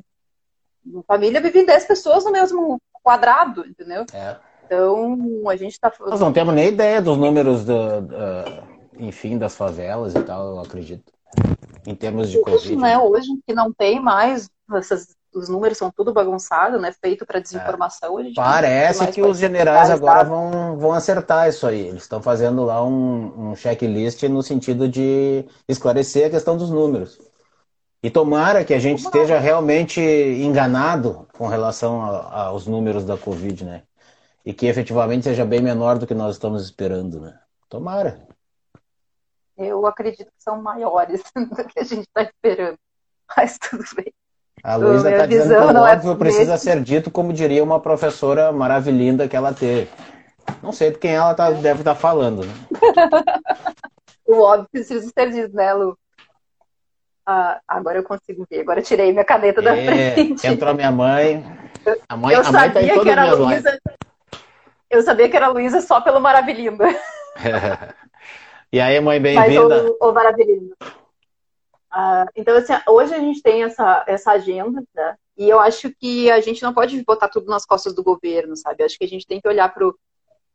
família 1.08 1.40
vive 1.40 1.66
10 1.66 1.86
pessoas 1.86 2.26
no 2.26 2.32
mesmo 2.32 2.82
quadrado, 3.02 3.66
entendeu? 3.66 4.06
É. 4.14 4.38
Então, 4.66 5.18
a 5.48 5.56
gente 5.56 5.74
está 5.74 5.92
Nós 6.00 6.20
não 6.20 6.34
temos 6.34 6.54
nem 6.54 6.70
ideia 6.70 7.02
dos 7.02 7.18
números, 7.18 7.66
do, 7.66 8.02
do, 8.02 8.16
enfim, 8.98 9.38
das 9.38 9.56
favelas 9.56 10.16
e 10.16 10.22
tal, 10.22 10.56
eu 10.56 10.60
acredito. 10.60 11.12
Em 11.86 11.96
termos 11.96 12.32
de 12.32 12.40
Covid. 12.42 12.76
Né? 12.76 12.98
Hoje, 12.98 13.28
que 13.46 13.54
não 13.54 13.72
tem 13.74 14.00
mais 14.00 14.50
essas 14.76 15.16
os 15.36 15.50
números 15.50 15.78
são 15.78 15.92
tudo 15.92 16.14
bagunçado, 16.14 16.80
né? 16.80 16.94
Feito 17.02 17.26
para 17.26 17.40
desinformação. 17.40 18.20
É. 18.20 18.32
Parece 18.36 19.08
que 19.08 19.22
os 19.22 19.38
generais 19.38 19.90
agora 19.90 20.24
vão, 20.24 20.78
vão 20.78 20.94
acertar 20.94 21.50
isso 21.50 21.66
aí. 21.66 21.88
Eles 21.88 22.04
estão 22.04 22.22
fazendo 22.22 22.64
lá 22.64 22.84
um, 22.84 23.50
um 23.50 23.56
checklist 23.56 24.24
no 24.24 24.44
sentido 24.44 24.88
de 24.88 25.46
esclarecer 25.68 26.28
a 26.28 26.30
questão 26.30 26.56
dos 26.56 26.70
números. 26.70 27.20
E 28.02 28.10
tomara 28.10 28.66
que 28.66 28.74
a 28.74 28.80
gente 28.80 29.00
esteja 29.00 29.40
realmente 29.40 30.02
enganado 30.02 31.26
com 31.34 31.48
relação 31.48 32.02
a, 32.02 32.48
aos 32.48 32.68
números 32.68 33.06
da 33.06 33.18
Covid, 33.18 33.64
né? 33.64 33.84
E 34.46 34.54
que 34.54 34.68
efetivamente 34.68 35.24
seja 35.24 35.46
bem 35.46 35.62
menor 35.62 35.98
do 35.98 36.08
que 36.08 36.14
nós 36.14 36.36
estamos 36.36 36.64
esperando, 36.64 37.20
né? 37.20 37.40
Tomara. 37.70 38.28
Eu 39.58 39.86
acredito 39.86 40.26
que 40.26 40.44
são 40.44 40.62
maiores 40.62 41.24
do 41.36 41.66
que 41.66 41.80
a 41.80 41.84
gente 41.84 42.02
está 42.02 42.24
esperando. 42.24 42.78
Mas 43.36 43.58
tudo 43.58 43.84
bem. 43.96 44.14
A 44.64 44.76
Luísa 44.76 45.12
está 45.12 45.26
dizendo 45.26 45.68
que 45.68 45.74
o 45.74 45.78
é 45.78 45.94
óbvio 45.94 46.12
é 46.12 46.16
precisa 46.16 46.58
ser 46.58 46.82
dito, 46.82 47.12
como 47.12 47.34
diria 47.34 47.64
uma 47.64 47.80
professora 47.80 48.52
maravilhosa 48.52 49.28
que 49.28 49.36
ela 49.36 49.54
teve. 49.54 49.90
Não 50.62 50.72
sei 50.72 50.92
de 50.92 50.98
quem 50.98 51.12
ela 51.12 51.34
tá, 51.34 51.50
deve 51.52 51.82
estar 51.82 51.94
tá 51.94 52.00
falando. 52.00 52.46
Né? 52.46 52.54
o 54.26 54.42
óbvio 54.42 54.70
precisa 54.72 55.12
ser 55.18 55.32
dito, 55.32 55.56
né, 55.56 55.74
Lu? 55.74 55.98
Ah, 57.26 57.60
agora 57.68 57.98
eu 57.98 58.04
consigo 58.04 58.46
ver. 58.50 58.62
Agora 58.62 58.80
eu 58.80 58.84
tirei 58.84 59.12
minha 59.12 59.26
caneta 59.26 59.62
é, 59.62 59.64
da 59.64 59.74
frente. 59.74 60.48
Entrou 60.48 60.74
minha 60.74 60.92
mãe. 60.92 61.44
A 62.08 62.16
mãe, 62.16 62.36
eu 62.36 62.42
a 62.42 62.52
mãe 62.52 62.72
tá 62.72 62.80
sabia 62.80 62.96
tá 62.96 63.02
que 63.02 63.10
era 63.10 63.34
Luísa. 63.34 63.80
Eu 64.94 65.02
sabia 65.02 65.28
que 65.28 65.36
era 65.36 65.48
Luísa 65.48 65.82
só 65.82 66.00
pelo 66.00 66.22
Maravilhinda. 66.22 66.86
e 68.72 68.80
aí, 68.80 69.00
mãe, 69.00 69.20
bem-vinda. 69.20 69.88
O, 70.00 70.08
o. 70.08 70.12
Uh, 71.92 72.30
então, 72.36 72.56
assim, 72.56 72.74
hoje 72.88 73.12
a 73.16 73.20
gente 73.20 73.42
tem 73.42 73.64
essa, 73.64 74.04
essa 74.08 74.34
agenda, 74.34 74.84
né? 74.94 75.16
E 75.36 75.50
eu 75.50 75.60
acho 75.60 75.92
que 76.00 76.30
a 76.30 76.40
gente 76.42 76.62
não 76.62 76.76
pode 76.76 77.04
botar 77.04 77.28
tudo 77.28 77.50
nas 77.50 77.66
costas 77.66 77.96
do 77.96 78.04
governo, 78.04 78.56
sabe? 78.56 78.84
Acho 78.84 78.96
que 78.96 79.04
a 79.04 79.08
gente 79.08 79.26
tem 79.26 79.42
que 79.42 79.48
olhar 79.48 79.74
pro, 79.74 79.98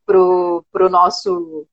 pro, 0.05 0.63
pro 0.71 0.89
nosso 0.89 1.67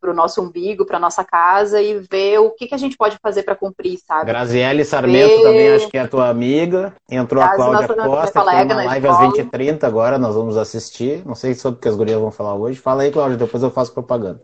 pro 0.00 0.14
nosso 0.14 0.42
umbigo, 0.42 0.86
para 0.86 0.98
nossa 0.98 1.22
casa 1.22 1.80
e 1.80 1.98
ver 1.98 2.38
o 2.38 2.50
que, 2.50 2.66
que 2.66 2.74
a 2.74 2.78
gente 2.78 2.96
pode 2.96 3.18
fazer 3.22 3.42
para 3.42 3.54
cumprir, 3.54 3.98
sabe? 3.98 4.26
Graziele 4.26 4.84
Sarmento 4.84 5.28
ver... 5.28 5.42
também 5.42 5.72
acho 5.72 5.88
que 5.88 5.98
é 5.98 6.00
a 6.00 6.08
tua 6.08 6.28
amiga. 6.28 6.94
Entrou 7.08 7.42
a 7.42 7.54
Cláudia 7.54 7.88
Costa, 7.88 8.44
tem 8.44 8.64
uma 8.64 8.84
live 8.84 9.06
às 9.06 9.16
20h30 9.18 9.84
agora, 9.84 10.18
nós 10.18 10.34
vamos 10.34 10.56
assistir. 10.56 11.24
Não 11.26 11.34
sei 11.34 11.54
sobre 11.54 11.78
o 11.78 11.80
que 11.82 11.88
as 11.88 11.96
gurias 11.96 12.20
vão 12.20 12.30
falar 12.30 12.54
hoje. 12.54 12.80
Fala 12.80 13.02
aí, 13.02 13.12
Cláudia, 13.12 13.36
depois 13.36 13.62
eu 13.62 13.70
faço 13.70 13.92
propaganda. 13.92 14.42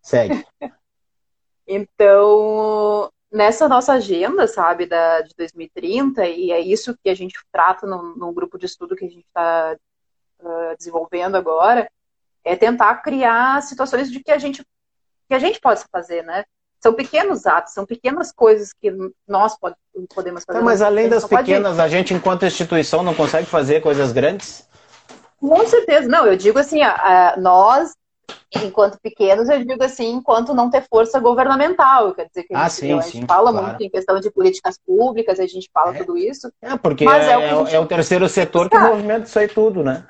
Segue. 0.00 0.44
então, 1.68 3.10
nessa 3.30 3.68
nossa 3.68 3.92
agenda, 3.94 4.46
sabe, 4.46 4.86
da, 4.86 5.20
de 5.20 5.34
2030, 5.36 6.26
e 6.26 6.52
é 6.52 6.60
isso 6.60 6.96
que 7.02 7.10
a 7.10 7.14
gente 7.14 7.38
trata 7.52 7.86
no, 7.86 8.16
no 8.16 8.32
grupo 8.32 8.56
de 8.56 8.66
estudo 8.66 8.94
que 8.94 9.04
a 9.04 9.08
gente 9.08 9.26
está 9.26 9.76
uh, 10.40 10.76
desenvolvendo 10.78 11.36
agora, 11.36 11.90
é 12.44 12.54
tentar 12.56 12.96
criar 12.96 13.62
situações 13.62 14.10
de 14.10 14.22
que 14.22 14.30
a 14.30 14.38
gente 14.38 14.64
que 15.26 15.34
a 15.34 15.38
gente 15.38 15.58
possa 15.58 15.86
fazer, 15.90 16.22
né? 16.22 16.44
São 16.82 16.92
pequenos 16.92 17.46
atos, 17.46 17.72
são 17.72 17.86
pequenas 17.86 18.30
coisas 18.30 18.74
que 18.74 18.92
nós 19.26 19.58
pode, 19.58 19.74
podemos 20.14 20.44
fazer. 20.44 20.58
Tá, 20.58 20.64
mas 20.64 20.82
além 20.82 21.08
das 21.08 21.24
pequenas, 21.24 21.76
pode... 21.76 21.80
a 21.80 21.88
gente, 21.88 22.12
enquanto 22.12 22.44
instituição, 22.44 23.02
não 23.02 23.14
consegue 23.14 23.46
fazer 23.46 23.80
coisas 23.80 24.12
grandes? 24.12 24.68
Com 25.40 25.66
certeza, 25.66 26.06
não. 26.06 26.26
Eu 26.26 26.36
digo 26.36 26.58
assim, 26.58 26.82
a, 26.82 26.92
a, 27.32 27.36
nós 27.38 27.94
enquanto 28.62 28.98
pequenos, 29.00 29.48
eu 29.48 29.64
digo 29.64 29.82
assim, 29.82 30.12
enquanto 30.12 30.54
não 30.54 30.70
ter 30.70 30.86
força 30.88 31.18
governamental. 31.18 32.14
Quer 32.14 32.26
dizer, 32.26 32.44
que 32.44 32.54
a 32.54 32.64
ah, 32.64 32.68
gente, 32.68 32.70
ah, 32.70 32.70
sim, 32.70 32.92
a 32.92 33.00
gente 33.00 33.20
sim, 33.20 33.26
fala 33.26 33.50
claro. 33.50 33.66
muito 33.66 33.82
em 33.82 33.90
questão 33.90 34.20
de 34.20 34.30
políticas 34.30 34.78
públicas, 34.78 35.40
a 35.40 35.46
gente 35.46 35.68
fala 35.72 35.94
é. 35.94 35.98
tudo 35.98 36.16
isso. 36.16 36.50
É, 36.62 36.76
porque 36.76 37.04
é, 37.06 37.32
é, 37.32 37.56
o, 37.56 37.64
gente... 37.64 37.74
é, 37.74 37.80
o 37.80 37.86
terceiro 37.86 38.28
setor 38.28 38.70
que 38.70 38.78
movimenta 38.78 39.26
isso 39.26 39.38
aí 39.38 39.48
tudo, 39.48 39.82
né? 39.82 40.06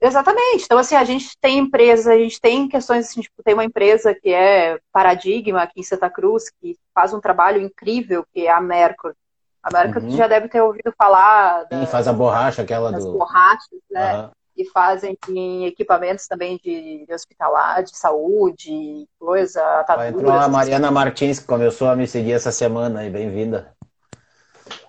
Exatamente. 0.00 0.64
Então, 0.64 0.78
assim, 0.78 0.94
a 0.94 1.04
gente 1.04 1.36
tem 1.40 1.58
empresas, 1.58 2.06
a 2.06 2.16
gente 2.16 2.40
tem 2.40 2.68
questões, 2.68 3.08
assim, 3.08 3.20
tipo, 3.20 3.42
tem 3.42 3.54
uma 3.54 3.64
empresa 3.64 4.14
que 4.14 4.32
é 4.32 4.78
Paradigma 4.92 5.62
aqui 5.62 5.80
em 5.80 5.84
Santa 5.84 6.08
Cruz, 6.08 6.44
que 6.60 6.76
faz 6.94 7.12
um 7.12 7.20
trabalho 7.20 7.60
incrível, 7.60 8.24
que 8.32 8.46
é 8.46 8.50
a 8.50 8.60
Mercur. 8.60 9.14
A 9.62 9.70
Mercur 9.70 10.02
uhum. 10.02 10.10
já 10.16 10.26
deve 10.26 10.48
ter 10.48 10.62
ouvido 10.62 10.92
falar. 10.96 11.64
Da, 11.64 11.80
Sim, 11.80 11.86
faz 11.86 12.08
a 12.08 12.14
borracha, 12.14 12.62
aquela 12.62 12.90
das 12.90 13.04
do. 13.04 13.12
borrachas, 13.12 13.78
né? 13.90 14.16
Uhum 14.16 14.30
e 14.60 14.64
fazem 14.66 15.16
em 15.28 15.64
equipamentos 15.64 16.26
também 16.26 16.60
de, 16.62 17.06
de 17.06 17.14
hospitalar, 17.14 17.82
de 17.82 17.96
saúde, 17.96 19.06
coisa. 19.18 19.86
Entrou 20.06 20.32
a 20.32 20.48
Mariana 20.48 20.90
Martins, 20.90 21.38
que 21.38 21.46
começou 21.46 21.88
a 21.88 21.96
me 21.96 22.06
seguir 22.06 22.32
essa 22.32 22.52
semana, 22.52 23.06
e 23.06 23.10
bem-vinda. 23.10 23.74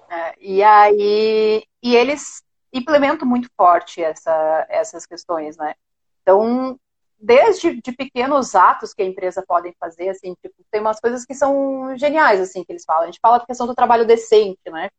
É, 0.10 0.34
e 0.42 0.62
aí, 0.62 1.64
e 1.82 1.96
eles 1.96 2.44
implementam 2.74 3.28
muito 3.28 3.50
forte 3.58 4.02
essa, 4.02 4.66
essas 4.70 5.06
questões, 5.06 5.58
né? 5.58 5.74
Então, 6.22 6.80
desde 7.20 7.80
de 7.82 7.92
pequenos 7.92 8.56
atos 8.56 8.94
que 8.94 9.02
a 9.02 9.06
empresa 9.06 9.44
pode 9.48 9.74
fazer, 9.80 10.10
assim, 10.10 10.36
tipo, 10.42 10.56
tem 10.72 10.82
umas 10.82 11.00
coisas 11.00 11.26
que 11.26 11.36
são 11.36 11.96
geniais, 11.98 12.40
assim, 12.40 12.64
que 12.64 12.72
eles 12.72 12.86
falam. 12.86 13.04
A 13.04 13.06
gente 13.06 13.20
fala 13.22 13.40
da 13.40 13.46
questão 13.46 13.68
do 13.68 13.76
trabalho 13.76 14.06
decente, 14.06 14.60
né? 14.68 14.90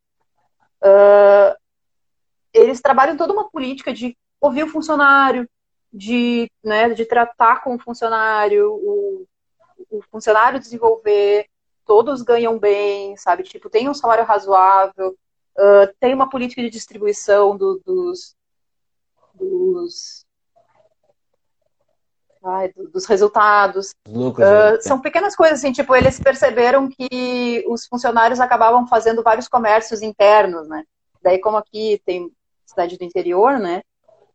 Uh, 0.83 1.57
eles 2.53 2.81
trabalham 2.81 3.17
toda 3.17 3.33
uma 3.33 3.51
política 3.51 3.93
de 3.93 4.17
ouvir 4.41 4.65
o 4.65 4.69
funcionário, 4.69 5.49
de, 5.93 6.51
né, 6.63 6.91
de 6.91 7.05
tratar 7.05 7.63
com 7.63 7.75
o 7.75 7.79
funcionário, 7.79 8.73
o, 8.73 9.27
o 9.91 10.03
funcionário 10.11 10.59
desenvolver, 10.59 11.47
todos 11.87 12.23
ganham 12.23 12.59
bem, 12.59 13.17
sabe? 13.17 13.43
Tipo, 13.43 13.69
tem 13.69 13.89
um 13.89 13.95
salário 13.95 14.25
razoável, 14.25 15.17
uh, 15.59 15.93
tem 16.01 16.15
uma 16.15 16.29
política 16.29 16.63
de 16.63 16.71
distribuição 16.71 17.57
do, 17.57 17.81
dos, 17.85 18.35
dos, 19.35 20.27
ai, 22.45 22.73
dos 22.93 23.07
resultados. 23.07 23.95
Lucas, 24.07 24.47
uh, 24.47 24.83
são 24.83 25.01
pequenas 25.01 25.37
coisas, 25.37 25.59
assim, 25.59 25.73
tipo, 25.73 25.95
eles 25.95 26.19
perceberam 26.19 26.89
que 26.89 27.65
os 27.69 27.87
funcionários 27.87 28.41
acabavam 28.41 28.87
fazendo 28.87 29.23
vários 29.23 29.49
comércios 29.49 30.03
internos, 30.03 30.69
né? 30.69 30.85
Daí, 31.23 31.39
como 31.39 31.57
aqui 31.57 32.03
tem 32.05 32.31
cidade 32.67 32.99
do 32.99 33.05
interior, 33.05 33.59
né? 33.59 33.83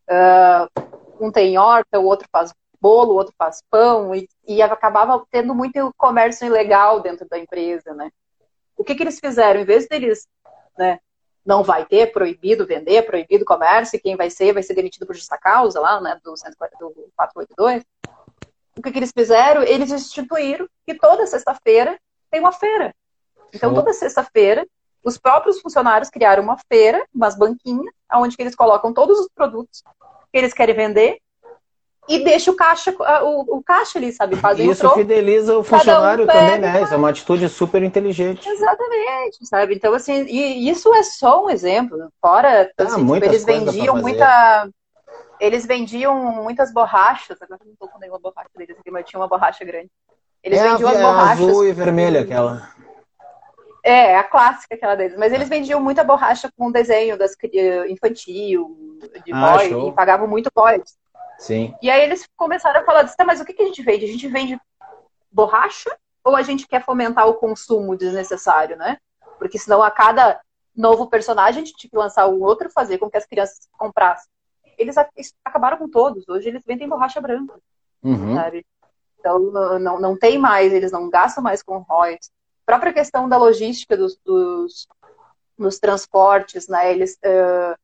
Uh, 0.08 0.88
um 1.20 1.30
tem 1.30 1.58
horta, 1.58 1.98
o 1.98 2.04
outro 2.04 2.28
faz 2.30 2.54
bolo, 2.80 3.12
o 3.12 3.16
outro 3.16 3.34
faz 3.36 3.60
pão, 3.68 4.14
e, 4.14 4.28
e 4.46 4.62
acabava 4.62 5.24
tendo 5.30 5.54
muito 5.54 5.92
comércio 5.96 6.46
ilegal 6.46 7.00
dentro 7.00 7.28
da 7.28 7.38
empresa, 7.38 7.92
né? 7.92 8.10
O 8.76 8.84
que, 8.84 8.94
que 8.94 9.02
eles 9.02 9.18
fizeram? 9.18 9.60
Em 9.60 9.64
vez 9.64 9.88
deles, 9.88 10.28
né, 10.78 11.00
não 11.48 11.62
vai 11.62 11.86
ter, 11.86 12.12
proibido 12.12 12.66
vender, 12.66 13.06
proibido 13.06 13.42
comércio, 13.42 13.96
e 13.96 13.98
quem 13.98 14.16
vai 14.16 14.28
ser, 14.28 14.52
vai 14.52 14.62
ser 14.62 14.74
demitido 14.74 15.06
por 15.06 15.16
justa 15.16 15.38
causa 15.38 15.80
lá, 15.80 15.98
né, 15.98 16.20
do, 16.22 16.34
482, 16.34 17.82
o 18.76 18.82
que, 18.82 18.92
que 18.92 18.98
eles 18.98 19.10
fizeram? 19.16 19.62
Eles 19.62 19.90
instituíram 19.90 20.68
que 20.86 20.94
toda 20.94 21.26
sexta-feira 21.26 21.98
tem 22.30 22.38
uma 22.38 22.52
feira. 22.52 22.94
Então, 23.52 23.72
toda 23.72 23.94
sexta-feira, 23.94 24.68
os 25.02 25.16
próprios 25.16 25.58
funcionários 25.62 26.10
criaram 26.10 26.42
uma 26.42 26.58
feira, 26.70 27.02
umas 27.14 27.34
banquinhas, 27.34 27.94
onde 28.12 28.36
eles 28.38 28.54
colocam 28.54 28.92
todos 28.92 29.18
os 29.18 29.28
produtos 29.34 29.82
que 30.30 30.38
eles 30.38 30.52
querem 30.52 30.74
vender 30.74 31.18
e 32.08 32.24
deixa 32.24 32.50
o 32.50 32.56
caixa, 32.56 32.94
o, 33.22 33.58
o 33.58 33.62
caixa 33.62 33.98
ali, 33.98 34.12
sabe? 34.12 34.34
Fazem 34.36 34.70
Isso 34.70 34.88
fideliza 34.94 35.58
o 35.58 35.62
funcionário 35.62 36.24
um 36.24 36.26
também, 36.26 36.58
né? 36.58 36.82
Isso 36.82 36.94
é 36.94 36.96
uma 36.96 37.10
atitude 37.10 37.48
super 37.48 37.82
inteligente. 37.82 38.48
Exatamente, 38.48 39.46
sabe? 39.46 39.74
Então, 39.74 39.92
assim, 39.92 40.24
e 40.24 40.70
isso 40.70 40.94
é 40.94 41.02
só 41.02 41.44
um 41.44 41.50
exemplo. 41.50 42.10
Fora, 42.20 42.72
ah, 42.78 42.82
assim, 42.82 43.06
tipo, 43.06 43.24
eles 43.24 43.44
vendiam 43.44 43.96
muita. 43.96 44.70
eles 45.38 45.66
vendiam 45.66 46.14
muitas 46.42 46.72
borrachas, 46.72 47.40
agora 47.42 47.60
não 47.64 47.72
estou 47.72 47.88
com 47.88 47.98
nenhuma 47.98 48.18
borracha 48.18 48.50
deles 48.56 48.76
aqui, 48.78 48.90
mas 48.90 49.04
tinha 49.04 49.20
uma 49.20 49.28
borracha 49.28 49.62
grande. 49.64 49.90
Eles 50.42 50.58
é 50.58 50.68
vendiam 50.70 50.88
a, 50.88 50.92
as 50.92 50.98
é 50.98 51.02
borrachas. 51.02 51.46
azul 51.46 51.66
e 51.66 51.72
vermelha 51.72 52.20
aquela. 52.20 52.70
É, 53.84 54.16
a 54.16 54.24
clássica 54.24 54.74
aquela 54.74 54.94
deles. 54.94 55.16
Mas 55.18 55.32
eles 55.32 55.48
vendiam 55.48 55.80
muita 55.80 56.02
borracha 56.02 56.50
com 56.56 56.72
desenho 56.72 57.18
das, 57.18 57.36
infantil, 57.88 58.98
de 59.24 59.32
Ah, 59.32 59.56
boy, 59.56 59.68
show. 59.68 59.88
e 59.88 59.92
pagavam 59.92 60.26
muito 60.26 60.50
boys. 60.54 60.96
Sim. 61.38 61.74
E 61.80 61.88
aí 61.90 62.02
eles 62.02 62.28
começaram 62.36 62.80
a 62.80 62.84
falar, 62.84 63.08
tá, 63.14 63.24
mas 63.24 63.40
o 63.40 63.44
que, 63.44 63.52
que 63.52 63.62
a 63.62 63.66
gente 63.66 63.82
vende? 63.82 64.04
A 64.04 64.08
gente 64.08 64.26
vende 64.28 64.60
borracha 65.30 65.96
ou 66.24 66.34
a 66.34 66.42
gente 66.42 66.66
quer 66.66 66.84
fomentar 66.84 67.28
o 67.28 67.34
consumo 67.34 67.96
desnecessário, 67.96 68.76
né? 68.76 68.98
Porque 69.38 69.58
senão 69.58 69.82
a 69.82 69.90
cada 69.90 70.40
novo 70.76 71.08
personagem 71.08 71.62
a 71.62 71.64
gente 71.64 71.76
tinha 71.76 71.90
que 71.90 71.96
lançar 71.96 72.28
um 72.28 72.42
outro 72.42 72.70
fazer 72.70 72.98
com 72.98 73.10
que 73.10 73.16
as 73.16 73.26
crianças 73.26 73.68
comprassem. 73.78 74.28
Eles 74.76 74.96
acabaram 75.44 75.76
com 75.76 75.88
todos. 75.88 76.28
Hoje 76.28 76.48
eles 76.48 76.62
vendem 76.64 76.88
borracha 76.88 77.20
branca, 77.20 77.58
Uhum. 78.02 78.34
sabe? 78.34 78.64
Então 79.18 79.38
não, 79.80 80.00
não, 80.00 80.16
tem 80.16 80.38
mais, 80.38 80.72
eles 80.72 80.92
não 80.92 81.10
gastam 81.10 81.42
mais 81.42 81.62
com 81.62 81.78
royalties. 81.78 82.30
A 82.62 82.72
própria 82.72 82.92
questão 82.92 83.28
da 83.28 83.36
logística 83.36 83.96
dos, 83.96 84.16
dos, 84.24 84.86
dos 85.58 85.78
transportes, 85.78 86.68
né? 86.68 86.92
Eles 86.92 87.18
eh, 87.22 87.74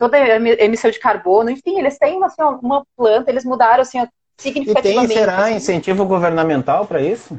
toda 0.00 0.18
emissão 0.18 0.90
de 0.90 0.98
carbono, 0.98 1.50
enfim, 1.50 1.78
eles 1.78 1.98
têm 1.98 2.16
uma, 2.16 2.26
assim, 2.26 2.42
uma 2.62 2.82
planta, 2.96 3.30
eles 3.30 3.44
mudaram 3.44 3.82
assim 3.82 4.00
ó, 4.00 4.04
E 4.04 4.42
significativamente. 4.42 5.08
tem, 5.08 5.18
será, 5.18 5.44
assim, 5.44 5.56
incentivo 5.56 6.06
governamental 6.06 6.86
para 6.86 7.02
isso? 7.02 7.38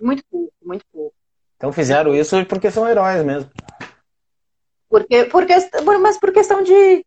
muito 0.00 0.24
pouco, 0.28 0.52
muito 0.60 0.84
pouco. 0.92 1.14
Então 1.56 1.72
fizeram 1.72 2.12
isso 2.12 2.44
porque 2.46 2.72
são 2.72 2.88
heróis 2.88 3.24
mesmo. 3.24 3.48
Porque, 4.90 5.24
porque, 5.26 5.54
mas 6.00 6.18
por 6.18 6.32
questão 6.32 6.60
de, 6.60 7.06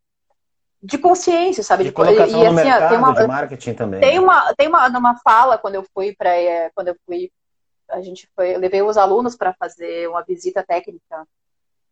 de 0.81 0.97
consciência, 0.97 1.61
sabe? 1.61 1.83
De 1.83 1.91
colocação 1.91 2.39
e, 2.39 2.43
no 2.45 2.51
assim, 2.51 2.55
mercado, 2.69 2.89
tem 2.89 2.97
uma, 2.97 3.13
de 3.13 3.27
marketing 3.27 3.73
também. 3.73 3.99
Tem 3.99 4.17
uma, 4.17 4.53
tem 4.55 4.67
uma, 4.69 4.89
numa 4.89 5.17
fala 5.17 5.57
quando 5.57 5.75
eu 5.75 5.85
fui 5.93 6.15
para 6.15 6.31
quando 6.73 6.87
eu 6.87 6.95
fui, 7.05 7.29
a 7.89 8.01
gente 8.01 8.29
foi, 8.33 8.55
eu 8.55 8.59
levei 8.59 8.81
os 8.81 8.95
alunos 8.95 9.35
para 9.35 9.53
fazer 9.53 10.07
uma 10.07 10.23
visita 10.23 10.63
técnica 10.63 11.27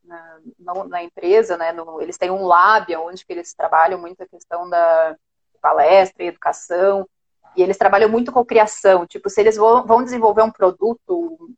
na, 0.03 0.39
na, 0.85 1.03
empresa, 1.03 1.57
né? 1.57 1.71
No, 1.71 2.01
eles 2.01 2.17
têm 2.17 2.31
um 2.31 2.45
lab 2.45 2.95
onde 2.97 3.25
que 3.25 3.33
eles 3.33 3.53
trabalham 3.53 3.99
muito 3.99 4.21
a 4.21 4.27
questão 4.27 4.69
da 4.69 5.15
palestra 5.61 6.23
e 6.23 6.27
educação 6.27 7.07
e 7.55 7.61
eles 7.61 7.77
trabalham 7.77 8.09
muito 8.09 8.31
com 8.31 8.45
criação. 8.45 9.05
Tipo, 9.05 9.29
se 9.29 9.39
eles 9.39 9.55
vão, 9.55 9.85
vão 9.85 10.03
desenvolver 10.03 10.41
um 10.41 10.51
produto, 10.51 11.55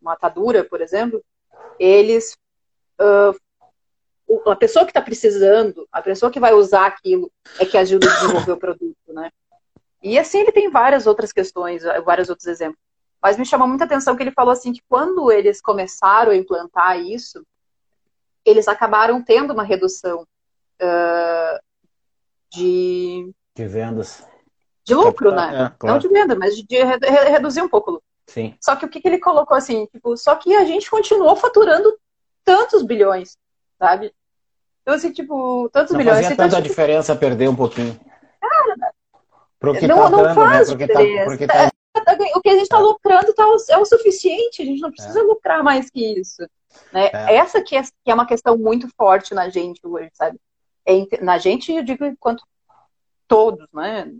uma 0.00 0.12
atadura, 0.12 0.64
por 0.64 0.80
exemplo, 0.80 1.22
eles 1.78 2.36
uh, 3.00 3.34
a 4.50 4.56
pessoa 4.56 4.84
que 4.84 4.90
está 4.90 5.02
precisando, 5.02 5.88
a 5.90 6.00
pessoa 6.00 6.30
que 6.30 6.40
vai 6.40 6.52
usar 6.52 6.86
aquilo 6.86 7.30
é 7.58 7.64
que 7.64 7.76
ajuda 7.76 8.08
a 8.08 8.14
desenvolver 8.14 8.52
o 8.52 8.56
produto, 8.56 9.12
né? 9.12 9.30
E 10.02 10.18
assim 10.18 10.40
ele 10.40 10.52
tem 10.52 10.70
várias 10.70 11.06
outras 11.06 11.32
questões, 11.32 11.82
vários 12.04 12.28
outros 12.28 12.46
exemplos. 12.46 12.78
Mas 13.20 13.36
me 13.36 13.44
chamou 13.44 13.68
muita 13.68 13.84
atenção 13.84 14.16
que 14.16 14.22
ele 14.22 14.30
falou 14.30 14.52
assim 14.52 14.72
que 14.72 14.82
quando 14.88 15.30
eles 15.30 15.60
começaram 15.60 16.32
a 16.32 16.36
implantar 16.36 16.98
isso, 16.98 17.44
eles 18.50 18.68
acabaram 18.68 19.22
tendo 19.22 19.52
uma 19.52 19.62
redução 19.62 20.22
uh, 20.82 21.60
de, 22.52 23.32
De 23.54 23.66
vendas. 23.66 24.24
de 24.84 24.94
lucro, 24.94 25.30
Capital, 25.30 25.50
né? 25.52 25.56
é, 25.58 25.62
Não 25.62 25.72
claro. 25.78 25.98
de 26.00 26.08
venda, 26.08 26.34
mas 26.34 26.56
de, 26.56 26.66
de 26.66 26.82
re- 26.82 26.98
reduzir 27.30 27.62
um 27.62 27.68
pouco 27.68 27.90
o 27.90 27.94
lucro. 27.94 28.06
Sim. 28.28 28.54
Só 28.60 28.76
que 28.76 28.84
o 28.84 28.88
que, 28.88 29.00
que 29.00 29.08
ele 29.08 29.18
colocou 29.18 29.56
assim, 29.56 29.86
tipo, 29.86 30.16
só 30.16 30.34
que 30.36 30.54
a 30.54 30.64
gente 30.64 30.88
continuou 30.90 31.34
faturando 31.36 31.92
tantos 32.44 32.82
bilhões, 32.82 33.36
sabe? 33.78 34.12
Então, 34.82 34.94
assim, 34.94 35.12
tipo, 35.12 35.68
tantos 35.72 35.92
Não 35.92 35.98
bilhões. 35.98 36.18
fazia 36.18 36.32
Então, 36.34 36.46
tanta 36.46 36.56
tipo, 36.56 36.68
diferença 36.68 37.14
perder 37.16 37.48
um 37.48 37.56
pouquinho. 37.56 37.98
Pro 39.58 39.74
que 39.74 39.86
não- 39.86 39.96
tá 40.04 40.10
não 40.10 40.22
dando, 40.22 40.34
faz 40.34 40.68
né? 40.68 40.74
Porque 40.76 40.92
tá, 40.92 41.00
diferença. 41.00 41.24
porque 41.26 41.46
tá 41.46 41.70
o 42.34 42.40
que 42.40 42.48
a 42.48 42.52
gente 42.52 42.62
está 42.62 42.78
lucrando 42.78 43.34
tá, 43.34 43.44
é 43.68 43.76
o 43.78 43.84
suficiente, 43.84 44.62
a 44.62 44.64
gente 44.64 44.80
não 44.80 44.90
precisa 44.90 45.22
lucrar 45.22 45.62
mais 45.62 45.90
que 45.90 46.18
isso. 46.18 46.42
Né? 46.92 47.10
É. 47.12 47.36
Essa 47.36 47.62
que 47.62 47.76
é, 47.76 47.82
que 47.82 48.10
é 48.10 48.14
uma 48.14 48.26
questão 48.26 48.56
muito 48.56 48.88
forte 48.96 49.34
na 49.34 49.48
gente 49.48 49.80
hoje, 49.84 50.10
sabe? 50.14 50.38
É 50.86 51.22
na 51.22 51.38
gente, 51.38 51.72
eu 51.72 51.84
digo 51.84 52.04
enquanto 52.04 52.42
todos, 53.28 53.66
né? 53.72 54.10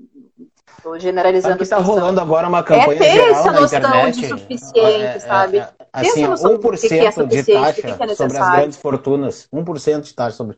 Estou 0.76 0.92
Sabe 0.92 1.02
generalizando 1.02 1.58
que 1.58 1.66
tá 1.66 1.78
situação. 1.78 1.94
rolando 1.94 2.20
agora 2.20 2.48
uma 2.48 2.62
campanha 2.62 2.94
É 2.94 2.98
ter 2.98 3.12
geral 3.12 3.30
essa 3.30 3.52
na 3.52 3.60
noção 3.60 3.78
internet. 3.78 4.20
de 4.20 4.28
suficiente, 4.28 5.20
sabe? 5.20 5.58
É, 5.58 5.68
assim, 5.92 6.08
essa 6.08 6.28
noção 6.28 6.56
do 6.56 6.70
que 6.70 6.88
que 6.88 6.94
é 6.94 7.10
1% 7.10 7.26
de 7.26 7.42
do 7.42 7.52
taxa 7.52 7.80
é 7.86 8.14
sobre 8.14 8.38
as 8.38 8.50
grandes 8.52 8.78
fortunas. 8.78 9.48
1% 9.52 10.00
de 10.02 10.14
taxa 10.14 10.36
sobre 10.36 10.56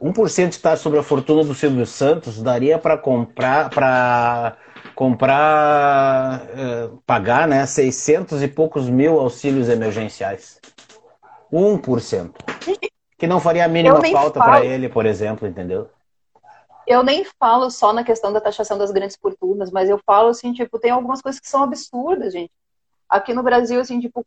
1% 0.00 0.48
de 0.50 0.58
taxa 0.58 0.82
sobre 0.82 0.98
a 0.98 1.02
fortuna 1.02 1.42
do 1.42 1.54
Silvio 1.54 1.86
Santos 1.86 2.42
daria 2.42 2.78
para 2.78 2.98
comprar 2.98 3.70
para 3.70 4.56
comprar 4.94 6.46
eh, 6.56 6.90
pagar, 7.06 7.48
né, 7.48 7.66
600 7.66 8.42
e 8.42 8.48
poucos 8.48 8.88
mil 8.88 9.18
auxílios 9.18 9.68
emergenciais. 9.68 10.60
1%. 11.52 12.34
Que 13.16 13.26
não 13.26 13.40
faria 13.40 13.64
a 13.64 13.68
mínima 13.68 14.02
falta 14.04 14.40
falo. 14.40 14.52
para 14.52 14.64
ele, 14.64 14.88
por 14.88 15.06
exemplo, 15.06 15.46
entendeu? 15.46 15.88
Eu 16.86 17.02
nem 17.02 17.24
falo 17.38 17.70
só 17.70 17.92
na 17.92 18.04
questão 18.04 18.32
da 18.32 18.40
taxação 18.40 18.76
das 18.76 18.90
grandes 18.90 19.16
fortunas, 19.16 19.70
mas 19.70 19.88
eu 19.88 19.98
falo 20.04 20.28
assim, 20.28 20.52
tipo, 20.52 20.78
tem 20.78 20.90
algumas 20.90 21.22
coisas 21.22 21.40
que 21.40 21.48
são 21.48 21.62
absurdas, 21.62 22.32
gente. 22.32 22.52
Aqui 23.08 23.32
no 23.32 23.42
Brasil, 23.42 23.80
assim, 23.80 24.00
tipo, 24.00 24.24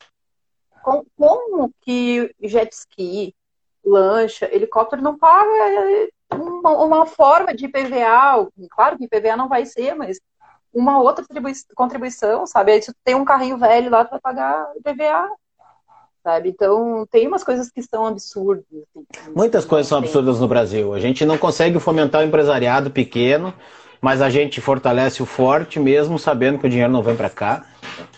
com- 0.82 1.06
como 1.18 1.72
que 1.82 2.34
jet 2.42 2.74
ski, 2.74 3.36
lancha, 3.86 4.50
helicóptero 4.54 5.02
não 5.02 5.18
paga 5.18 6.10
uma, 6.34 6.84
uma 6.84 7.06
forma 7.06 7.54
de 7.54 7.66
IPVA? 7.66 8.48
Claro 8.72 8.98
que 8.98 9.06
IPVA 9.06 9.38
não 9.38 9.48
vai 9.48 9.66
ser, 9.66 9.94
mas 9.94 10.20
uma 10.74 11.00
outra 11.02 11.26
tribui- 11.28 11.54
contribuição, 11.76 12.48
sabe? 12.48 12.72
Aí 12.72 12.82
se 12.82 12.92
tu 12.92 12.98
tem 13.04 13.16
um 13.16 13.26
carrinho 13.26 13.58
velho 13.58 13.92
lá, 13.92 14.04
vai 14.04 14.20
pagar 14.20 14.72
IPVA, 14.78 15.30
sabe? 16.28 16.50
Então, 16.50 17.08
tem 17.10 17.26
umas 17.26 17.42
coisas 17.42 17.70
que 17.70 17.82
são 17.82 18.06
absurdas. 18.06 18.66
assim, 18.74 19.32
Muitas 19.34 19.64
não 19.64 19.70
coisas 19.70 19.88
são 19.88 19.98
absurdas 19.98 20.42
no 20.42 20.48
Brasil. 20.48 20.94
A 20.94 21.00
gente 21.00 21.26
não 21.26 21.38
consegue 21.38 21.80
fomentar 21.80 22.22
o 22.22 22.26
empresariado 22.26 22.92
pequeno, 22.92 23.54
mas 24.02 24.22
a 24.22 24.30
gente 24.30 24.60
fortalece 24.60 25.24
o 25.24 25.26
forte 25.26 25.80
mesmo 25.80 26.20
sabendo 26.20 26.60
que 26.60 26.68
o 26.68 26.70
dinheiro 26.70 26.92
não 26.92 27.02
vem 27.02 27.16
para 27.16 27.30
cá, 27.30 27.66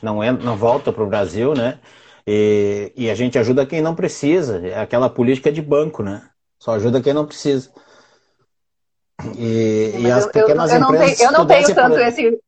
não, 0.01 0.24
entra, 0.24 0.43
não 0.43 0.57
volta 0.57 0.91
para 0.91 1.03
o 1.03 1.07
Brasil, 1.07 1.53
né? 1.53 1.78
E, 2.26 2.91
e 2.95 3.10
a 3.12 3.16
gente 3.16 3.38
ajuda 3.38 3.64
quem 3.64 3.80
não 3.80 3.93
precisa. 3.93 4.60
É 4.66 4.80
aquela 4.80 5.07
política 5.07 5.51
de 5.51 5.62
banco, 5.62 6.01
né? 6.01 6.24
Só 6.57 6.74
ajuda 6.74 7.01
quem 7.01 7.14
não 7.14 7.28
precisa. 7.28 7.70
E, 9.38 9.93
e 9.99 10.12
as 10.12 10.26
eu- 10.26 10.32
eu, 10.32 10.47
pequenas 10.47 10.72
eu 10.72 10.80
não 10.80 10.93
empresas 10.93 11.18
tenho, 11.20 11.30
eu 11.30 11.32
não 11.32 11.45
tenho 11.45 11.76
tanto 11.76 11.99
esse. 11.99 12.39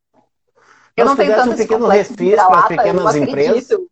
Eu 0.97 1.05
não 1.05 1.15
tenho 1.15 1.35
tanto 1.35 1.51
um 1.51 1.57
pequeno 1.57 1.87
refis 1.87 2.35
para 2.35 2.63
pequenas 2.63 3.15
eu 3.15 3.23
empresas. 3.23 3.90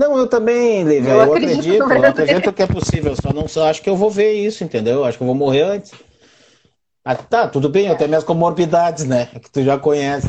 Não, 0.00 0.16
eu 0.16 0.26
também, 0.26 0.82
Lívia, 0.82 1.10
Eu 1.10 1.16
eu, 1.16 1.32
acredito 1.34 1.84
acredito, 1.84 1.92
eu 1.92 2.04
acredito 2.06 2.52
que 2.54 2.62
é 2.62 2.66
possível, 2.66 3.14
só 3.14 3.34
não 3.34 3.46
só 3.46 3.68
acho 3.68 3.82
que 3.82 3.90
eu 3.90 3.94
vou 3.94 4.10
ver 4.10 4.32
isso, 4.32 4.64
entendeu? 4.64 5.00
Eu 5.00 5.04
Acho 5.04 5.18
que 5.18 5.22
eu 5.22 5.26
vou 5.26 5.36
morrer 5.36 5.60
antes. 5.60 5.92
Ah, 7.04 7.14
tá, 7.14 7.46
tudo 7.46 7.68
bem, 7.68 7.86
eu 7.86 7.94
tenho 7.98 8.08
minhas 8.08 8.24
comorbidades, 8.24 9.04
né? 9.04 9.26
Que 9.26 9.50
tu 9.50 9.62
já 9.62 9.78
conhece. 9.78 10.26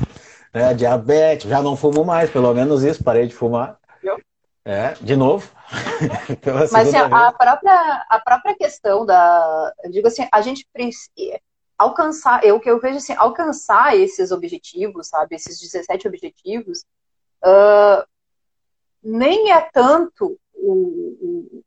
Né? 0.54 0.74
Diabetes, 0.74 1.50
já 1.50 1.62
não 1.62 1.78
fumo 1.78 2.04
mais, 2.04 2.30
pelo 2.30 2.54
menos 2.54 2.84
isso, 2.84 3.02
parei 3.02 3.26
de 3.28 3.34
fumar. 3.34 3.78
Eu? 4.04 4.20
É, 4.66 4.94
de 5.00 5.16
novo. 5.16 5.50
Mas 6.70 6.88
assim, 6.88 6.98
a 6.98 7.08
vez. 7.08 7.38
própria, 7.38 8.06
a 8.10 8.20
própria 8.20 8.56
questão 8.58 9.06
da. 9.06 9.74
Eu 9.86 9.92
digo 9.92 10.10
assim, 10.10 10.28
a 10.30 10.42
gente 10.42 10.68
precisa 10.74 11.40
alcançar, 11.78 12.44
eu 12.44 12.60
que 12.60 12.70
eu 12.70 12.78
vejo 12.78 12.98
assim, 12.98 13.14
alcançar 13.14 13.96
esses 13.96 14.32
objetivos, 14.32 15.08
sabe? 15.08 15.34
Esses 15.38 15.62
17 15.62 16.10
objetivos, 16.10 16.84
ah, 17.42 18.06
nem 19.04 19.52
é 19.52 19.62
tanto 19.74 20.38
o, 20.54 20.72
o- 20.72 21.64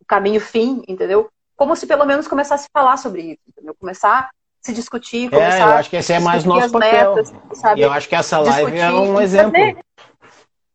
o 0.00 0.04
caminho 0.06 0.40
fim, 0.40 0.82
entendeu? 0.88 1.28
Como 1.56 1.74
se 1.76 1.86
pelo 1.86 2.04
menos 2.04 2.26
começasse 2.28 2.66
a 2.72 2.78
falar 2.80 2.96
sobre 2.96 3.22
isso, 3.22 3.40
entendeu? 3.48 3.74
Começar 3.74 4.18
a 4.20 4.30
se 4.60 4.72
discutir, 4.72 5.26
É, 5.26 5.36
começar 5.36 5.70
eu 5.70 5.76
acho 5.76 5.90
que 5.90 5.96
esse 5.96 6.12
é 6.12 6.20
mais 6.20 6.44
nosso 6.44 6.72
papel. 6.72 7.14
metas, 7.16 7.32
sabe? 7.54 7.80
E 7.80 7.84
eu 7.84 7.92
acho 7.92 8.08
que 8.08 8.14
essa 8.14 8.38
live 8.38 8.76
é 8.78 8.90
discutir 8.90 9.10
um 9.10 9.20
e 9.20 9.22
exemplo. 9.22 9.52
fazer. 9.60 9.84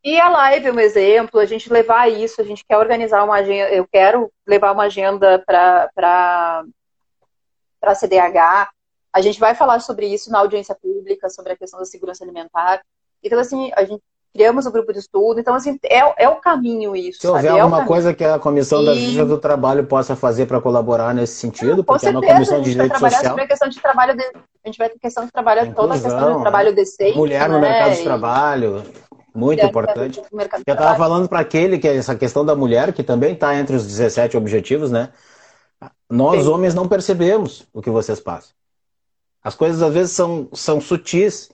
E 0.03 0.19
a 0.19 0.29
live 0.29 0.67
é 0.67 0.71
um 0.71 0.79
exemplo, 0.79 1.39
a 1.39 1.45
gente 1.45 1.71
levar 1.71 2.07
isso, 2.09 2.39
a 2.39 2.43
gente 2.43 2.63
quer 2.65 2.77
organizar 2.77 3.23
uma 3.23 3.35
agenda, 3.35 3.69
eu 3.71 3.85
quero 3.87 4.31
levar 4.45 4.71
uma 4.71 4.83
agenda 4.83 5.43
para 5.45 6.63
a 7.81 7.95
CDH, 7.95 8.69
a 9.11 9.21
gente 9.21 9.39
vai 9.39 9.53
falar 9.55 9.79
sobre 9.81 10.07
isso 10.07 10.31
na 10.31 10.39
audiência 10.39 10.75
pública, 10.75 11.29
sobre 11.29 11.53
a 11.53 11.57
questão 11.57 11.79
da 11.79 11.85
segurança 11.85 12.23
alimentar. 12.23 12.81
Então, 13.21 13.39
assim, 13.39 13.71
a 13.75 13.83
gente 13.83 14.01
criamos 14.33 14.65
o 14.65 14.71
grupo 14.71 14.93
de 14.93 14.99
estudo, 14.99 15.39
então, 15.39 15.55
assim, 15.55 15.79
é, 15.83 16.23
é 16.23 16.29
o 16.29 16.35
caminho 16.35 16.95
isso, 16.95 17.21
Se 17.21 17.27
houver 17.27 17.43
sabe? 17.43 17.57
É 17.57 17.61
alguma 17.61 17.77
caminho. 17.77 17.87
coisa 17.87 18.13
que 18.13 18.23
a 18.23 18.37
Comissão 18.37 18.83
da 18.85 18.93
E- 18.93 18.99
Justiça 18.99 19.25
do 19.25 19.37
Trabalho 19.39 19.85
possa 19.85 20.15
fazer 20.15 20.45
para 20.45 20.61
colaborar 20.61 21.13
nesse 21.13 21.33
sentido, 21.35 21.83
Com 21.83 21.93
porque 21.93 22.05
é 22.05 22.09
uma 22.11 22.19
certeza, 22.21 22.33
comissão 22.35 22.57
a 22.57 22.59
de 22.59 22.65
gente 22.65 22.77
vai 22.77 22.85
direito 22.87 22.91
trabalhar 22.91 23.15
social. 23.17 23.31
sobre 23.31 23.43
a 23.43 23.47
questão 23.47 23.69
de 23.69 23.81
trabalho, 23.81 24.15
de- 24.17 24.23
a 24.23 24.67
gente 24.67 24.77
vai 24.77 24.89
ter 24.89 24.99
questão 24.99 25.25
de 25.25 25.31
trabalho, 25.31 25.73
toda 25.73 25.87
a 25.93 25.97
questão 25.97 26.11
Inclusão, 26.11 26.33
do 26.35 26.41
trabalho 26.41 26.75
decente, 26.75 27.17
Mulher 27.17 27.49
no 27.49 27.59
né? 27.59 27.69
mercado 27.69 27.95
de 27.95 28.03
trabalho, 28.03 28.83
muito 29.33 29.59
Mulher 29.59 29.65
importante. 29.69 30.21
Eu 30.67 30.73
estava 30.73 30.95
falando 30.95 31.27
para 31.27 31.39
aquele 31.39 31.79
que 31.79 31.87
é 31.87 31.95
essa 31.95 32.15
questão 32.15 32.45
da 32.45 32.55
mulher, 32.55 32.93
que 32.93 33.03
também 33.03 33.33
está 33.33 33.55
entre 33.55 33.75
os 33.75 33.85
17 33.87 34.37
objetivos, 34.37 34.91
né? 34.91 35.09
Nós, 36.09 36.43
Sim. 36.43 36.49
homens, 36.49 36.73
não 36.75 36.87
percebemos 36.87 37.67
o 37.73 37.81
que 37.81 37.89
vocês 37.89 38.19
passam. 38.19 38.51
As 39.43 39.55
coisas, 39.55 39.81
às 39.81 39.93
vezes, 39.93 40.11
são, 40.13 40.47
são 40.53 40.79
sutis. 40.81 41.49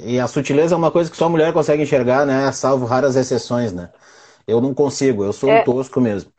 E 0.00 0.18
a 0.18 0.26
sutileza 0.26 0.74
é 0.74 0.78
uma 0.78 0.90
coisa 0.90 1.10
que 1.10 1.16
só 1.16 1.26
a 1.26 1.28
mulher 1.28 1.52
consegue 1.52 1.82
enxergar, 1.82 2.26
né? 2.26 2.50
Salvo 2.52 2.86
raras 2.86 3.16
exceções, 3.16 3.72
né? 3.72 3.90
Eu 4.46 4.60
não 4.60 4.74
consigo, 4.74 5.24
eu 5.24 5.32
sou 5.32 5.48
é. 5.48 5.60
um 5.60 5.64
tosco 5.64 6.00
mesmo. 6.00 6.30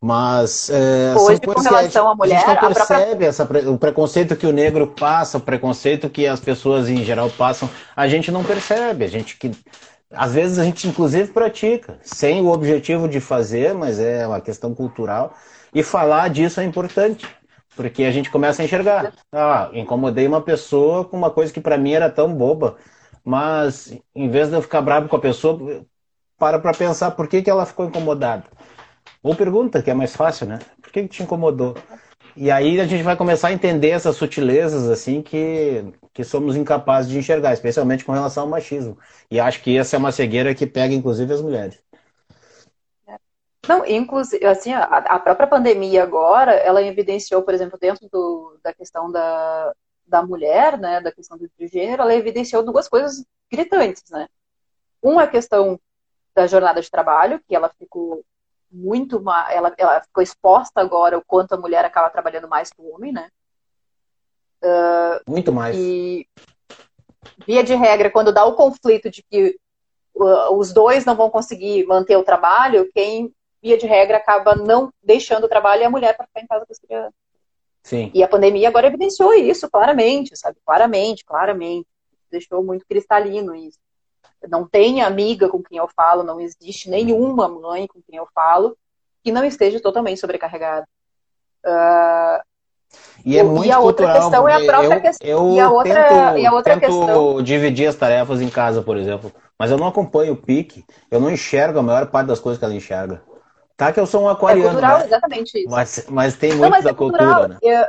Mas 0.00 0.68
é, 0.70 1.14
Hoje, 1.16 1.40
com 1.40 1.58
relação 1.58 2.10
à 2.10 2.14
mulher, 2.14 2.36
a 2.36 2.38
gente 2.38 2.62
não 2.62 2.72
percebe 2.74 3.06
própria... 3.06 3.26
essa, 3.26 3.70
o 3.70 3.78
preconceito 3.78 4.36
que 4.36 4.46
o 4.46 4.52
negro 4.52 4.88
passa, 4.88 5.38
o 5.38 5.40
preconceito 5.40 6.10
que 6.10 6.26
as 6.26 6.38
pessoas 6.38 6.88
em 6.88 7.02
geral 7.02 7.30
passam, 7.30 7.68
a 7.94 8.06
gente 8.06 8.30
não 8.30 8.44
percebe. 8.44 9.04
A 9.04 9.08
gente 9.08 9.36
que 9.36 9.50
às 10.10 10.32
vezes 10.32 10.58
a 10.58 10.64
gente 10.64 10.86
inclusive 10.86 11.32
pratica, 11.32 11.98
sem 12.02 12.40
o 12.40 12.48
objetivo 12.48 13.08
de 13.08 13.20
fazer, 13.20 13.74
mas 13.74 13.98
é 13.98 14.26
uma 14.26 14.40
questão 14.40 14.74
cultural. 14.74 15.34
E 15.74 15.82
falar 15.82 16.28
disso 16.28 16.60
é 16.60 16.64
importante, 16.64 17.26
porque 17.76 18.04
a 18.04 18.10
gente 18.10 18.30
começa 18.30 18.62
a 18.62 18.64
enxergar. 18.64 19.12
Ah, 19.30 19.70
incomodei 19.72 20.26
uma 20.26 20.40
pessoa 20.40 21.04
com 21.04 21.16
uma 21.16 21.30
coisa 21.30 21.52
que 21.52 21.60
para 21.60 21.76
mim 21.76 21.92
era 21.92 22.10
tão 22.10 22.34
boba, 22.34 22.76
mas 23.22 23.96
em 24.14 24.28
vez 24.28 24.48
de 24.48 24.54
eu 24.54 24.62
ficar 24.62 24.80
bravo 24.80 25.08
com 25.08 25.16
a 25.16 25.20
pessoa, 25.20 25.84
para 26.38 26.58
para 26.58 26.72
pensar 26.72 27.12
por 27.12 27.28
que, 27.28 27.42
que 27.42 27.50
ela 27.50 27.66
ficou 27.66 27.86
incomodada. 27.86 28.44
Ou 29.22 29.34
pergunta, 29.34 29.82
que 29.82 29.90
é 29.90 29.94
mais 29.94 30.16
fácil, 30.16 30.46
né? 30.46 30.58
Por 30.80 30.90
que, 30.90 31.02
que 31.02 31.08
te 31.08 31.22
incomodou? 31.22 31.76
E 32.36 32.50
aí 32.50 32.80
a 32.80 32.86
gente 32.86 33.02
vai 33.02 33.16
começar 33.16 33.48
a 33.48 33.52
entender 33.52 33.90
essas 33.90 34.16
sutilezas 34.16 34.88
assim 34.88 35.22
que, 35.22 35.84
que 36.12 36.22
somos 36.22 36.54
incapazes 36.54 37.10
de 37.10 37.18
enxergar, 37.18 37.52
especialmente 37.54 38.04
com 38.04 38.12
relação 38.12 38.44
ao 38.44 38.48
machismo. 38.48 38.98
E 39.30 39.40
acho 39.40 39.62
que 39.62 39.76
essa 39.76 39.96
é 39.96 39.98
uma 39.98 40.12
cegueira 40.12 40.54
que 40.54 40.66
pega 40.66 40.94
inclusive 40.94 41.32
as 41.32 41.40
mulheres. 41.40 41.78
Não, 43.68 43.84
inclusive, 43.84 44.44
assim, 44.46 44.72
a, 44.72 44.82
a 44.82 45.18
própria 45.18 45.46
pandemia 45.46 46.02
agora, 46.02 46.52
ela 46.52 46.82
evidenciou, 46.82 47.42
por 47.42 47.52
exemplo, 47.52 47.78
dentro 47.78 48.08
do, 48.08 48.58
da 48.62 48.72
questão 48.72 49.10
da, 49.10 49.72
da 50.06 50.22
mulher, 50.22 50.78
né, 50.78 51.00
da 51.00 51.10
questão 51.10 51.36
do 51.36 51.48
gênero, 51.60 52.02
ela 52.02 52.14
evidenciou 52.14 52.62
duas 52.62 52.88
coisas 52.88 53.24
gritantes, 53.50 54.04
né? 54.10 54.28
Uma 55.02 55.24
a 55.24 55.26
questão 55.26 55.80
da 56.34 56.46
jornada 56.46 56.80
de 56.80 56.90
trabalho, 56.90 57.40
que 57.48 57.56
ela 57.56 57.68
ficou 57.78 58.22
muito 58.70 59.22
ela, 59.50 59.74
ela 59.78 60.00
ficou 60.02 60.22
exposta 60.22 60.80
agora 60.80 61.16
o 61.16 61.24
quanto 61.24 61.54
a 61.54 61.56
mulher 61.56 61.84
acaba 61.84 62.10
trabalhando 62.10 62.48
mais 62.48 62.70
que 62.70 62.80
o 62.80 62.94
homem, 62.94 63.12
né? 63.12 63.30
Uh, 64.62 65.30
muito 65.30 65.52
mais. 65.52 65.76
E 65.76 66.28
via 67.46 67.62
de 67.62 67.74
regra, 67.74 68.10
quando 68.10 68.32
dá 68.32 68.44
o 68.44 68.54
conflito 68.54 69.10
de 69.10 69.22
que 69.22 69.58
uh, 70.14 70.56
os 70.56 70.72
dois 70.72 71.04
não 71.04 71.14
vão 71.14 71.30
conseguir 71.30 71.86
manter 71.86 72.16
o 72.16 72.24
trabalho, 72.24 72.90
quem 72.94 73.32
via 73.66 73.78
de 73.78 73.86
regra 73.86 74.18
acaba 74.18 74.54
não 74.54 74.92
deixando 75.02 75.44
o 75.44 75.48
trabalho 75.48 75.82
é 75.82 75.86
a 75.86 75.90
mulher 75.90 76.16
para 76.16 76.26
ficar 76.26 76.40
em 76.40 76.46
casa 76.46 76.64
com 76.64 76.72
as 76.72 76.78
crianças. 76.78 77.14
Sim. 77.82 78.10
E 78.12 78.22
a 78.22 78.28
pandemia 78.28 78.68
agora 78.68 78.86
evidenciou 78.86 79.32
isso 79.34 79.70
claramente, 79.70 80.36
sabe? 80.36 80.58
Claramente, 80.64 81.24
claramente. 81.24 81.86
Deixou 82.30 82.62
muito 82.62 82.84
cristalino 82.86 83.54
isso 83.54 83.78
não 84.48 84.66
tem 84.66 85.02
amiga 85.02 85.48
com 85.48 85.62
quem 85.62 85.78
eu 85.78 85.88
falo, 85.88 86.22
não 86.22 86.40
existe 86.40 86.88
nenhuma 86.88 87.48
mãe 87.48 87.86
com 87.86 88.00
quem 88.02 88.18
eu 88.18 88.28
falo 88.34 88.76
que 89.22 89.32
não 89.32 89.44
esteja 89.44 89.80
totalmente 89.80 90.20
sobrecarregada. 90.20 90.86
Uh, 91.64 92.40
e, 93.24 93.36
é 93.36 93.42
muito 93.42 93.66
e 93.66 93.72
a 93.72 93.80
outra 93.80 94.12
questão 94.12 94.48
é 94.48 94.54
a 94.54 94.64
própria 94.64 95.00
questão. 95.00 95.28
Eu 95.28 95.54
e 95.54 95.60
a 95.60 95.70
outra, 95.70 96.38
e 96.38 96.46
a 96.46 96.52
outra 96.52 96.74
tento 96.74 96.86
questão. 96.86 97.42
dividir 97.42 97.88
as 97.88 97.96
tarefas 97.96 98.40
em 98.40 98.48
casa, 98.48 98.82
por 98.82 98.96
exemplo. 98.96 99.32
Mas 99.58 99.70
eu 99.70 99.78
não 99.78 99.88
acompanho 99.88 100.34
o 100.34 100.36
pique, 100.36 100.84
eu 101.10 101.18
não 101.18 101.30
enxergo 101.30 101.80
a 101.80 101.82
maior 101.82 102.06
parte 102.06 102.28
das 102.28 102.38
coisas 102.38 102.58
que 102.58 102.64
ela 102.64 102.74
enxerga. 102.74 103.20
Tá 103.76 103.92
que 103.92 104.00
eu 104.00 104.06
sou 104.06 104.22
um 104.22 104.28
aquariano, 104.28 104.68
é 104.68 104.72
cultural, 104.72 104.98
né? 104.98 105.04
exatamente 105.04 105.58
isso. 105.58 105.70
Mas, 105.70 106.06
mas 106.08 106.36
tem 106.36 106.50
muito 106.50 106.62
não, 106.62 106.70
mas 106.70 106.84
da 106.84 106.90
é 106.90 106.94
cultura, 106.94 107.48
né? 107.48 107.58
Eu, 107.60 107.84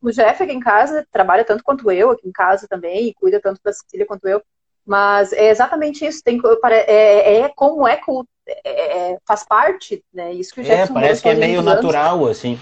o 0.00 0.10
Jeff 0.10 0.42
aqui 0.42 0.52
em 0.52 0.60
casa 0.60 1.06
trabalha 1.12 1.44
tanto 1.44 1.62
quanto 1.62 1.90
eu 1.90 2.10
aqui 2.10 2.26
em 2.26 2.32
casa 2.32 2.66
também, 2.68 3.08
e 3.08 3.14
cuida 3.14 3.40
tanto 3.40 3.60
da 3.62 3.72
Cecília 3.72 4.06
quanto 4.06 4.26
eu. 4.26 4.42
Mas 4.84 5.32
é 5.32 5.50
exatamente 5.50 6.06
isso. 6.06 6.22
Tem, 6.24 6.40
é, 6.64 7.40
é 7.40 7.48
como 7.50 7.86
é, 7.86 8.00
é, 8.46 9.12
é, 9.12 9.18
faz 9.26 9.44
parte, 9.44 10.02
né? 10.14 10.32
Isso 10.32 10.54
que 10.54 10.60
o 10.60 10.72
É, 10.72 10.86
parece 10.86 11.20
que 11.20 11.28
é 11.28 11.34
meio 11.34 11.60
natural, 11.60 12.26
assim. 12.26 12.58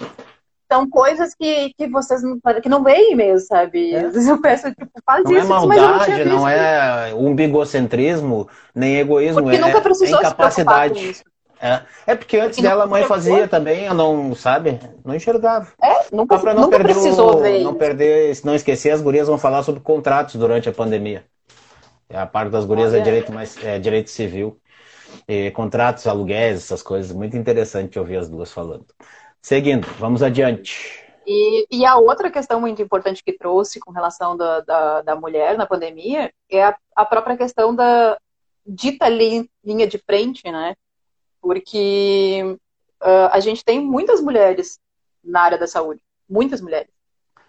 São 0.69 0.89
coisas 0.89 1.35
que, 1.35 1.71
que 1.77 1.87
vocês 1.87 2.23
não, 2.23 2.39
que 2.61 2.67
não 2.67 2.83
veem 2.83 3.15
mesmo, 3.15 3.47
sabe? 3.47 3.93
É. 3.93 4.05
Às 4.05 4.13
vezes 4.13 4.27
eu 4.27 4.41
peço, 4.41 4.67
tipo, 4.73 4.89
faz 5.05 5.23
não 5.23 5.31
é 5.31 5.37
isso, 5.37 5.45
é 5.45 5.49
maldade, 5.49 6.25
não, 6.25 6.37
não 6.37 6.49
é 6.49 7.13
umbigocentrismo, 7.13 8.49
nem 8.73 8.97
egoísmo, 8.97 9.43
porque 9.43 9.57
é, 9.57 9.59
nunca 9.59 9.81
precisou 9.81 10.17
é 10.17 10.21
incapacidade. 10.21 11.23
É. 11.65 11.81
é 12.11 12.15
porque 12.15 12.37
antes 12.37 12.61
dela 12.61 12.83
a 12.83 12.87
mãe 12.87 13.05
fazia 13.05 13.47
também, 13.47 13.85
eu 13.85 13.93
não, 13.95 14.35
sabe? 14.35 14.79
Não 15.03 15.15
enxergava. 15.15 15.73
É, 15.81 16.05
nunca, 16.11 16.37
não 16.53 16.61
nunca 16.61 16.79
precisou 16.79 17.37
o, 17.37 17.39
ver. 17.39 17.63
Não 17.63 17.73
perder, 17.73 18.39
não 18.43 18.53
esquecer, 18.53 18.91
as 18.91 19.01
gurias 19.01 19.27
vão 19.27 19.39
falar 19.39 19.63
sobre 19.63 19.81
contratos 19.81 20.35
durante 20.35 20.69
a 20.69 20.71
pandemia. 20.71 21.25
A 22.13 22.27
parte 22.27 22.51
das 22.51 22.65
gurias 22.65 22.93
é 22.93 22.99
direito, 22.99 23.33
mais, 23.33 23.57
é 23.63 23.79
direito 23.79 24.11
civil. 24.11 24.59
E 25.27 25.49
contratos, 25.51 26.05
aluguéis, 26.05 26.57
essas 26.57 26.83
coisas. 26.83 27.11
Muito 27.11 27.35
interessante 27.35 27.97
ouvir 27.97 28.17
as 28.17 28.29
duas 28.29 28.51
falando. 28.51 28.85
Seguindo, 29.41 29.87
vamos 29.97 30.21
adiante. 30.21 31.03
E, 31.25 31.65
e 31.71 31.83
a 31.83 31.97
outra 31.97 32.29
questão 32.29 32.61
muito 32.61 32.79
importante 32.79 33.23
que 33.23 33.33
trouxe 33.33 33.79
com 33.79 33.91
relação 33.91 34.37
da, 34.37 34.59
da, 34.61 35.01
da 35.01 35.15
mulher 35.15 35.57
na 35.57 35.65
pandemia 35.65 36.31
é 36.47 36.63
a, 36.63 36.77
a 36.95 37.05
própria 37.05 37.35
questão 37.35 37.73
da 37.73 38.19
dita 38.63 39.09
linha 39.09 39.87
de 39.87 39.97
frente, 39.97 40.43
né? 40.51 40.75
Porque 41.45 42.57
uh, 43.03 43.29
a 43.31 43.39
gente 43.39 43.63
tem 43.63 43.79
muitas 43.79 44.19
mulheres 44.19 44.79
na 45.23 45.41
área 45.41 45.59
da 45.59 45.67
saúde, 45.67 46.01
muitas 46.27 46.59
mulheres. 46.59 46.89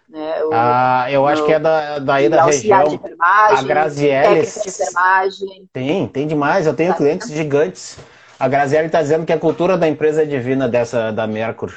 Né? 0.07 0.43
O, 0.45 0.51
ah, 0.53 1.11
eu 1.11 1.25
acho 1.25 1.43
que 1.45 1.51
é 1.51 1.59
da, 1.59 1.97
daí 1.97 2.29
da 2.29 2.45
região. 2.45 2.87
De 2.87 2.95
enfermagem, 2.95 3.57
a 3.57 3.61
Graziele. 3.63 4.41
De 4.41 4.69
enfermagem. 4.69 5.69
Tem, 5.73 6.07
tem 6.07 6.27
demais. 6.27 6.67
Eu 6.67 6.75
tenho 6.75 6.91
tá. 6.91 6.97
clientes 6.97 7.27
gigantes. 7.29 7.97
A 8.39 8.47
Graziele 8.47 8.85
está 8.85 9.01
dizendo 9.01 9.25
que 9.25 9.33
a 9.33 9.39
cultura 9.39 9.75
da 9.75 9.87
empresa 9.87 10.21
é 10.21 10.25
divina 10.25 10.69
dessa 10.69 11.11
da 11.11 11.25
Mercury. 11.25 11.73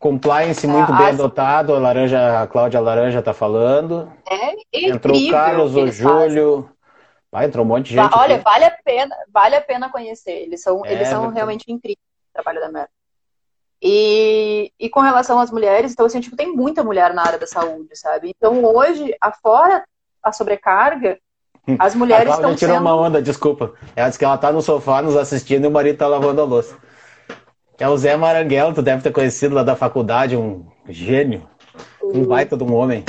Compliance 0.00 0.66
é, 0.66 0.68
muito 0.68 0.92
bem 0.92 1.06
as... 1.06 1.14
adotado, 1.14 1.74
a 1.74 1.78
Laranja, 1.78 2.42
a 2.42 2.46
Cláudia 2.48 2.80
Laranja 2.80 3.20
está 3.20 3.32
falando. 3.32 4.12
É 4.28 4.52
incrível. 4.52 4.96
Entrou 4.96 5.16
o 5.16 5.30
Carlos, 5.30 5.76
o 5.76 5.86
Júlio. 5.86 6.68
Vai, 7.30 7.46
entrou 7.46 7.64
um 7.64 7.68
monte 7.68 7.88
de 7.88 7.94
gente. 7.94 8.14
Olha, 8.14 8.36
aqui. 8.36 8.44
vale 8.44 8.64
a 8.64 8.70
pena, 8.70 9.16
vale 9.32 9.56
a 9.56 9.60
pena 9.60 9.90
conhecer. 9.90 10.32
Eles 10.32 10.62
são, 10.62 10.84
é, 10.84 10.92
eles 10.92 11.08
são 11.08 11.28
realmente 11.28 11.70
incríveis 11.70 11.98
o 12.30 12.32
trabalho 12.32 12.60
da 12.60 12.68
Mercury. 12.68 12.92
E, 13.80 14.72
e 14.78 14.88
com 14.88 15.00
relação 15.00 15.38
às 15.38 15.50
mulheres, 15.50 15.92
então, 15.92 16.06
assim, 16.06 16.20
tipo, 16.20 16.36
tem 16.36 16.52
muita 16.52 16.82
mulher 16.82 17.14
na 17.14 17.22
área 17.22 17.38
da 17.38 17.46
saúde, 17.46 17.94
sabe? 17.94 18.34
Então, 18.36 18.64
hoje, 18.64 19.14
afora 19.20 19.84
a 20.22 20.32
sobrecarga, 20.32 21.18
as 21.78 21.94
mulheres 21.94 22.32
estão 22.32 22.56
tirou 22.56 22.74
sendo... 22.74 22.84
uma 22.84 22.96
onda, 22.96 23.20
desculpa. 23.20 23.72
Ela 23.94 24.08
disse 24.08 24.18
que 24.18 24.24
ela 24.24 24.38
tá 24.38 24.50
no 24.50 24.62
sofá 24.62 25.02
nos 25.02 25.16
assistindo 25.16 25.64
e 25.64 25.68
o 25.68 25.70
marido 25.70 25.98
tá 25.98 26.08
lavando 26.08 26.40
a 26.40 26.44
louça. 26.44 26.76
É 27.78 27.88
o 27.88 27.96
Zé 27.96 28.16
Maranguelo, 28.16 28.74
tu 28.74 28.82
deve 28.82 29.02
ter 29.02 29.12
conhecido 29.12 29.54
lá 29.54 29.62
da 29.62 29.76
faculdade, 29.76 30.36
um 30.36 30.66
gênio, 30.88 31.48
um 32.02 32.24
baita 32.24 32.56
de 32.56 32.64
um 32.64 32.74
homem. 32.74 33.04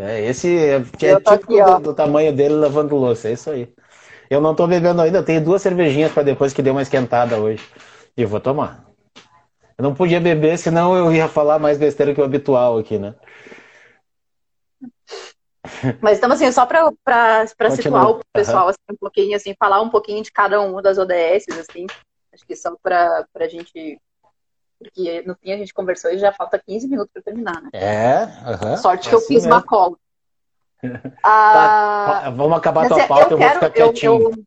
É, 0.00 0.24
esse 0.24 0.56
é, 0.56 0.76
é 0.76 0.80
típico 0.80 1.30
aqui, 1.30 1.62
do, 1.62 1.78
do, 1.80 1.94
tamanho 1.94 2.32
dele 2.32 2.54
lavando 2.54 2.96
louça, 2.96 3.28
é 3.28 3.32
isso 3.32 3.50
aí. 3.50 3.70
Eu 4.30 4.40
não 4.40 4.54
tô 4.54 4.66
bebendo 4.66 5.02
ainda, 5.02 5.22
tenho 5.22 5.44
duas 5.44 5.60
cervejinhas 5.60 6.10
para 6.10 6.22
depois 6.22 6.54
que 6.54 6.62
deu 6.62 6.72
uma 6.72 6.80
esquentada 6.80 7.36
hoje. 7.36 7.62
E 8.16 8.24
vou 8.24 8.40
tomar. 8.40 8.86
Eu 9.76 9.82
não 9.82 9.94
podia 9.94 10.20
beber, 10.20 10.56
senão 10.56 10.96
eu 10.96 11.12
ia 11.12 11.28
falar 11.28 11.58
mais 11.58 11.76
besteira 11.76 12.14
que 12.14 12.20
o 12.20 12.24
habitual 12.24 12.78
aqui, 12.78 12.98
né? 12.98 13.14
Mas 16.00 16.18
então, 16.18 16.32
assim, 16.32 16.50
só 16.50 16.64
para 16.64 17.46
situar 17.70 18.10
o 18.10 18.20
pessoal 18.32 18.64
uhum. 18.64 18.70
assim, 18.70 18.78
um 18.90 18.96
pouquinho, 18.96 19.36
assim, 19.36 19.54
falar 19.58 19.82
um 19.82 19.90
pouquinho 19.90 20.22
de 20.22 20.32
cada 20.32 20.60
uma 20.62 20.80
das 20.80 20.96
ODS, 20.96 21.46
assim, 21.58 21.86
acho 22.32 22.46
que 22.46 22.56
são 22.56 22.76
para 22.82 23.26
a 23.34 23.48
gente. 23.48 24.00
Porque 24.80 25.22
no 25.26 25.34
fim 25.36 25.52
a 25.52 25.58
gente 25.58 25.74
conversou 25.74 26.10
e 26.10 26.18
já 26.18 26.32
falta 26.32 26.58
15 26.58 26.88
minutos 26.88 27.12
para 27.12 27.22
terminar, 27.22 27.60
né? 27.60 27.68
É, 27.72 28.24
uhum. 28.66 28.76
Sorte 28.78 29.08
que 29.08 29.14
é 29.14 29.14
eu 29.14 29.18
assim 29.18 29.28
fiz 29.28 29.44
mesmo. 29.44 29.52
uma 29.52 29.62
cola. 29.62 29.96
ah, 31.22 32.20
tá, 32.24 32.30
vamos 32.30 32.56
acabar 32.56 32.86
a 32.86 32.88
tua 32.88 33.06
pauta, 33.06 33.34
eu, 33.34 33.38
eu 33.38 33.38
vou 33.38 33.50
ficar 33.50 33.70
quietinho. 33.70 34.12
Eu, 34.12 34.30
eu, 34.30 34.44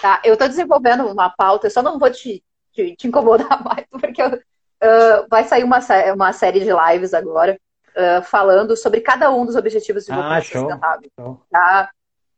tá, 0.00 0.20
eu 0.24 0.32
estou 0.32 0.48
desenvolvendo 0.48 1.06
uma 1.06 1.28
pauta, 1.28 1.66
eu 1.66 1.70
só 1.70 1.82
não 1.82 1.98
vou 1.98 2.10
te 2.10 2.42
te, 2.76 2.94
te 2.94 3.08
incomodar 3.08 3.48
mais, 3.64 3.86
porque 3.90 4.22
uh, 4.22 5.26
vai 5.30 5.44
sair 5.44 5.64
uma, 5.64 5.80
uma 6.14 6.32
série 6.32 6.60
de 6.60 6.70
lives 6.70 7.14
agora 7.14 7.58
uh, 7.96 8.22
falando 8.22 8.76
sobre 8.76 9.00
cada 9.00 9.30
um 9.30 9.46
dos 9.46 9.56
objetivos 9.56 10.04
de 10.04 10.10
desenvolvimento 10.10 10.42
ah, 10.42 10.60
sustentável. 10.60 11.40
Tá? 11.50 11.90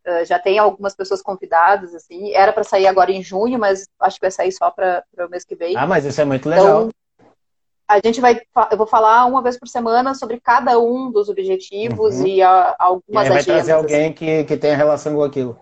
Uh, 0.08 0.24
já 0.24 0.38
tem 0.38 0.58
algumas 0.58 0.96
pessoas 0.96 1.20
convidadas, 1.20 1.94
assim, 1.94 2.32
era 2.32 2.50
para 2.50 2.64
sair 2.64 2.86
agora 2.86 3.12
em 3.12 3.22
junho, 3.22 3.58
mas 3.58 3.86
acho 4.00 4.16
que 4.16 4.24
vai 4.24 4.30
sair 4.30 4.52
só 4.52 4.70
para 4.70 5.04
o 5.18 5.28
mês 5.28 5.44
que 5.44 5.54
vem. 5.54 5.76
Ah, 5.76 5.86
mas 5.86 6.06
isso 6.06 6.18
é 6.20 6.24
muito 6.24 6.48
legal. 6.48 6.64
Então, 6.66 6.90
a 7.86 8.00
gente 8.02 8.20
vai, 8.20 8.40
eu 8.70 8.78
vou 8.78 8.86
falar 8.86 9.26
uma 9.26 9.42
vez 9.42 9.58
por 9.58 9.68
semana 9.68 10.14
sobre 10.14 10.40
cada 10.40 10.78
um 10.78 11.10
dos 11.10 11.28
objetivos 11.28 12.16
uhum. 12.16 12.26
e 12.26 12.42
a, 12.42 12.74
algumas 12.78 13.26
e 13.26 13.30
vai 13.30 13.44
trazer 13.44 13.72
alguém 13.72 14.06
assim. 14.06 14.12
que, 14.12 14.44
que 14.44 14.56
tenha 14.56 14.76
relação 14.76 15.14
com 15.14 15.22
aquilo 15.22 15.58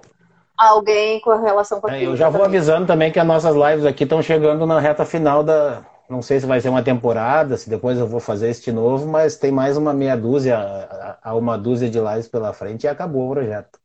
alguém 0.57 1.21
com 1.21 1.37
relação 1.37 1.81
com 1.81 1.87
aquilo. 1.87 2.03
É, 2.03 2.07
eu 2.07 2.17
já 2.17 2.29
vou 2.29 2.43
avisando 2.43 2.87
também 2.87 3.13
que 3.13 3.21
as 3.21 3.27
nossas 3.27 3.55
lives 3.55 3.85
aqui 3.85 4.05
estão 4.05 4.23
chegando 4.23 4.65
na 4.67 4.81
reta 4.81 5.05
final 5.05 5.43
da, 5.43 5.85
Não 6.09 6.23
sei 6.23 6.39
se 6.39 6.47
vai 6.47 6.61
ser 6.61 6.69
uma 6.69 6.83
temporada, 6.83 7.57
se 7.57 7.69
depois 7.69 7.99
eu 7.99 8.07
vou 8.07 8.21
fazer 8.21 8.49
este 8.49 8.71
novo, 8.71 9.07
mas 9.07 9.37
tem 9.37 9.51
mais 9.51 9.77
uma 9.77 9.93
meia 9.93 10.17
dúzia 10.17 10.57
a 11.23 11.35
uma 11.35 11.59
dúzia 11.59 11.91
de 11.91 11.99
lives 11.99 12.29
pela 12.29 12.53
frente 12.53 12.85
e 12.85 12.89
acabou 12.89 13.29
o 13.29 13.33
projeto. 13.33 13.79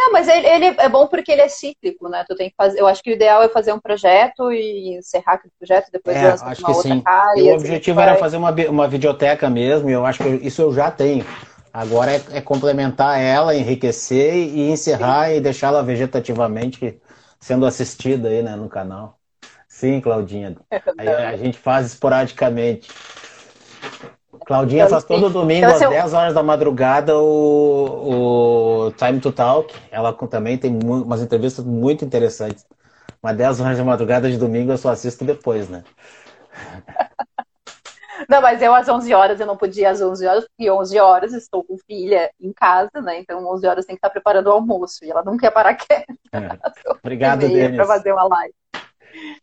É, 0.00 0.10
mas 0.10 0.26
ele, 0.28 0.46
ele, 0.46 0.66
é 0.78 0.88
bom 0.88 1.06
porque 1.06 1.30
ele 1.30 1.42
é 1.42 1.48
cíclico, 1.48 2.08
né? 2.08 2.24
Tu 2.26 2.34
tem 2.34 2.48
que 2.48 2.56
fazer. 2.56 2.80
Eu 2.80 2.86
acho 2.86 3.02
que 3.02 3.10
o 3.10 3.12
ideal 3.12 3.42
é 3.42 3.48
fazer 3.50 3.72
um 3.74 3.78
projeto 3.78 4.50
e 4.50 4.96
encerrar 4.96 5.34
aquele 5.34 5.52
projeto, 5.58 5.90
depois 5.92 6.16
é, 6.16 6.30
lança 6.30 6.46
acho 6.46 6.62
uma 6.62 6.70
que 6.70 6.76
outra 6.76 6.94
sim. 6.94 7.00
cara. 7.02 7.38
E 7.38 7.42
o 7.42 7.54
assim 7.54 7.54
objetivo 7.56 7.96
vai... 7.96 8.08
era 8.08 8.16
fazer 8.16 8.38
uma, 8.38 8.50
uma 8.50 8.88
videoteca 8.88 9.50
mesmo, 9.50 9.90
e 9.90 9.92
eu 9.92 10.06
acho 10.06 10.22
que 10.22 10.28
isso 10.28 10.62
eu 10.62 10.72
já 10.72 10.90
tenho. 10.90 11.26
Agora 11.72 12.12
é, 12.12 12.22
é 12.32 12.40
complementar 12.40 13.20
ela, 13.20 13.54
enriquecer 13.54 14.34
e 14.34 14.70
encerrar 14.70 15.28
sim. 15.28 15.36
e 15.36 15.40
deixá-la 15.40 15.82
vegetativamente 15.82 16.98
sendo 17.38 17.66
assistida 17.66 18.28
aí, 18.28 18.42
né, 18.42 18.56
no 18.56 18.68
canal. 18.70 19.19
Sim, 19.80 19.98
Claudinha. 19.98 20.54
É 20.98 21.26
a 21.26 21.36
gente 21.38 21.58
faz 21.58 21.86
esporadicamente. 21.86 22.90
Claudinha 24.44 24.84
então, 24.84 24.90
faz 24.90 25.04
todo 25.04 25.30
domingo 25.30 25.64
então, 25.64 25.74
às 25.74 25.80
eu... 25.80 25.88
10 25.88 26.12
horas 26.12 26.34
da 26.34 26.42
madrugada 26.42 27.18
o, 27.18 28.88
o 28.88 28.92
Time 28.92 29.18
to 29.20 29.32
Talk. 29.32 29.74
Ela 29.90 30.12
também 30.12 30.58
tem 30.58 30.78
umas 30.84 31.22
entrevistas 31.22 31.64
muito 31.64 32.04
interessantes. 32.04 32.66
Mas 33.22 33.38
10 33.38 33.60
horas 33.60 33.78
da 33.78 33.84
madrugada 33.84 34.30
de 34.30 34.36
domingo 34.36 34.70
eu 34.70 34.76
só 34.76 34.90
assisto 34.90 35.24
depois, 35.24 35.70
né? 35.70 35.82
Não, 38.28 38.42
mas 38.42 38.60
eu 38.60 38.74
às 38.74 38.86
11 38.86 39.14
horas, 39.14 39.40
eu 39.40 39.46
não 39.46 39.56
podia 39.56 39.90
às 39.90 40.02
11 40.02 40.26
horas, 40.26 40.44
porque 40.46 40.70
11 40.70 40.98
horas 40.98 41.32
estou 41.32 41.64
com 41.64 41.78
filha 41.78 42.30
em 42.38 42.52
casa, 42.52 43.00
né? 43.00 43.18
Então 43.18 43.42
11 43.50 43.66
horas 43.66 43.86
tem 43.86 43.96
que 43.96 43.98
estar 43.98 44.10
preparando 44.10 44.48
o 44.48 44.52
almoço. 44.52 45.02
E 45.02 45.10
ela 45.10 45.24
não 45.24 45.38
quer 45.38 45.50
parar 45.50 45.72
quieta. 45.74 46.12
É. 46.30 46.58
Obrigado, 47.02 47.40
Denis. 47.40 47.76
Para 47.76 47.86
fazer 47.86 48.12
uma 48.12 48.24
live. 48.24 48.54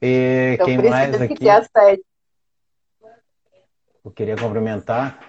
E 0.02 0.54
então, 0.54 0.66
quem 0.66 0.78
mais 0.78 1.22
aqui? 1.22 1.36
Que 1.36 1.50
às 1.50 1.68
7 1.76 2.02
eu 4.08 4.12
queria 4.12 4.38
cumprimentar 4.38 5.20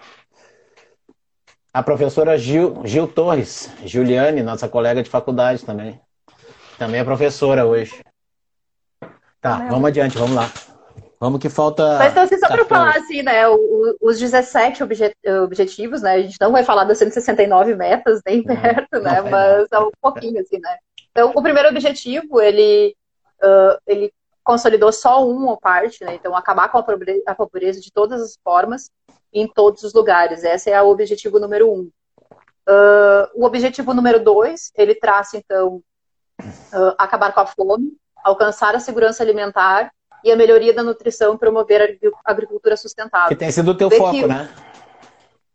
a 1.75 1.83
professora 1.83 2.39
Gil, 2.39 2.81
Gil 2.85 3.09
Torres, 3.09 3.69
Juliane, 3.85 4.41
nossa 4.41 4.69
colega 4.69 5.03
de 5.03 5.11
faculdade 5.11 5.65
também. 5.65 6.01
Também 6.79 7.01
é 7.01 7.05
professora 7.05 7.67
hoje. 7.67 8.01
Tá, 9.41 9.59
Meu. 9.59 9.71
vamos 9.71 9.89
adiante, 9.89 10.17
vamos 10.17 10.37
lá. 10.37 10.49
Vamos 11.19 11.41
que 11.41 11.49
falta. 11.49 11.99
Mas 11.99 12.13
então, 12.13 12.23
assim, 12.23 12.39
só 12.39 12.47
para 12.47 12.65
falar 12.65 12.97
assim, 12.97 13.23
né? 13.23 13.49
O, 13.49 13.97
os 14.01 14.21
17 14.21 14.85
objet, 14.85 15.17
objetivos, 15.45 16.01
né? 16.01 16.13
A 16.13 16.23
gente 16.23 16.37
não 16.41 16.53
vai 16.53 16.63
falar 16.63 16.85
das 16.85 16.99
169 16.99 17.75
metas 17.75 18.21
nem 18.25 18.45
perto, 18.45 18.89
não, 18.93 19.03
né? 19.03 19.21
Não 19.23 19.31
mas 19.31 19.67
é 19.73 19.79
um 19.81 19.91
pouquinho, 20.01 20.41
assim, 20.41 20.61
né? 20.61 20.77
Então, 21.11 21.33
o 21.35 21.43
primeiro 21.43 21.69
objetivo, 21.69 22.41
ele, 22.41 22.95
uh, 23.43 23.77
ele 23.89 24.13
consolidou 24.49 24.91
só 24.91 25.29
uma 25.29 25.59
parte, 25.59 26.03
né? 26.03 26.15
Então, 26.15 26.35
acabar 26.35 26.71
com 26.71 26.79
a 26.79 27.35
pobreza 27.35 27.83
de 27.83 27.93
todas 27.93 28.23
as 28.23 28.39
formas, 28.43 28.91
em 29.31 29.47
todos 29.47 29.83
os 29.83 29.93
lugares. 29.93 30.43
Esse 30.43 30.71
é 30.71 30.81
o 30.81 30.89
objetivo 30.89 31.39
número 31.39 31.71
um. 31.71 31.91
Uh, 32.67 33.29
o 33.35 33.45
objetivo 33.45 33.93
número 33.93 34.25
dois, 34.25 34.73
ele 34.75 34.95
traça, 34.95 35.37
então, 35.37 35.83
uh, 36.41 36.95
acabar 36.97 37.35
com 37.35 37.41
a 37.41 37.47
fome, 37.47 37.93
alcançar 38.25 38.75
a 38.75 38.81
segurança 38.81 39.23
alimentar 39.23 39.93
e 40.25 40.33
a 40.33 40.37
melhoria 40.37 40.73
da 40.73 40.83
nutrição 40.83 41.35
e 41.35 41.39
promover 41.39 42.01
a 42.25 42.31
agricultura 42.31 42.75
sustentável. 42.75 43.29
Que 43.29 43.37
tem 43.37 43.53
sido 43.53 43.73
o 43.73 43.77
teu 43.77 43.91
foco, 43.91 44.13
que... 44.13 44.27
né? 44.27 44.49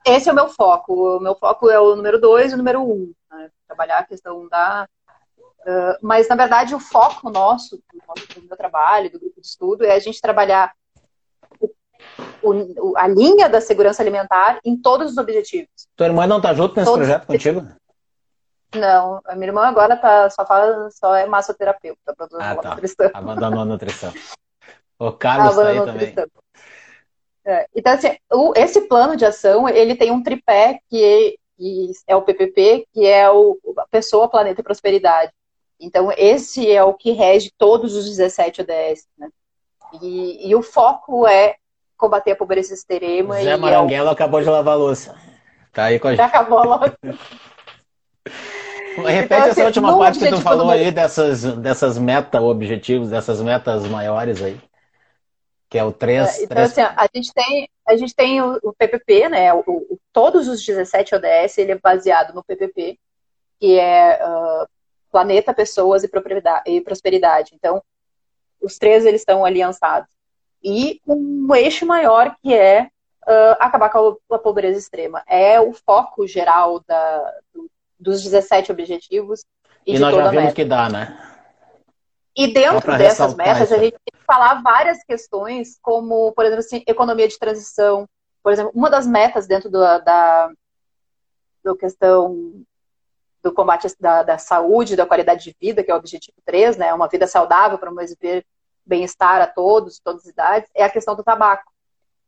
Esse 0.06 0.30
é 0.30 0.32
o 0.32 0.36
meu 0.36 0.50
foco. 0.50 1.18
O 1.18 1.20
meu 1.20 1.34
foco 1.34 1.68
é 1.68 1.80
o 1.80 1.96
número 1.96 2.22
dois 2.22 2.52
e 2.52 2.54
o 2.54 2.58
número 2.60 2.84
um. 2.84 3.12
Né? 3.32 3.50
Trabalhar 3.66 3.98
a 3.98 4.04
questão 4.04 4.48
da 4.48 4.88
Uh, 5.66 5.98
mas, 6.02 6.28
na 6.28 6.36
verdade, 6.36 6.76
o 6.76 6.80
foco 6.80 7.30
nosso, 7.30 7.78
do, 7.78 8.42
meu 8.42 8.58
trabalho, 8.58 9.10
do 9.10 9.20
grupo 9.20 9.40
de 9.40 9.48
estudo, 9.48 9.86
é 9.86 9.94
a 9.94 10.00
gente 10.00 10.22
trabalhar 10.22 10.74
o, 12.42 12.52
o, 12.52 12.98
a 12.98 13.08
linha 13.08 13.48
da 13.48 13.62
segurança 13.62 14.04
alimentar 14.04 14.60
em 14.64 14.76
todos 14.76 15.12
os 15.12 15.18
objetivos. 15.18 15.70
Tua 15.96 16.08
irmã 16.08 16.28
não 16.28 16.38
está 16.38 16.54
junto 16.54 16.76
nesse 16.76 16.86
todos 16.86 17.06
projeto 17.06 17.28
contigo? 17.28 17.66
Não, 18.76 19.22
a 19.26 19.36
minha 19.36 19.48
irmã 19.48 19.68
agora 19.68 19.96
tá, 19.96 20.30
só, 20.30 20.46
fala, 20.46 20.90
só 20.92 21.16
é 21.16 21.26
massoterapeuta, 21.26 22.14
produtora 22.16 22.52
ah, 22.52 22.56
tá. 22.56 22.70
nutrição. 22.72 23.12
Abandonou 23.14 23.62
a 23.62 23.66
nutrição. 23.66 24.14
O 25.00 25.12
Carlos 25.12 25.56
tá 25.56 25.68
aí 25.68 25.84
também. 25.84 26.16
É, 27.46 27.68
então, 27.76 27.94
assim, 27.94 28.16
o, 28.32 28.54
esse 28.56 28.82
plano 28.88 29.18
de 29.18 29.26
ação, 29.26 29.68
ele 29.68 29.96
tem 29.96 30.12
um 30.12 30.24
tripé 30.24 30.80
que 30.90 31.04
é, 31.04 32.14
é 32.14 32.16
o 32.16 32.22
PPP, 32.22 32.88
que 32.94 33.06
é 33.06 33.30
o, 33.30 33.58
pessoa, 33.92 34.30
planeta 34.30 34.62
e 34.62 34.64
prosperidade. 34.64 35.34
Então, 35.84 36.10
esse 36.18 36.72
é 36.72 36.82
o 36.82 36.94
que 36.94 37.12
rege 37.12 37.52
todos 37.58 37.94
os 37.94 38.06
17 38.06 38.62
ODS. 38.62 39.06
Né? 39.18 39.30
E, 40.02 40.50
e 40.50 40.56
o 40.56 40.64
foco 40.64 41.28
é 41.28 41.56
combater 41.98 42.32
a 42.32 42.36
pobreza 42.38 42.74
extrema. 42.74 43.42
Zé 43.42 43.58
Maranguelo 43.58 44.08
é 44.08 44.10
o... 44.10 44.14
acabou 44.14 44.42
de 44.42 44.50
lavar 44.50 44.76
a 44.76 44.78
louça. 44.78 45.14
Tá 45.74 45.86
aí 45.86 46.00
com 46.00 46.08
a 46.08 46.12
gente. 46.12 46.20
Já 46.20 46.26
acabou 46.28 46.60
a 46.60 46.64
louça. 46.64 46.98
Repete 48.96 49.26
então, 49.26 49.38
essa 49.38 49.50
assim, 49.50 49.64
última 49.64 49.98
parte 49.98 50.20
que 50.20 50.30
tu 50.30 50.42
falou 50.42 50.70
aí 50.70 50.92
dessas, 50.92 51.44
dessas 51.58 51.98
meta-objetivos, 51.98 53.10
dessas 53.10 53.42
metas 53.42 53.86
maiores 53.88 54.42
aí. 54.42 54.58
Que 55.70 55.80
é 55.80 55.84
o 55.84 55.92
3. 55.92 56.40
É, 56.40 56.44
então, 56.44 56.56
3... 56.56 56.72
assim, 56.72 56.82
a 56.82 57.10
gente 57.14 57.34
tem, 57.34 57.70
a 57.88 57.98
gente 57.98 58.16
tem 58.16 58.42
o, 58.42 58.60
o 58.64 58.74
PPP, 58.74 59.28
né? 59.30 59.54
O, 59.54 59.64
o, 59.68 60.00
todos 60.14 60.48
os 60.48 60.66
17 60.66 61.16
ODS, 61.16 61.58
ele 61.58 61.74
é 61.74 61.80
baseado 61.80 62.34
no 62.34 62.44
PPP, 62.44 62.98
que 63.60 63.80
é 63.80 64.20
uh, 64.24 64.68
planeta, 65.14 65.54
pessoas 65.54 66.04
e, 66.04 66.10
e 66.66 66.82
prosperidade. 66.82 67.52
Então, 67.54 67.82
os 68.60 68.80
três 68.80 69.06
eles 69.06 69.22
estão 69.22 69.46
aliançados. 69.46 70.10
E 70.64 71.00
um 71.06 71.54
eixo 71.54 71.86
maior 71.86 72.36
que 72.42 72.52
é 72.52 72.90
uh, 73.28 73.56
acabar 73.60 73.90
com 73.90 74.18
a, 74.32 74.40
pobreza 74.40 74.80
extrema. 74.80 75.22
É 75.28 75.62
o 75.62 75.72
foco 75.72 76.26
geral 76.26 76.84
da, 76.88 77.34
do, 77.54 77.70
dos 78.00 78.24
17 78.24 78.72
objetivos. 78.72 79.46
E, 79.86 79.96
e 79.96 80.00
nós 80.00 80.16
já 80.16 80.30
vimos 80.30 80.54
que 80.54 80.66
dá, 80.66 80.90
né? 80.90 81.16
E 82.36 82.52
dentro 82.52 82.98
dessas 82.98 83.36
metas, 83.36 83.70
isso. 83.70 83.76
a 83.76 83.78
gente 83.78 83.92
tem 83.92 84.20
que 84.20 84.26
falar 84.26 84.64
várias 84.64 85.04
questões, 85.04 85.78
como, 85.80 86.32
por 86.32 86.44
exemplo, 86.46 86.66
assim, 86.66 86.84
economia 86.88 87.28
de 87.28 87.38
transição. 87.38 88.10
Por 88.42 88.52
exemplo, 88.52 88.72
uma 88.74 88.90
das 88.90 89.06
metas 89.06 89.46
dentro 89.46 89.70
da, 89.70 90.00
da 90.00 90.50
questão 91.80 92.66
do 93.44 93.52
combate 93.52 93.94
da, 94.00 94.24
da, 94.24 94.38
saúde, 94.38 94.96
da 94.96 95.06
qualidade 95.06 95.44
de 95.44 95.56
vida, 95.60 95.84
que 95.84 95.92
é 95.92 95.94
o 95.94 95.98
objetivo 95.98 96.38
3, 96.46 96.78
né? 96.78 96.94
Uma 96.94 97.10
vida 97.10 97.28
saudável 97.28 97.78
para 97.78 97.92
promover 97.92 98.46
bem-estar 98.86 99.42
a 99.42 99.48
todos, 99.48 100.00
todas 100.00 100.24
as 100.24 100.30
idades, 100.30 100.70
é 100.74 100.84
a 100.84 100.90
questão 100.90 101.14
do 101.14 101.24
tabaco. 101.24 101.72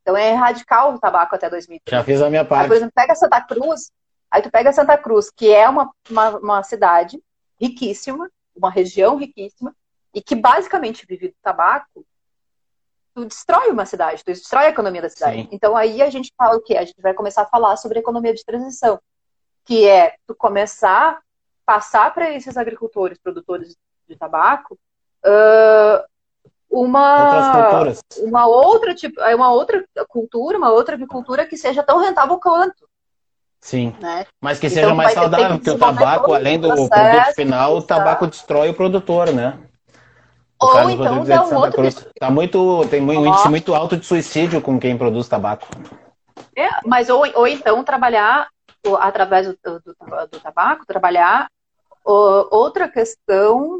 Então 0.02 0.16
é 0.16 0.32
erradicar 0.32 0.94
o 0.94 1.00
tabaco 1.00 1.34
até 1.34 1.50
2030. 1.50 1.90
Já 1.90 2.04
fiz 2.04 2.22
a 2.22 2.30
minha 2.30 2.44
parte. 2.44 2.64
Aí, 2.64 2.68
por 2.68 2.76
exemplo, 2.76 2.94
pega 2.94 3.16
Santa 3.16 3.42
Cruz, 3.42 3.92
aí 4.30 4.42
tu 4.42 4.52
pega 4.52 4.74
Santa 4.74 4.98
Cruz, 4.98 5.32
que 5.32 5.52
é 5.52 5.68
uma, 5.68 5.90
uma, 6.10 6.38
uma 6.38 6.64
cidade 6.64 7.20
riquíssima, 7.60 8.30
uma 8.56 8.70
região 8.70 9.16
riquíssima, 9.16 9.74
e 10.14 10.22
que 10.22 10.36
basicamente 10.36 11.06
vive 11.08 11.30
do 11.30 11.36
tabaco, 11.42 12.06
tu 13.14 13.26
destrói 13.26 13.70
uma 13.70 13.86
cidade, 13.86 14.24
tu 14.24 14.28
destrói 14.28 14.66
a 14.66 14.70
economia 14.70 15.02
da 15.02 15.10
cidade. 15.10 15.44
Sim. 15.44 15.50
Então 15.52 15.76
aí 15.76 16.02
a 16.02 16.10
gente 16.10 16.34
fala 16.38 16.58
o 16.58 16.62
quê? 16.62 16.76
A 16.76 16.84
gente 16.84 17.02
vai 17.02 17.14
começar 17.14 17.44
a 17.44 17.48
falar 17.48 17.78
sobre 17.78 18.00
economia 18.00 18.34
de 18.34 18.44
transição 18.44 19.00
que 19.66 19.88
é 19.88 20.16
tu 20.28 20.36
começar 20.36 21.20
passar 21.66 22.14
para 22.14 22.32
esses 22.32 22.56
agricultores, 22.56 23.18
produtores 23.18 23.76
de 24.08 24.16
tabaco, 24.16 24.78
uh, 25.26 26.04
uma 26.70 27.84
uma 28.20 28.48
outra 28.48 28.94
tipo, 28.94 29.20
é 29.22 29.36
uma 29.36 29.52
outra 29.52 29.84
cultura, 30.08 30.58
uma 30.58 30.70
outra 30.70 30.96
agricultura 30.96 31.46
que 31.46 31.58
seja 31.58 31.82
tão 31.82 32.00
rentável 32.00 32.38
quanto. 32.38 32.88
Sim. 33.60 33.96
Né? 34.00 34.26
Mas 34.40 34.60
que 34.60 34.68
então, 34.68 34.84
seja 34.84 34.94
mais 34.94 35.14
saudável, 35.14 35.58
porque 35.58 35.72
o 35.72 35.80
tabaco, 35.80 36.34
além 36.34 36.60
do 36.60 36.68
processo, 36.68 36.90
produto 36.90 37.36
final, 37.36 37.78
o 37.78 37.82
tabaco 37.82 38.28
destrói 38.28 38.70
o 38.70 38.74
produtor, 38.76 39.34
né? 39.34 39.58
O 40.62 40.68
Ou 40.68 40.90
então 40.90 41.24
dá 41.24 41.44
um 41.44 41.56
outro 41.56 41.82
Cruz, 41.82 42.08
tá 42.20 42.30
muito 42.30 42.88
tem 42.90 43.02
um 43.02 43.26
índice 43.26 43.50
muito 43.50 43.74
alto 43.74 43.98
de 43.98 44.06
suicídio 44.06 44.62
com 44.62 44.80
quem 44.80 44.98
produz 44.98 45.28
tabaco. 45.28 45.68
É, 46.56 46.70
mas 46.86 47.10
ou, 47.10 47.26
ou 47.34 47.48
então 47.48 47.84
trabalhar 47.84 48.48
através 49.00 49.48
do, 49.48 49.58
do, 49.64 49.96
do 50.32 50.40
tabaco, 50.40 50.86
trabalhar 50.86 51.50
outra 52.04 52.88
questão 52.88 53.80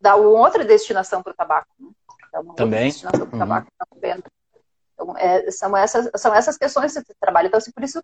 da 0.00 0.14
outra 0.14 0.64
destinação 0.64 1.22
para 1.22 1.32
o 1.32 1.36
tabaco. 1.36 1.68
Né? 1.78 1.88
Também. 2.54 2.84
Destinação 2.84 3.26
uhum. 3.32 3.38
tabaco 3.38 3.68
então, 4.96 5.14
é, 5.18 5.50
são, 5.50 5.76
essas, 5.76 6.10
são 6.16 6.34
essas 6.34 6.56
questões 6.56 6.92
que 6.94 7.00
você 7.00 7.14
trabalha. 7.20 7.48
Então, 7.48 7.58
assim, 7.58 7.70
por 7.70 7.84
isso 7.84 8.02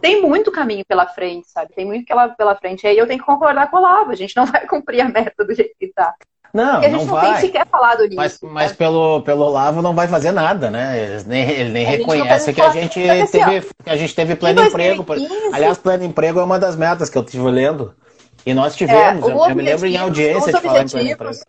tem 0.00 0.22
muito 0.22 0.50
caminho 0.50 0.84
pela 0.86 1.06
frente, 1.06 1.50
sabe? 1.50 1.74
Tem 1.74 1.84
muito 1.84 2.06
pela 2.36 2.56
frente. 2.56 2.84
E 2.84 2.86
aí 2.86 2.98
eu 2.98 3.06
tenho 3.06 3.20
que 3.20 3.26
concordar 3.26 3.70
com 3.70 3.76
o 3.76 3.80
Lava. 3.80 4.12
A 4.12 4.16
gente 4.16 4.34
não 4.36 4.46
vai 4.46 4.66
cumprir 4.66 5.02
a 5.02 5.08
meta 5.08 5.44
do 5.44 5.54
jeito 5.54 5.74
que 5.78 5.86
está. 5.86 6.14
Não, 6.54 6.74
Porque 6.74 6.86
a 6.86 6.88
gente 6.88 6.98
não, 6.98 7.06
não 7.06 7.14
vai. 7.14 7.32
tem 7.32 7.40
sequer 7.40 7.66
falado 7.66 8.04
nisso. 8.04 8.14
Mas, 8.14 8.38
mas 8.40 8.72
pelo, 8.72 9.22
pelo 9.22 9.42
Olavo 9.42 9.82
não 9.82 9.92
vai 9.92 10.06
fazer 10.06 10.30
nada, 10.30 10.70
né? 10.70 11.02
Ele 11.02 11.24
nem, 11.24 11.50
ele 11.50 11.70
nem 11.70 11.84
reconhece 11.84 12.52
que 12.52 12.62
a 12.62 12.70
gente, 12.70 13.00
teve, 13.28 13.68
que 13.82 13.90
a 13.90 13.96
gente 13.96 14.14
teve 14.14 14.36
pleno 14.36 14.62
emprego. 14.62 15.04
Aliás, 15.52 15.78
pleno 15.78 16.04
emprego 16.04 16.38
é 16.38 16.44
uma 16.44 16.56
das 16.56 16.76
metas 16.76 17.10
que 17.10 17.18
eu 17.18 17.22
estive 17.22 17.50
lendo. 17.50 17.92
E 18.46 18.54
nós 18.54 18.76
tivemos, 18.76 19.28
é, 19.28 19.32
eu, 19.32 19.56
me 19.56 19.62
lembro 19.62 19.86
em 19.88 19.96
audiência 19.96 20.52
de 20.52 20.60
falar 20.60 20.82
em 20.82 20.88
pleno 20.88 21.10
emprego. 21.10 21.40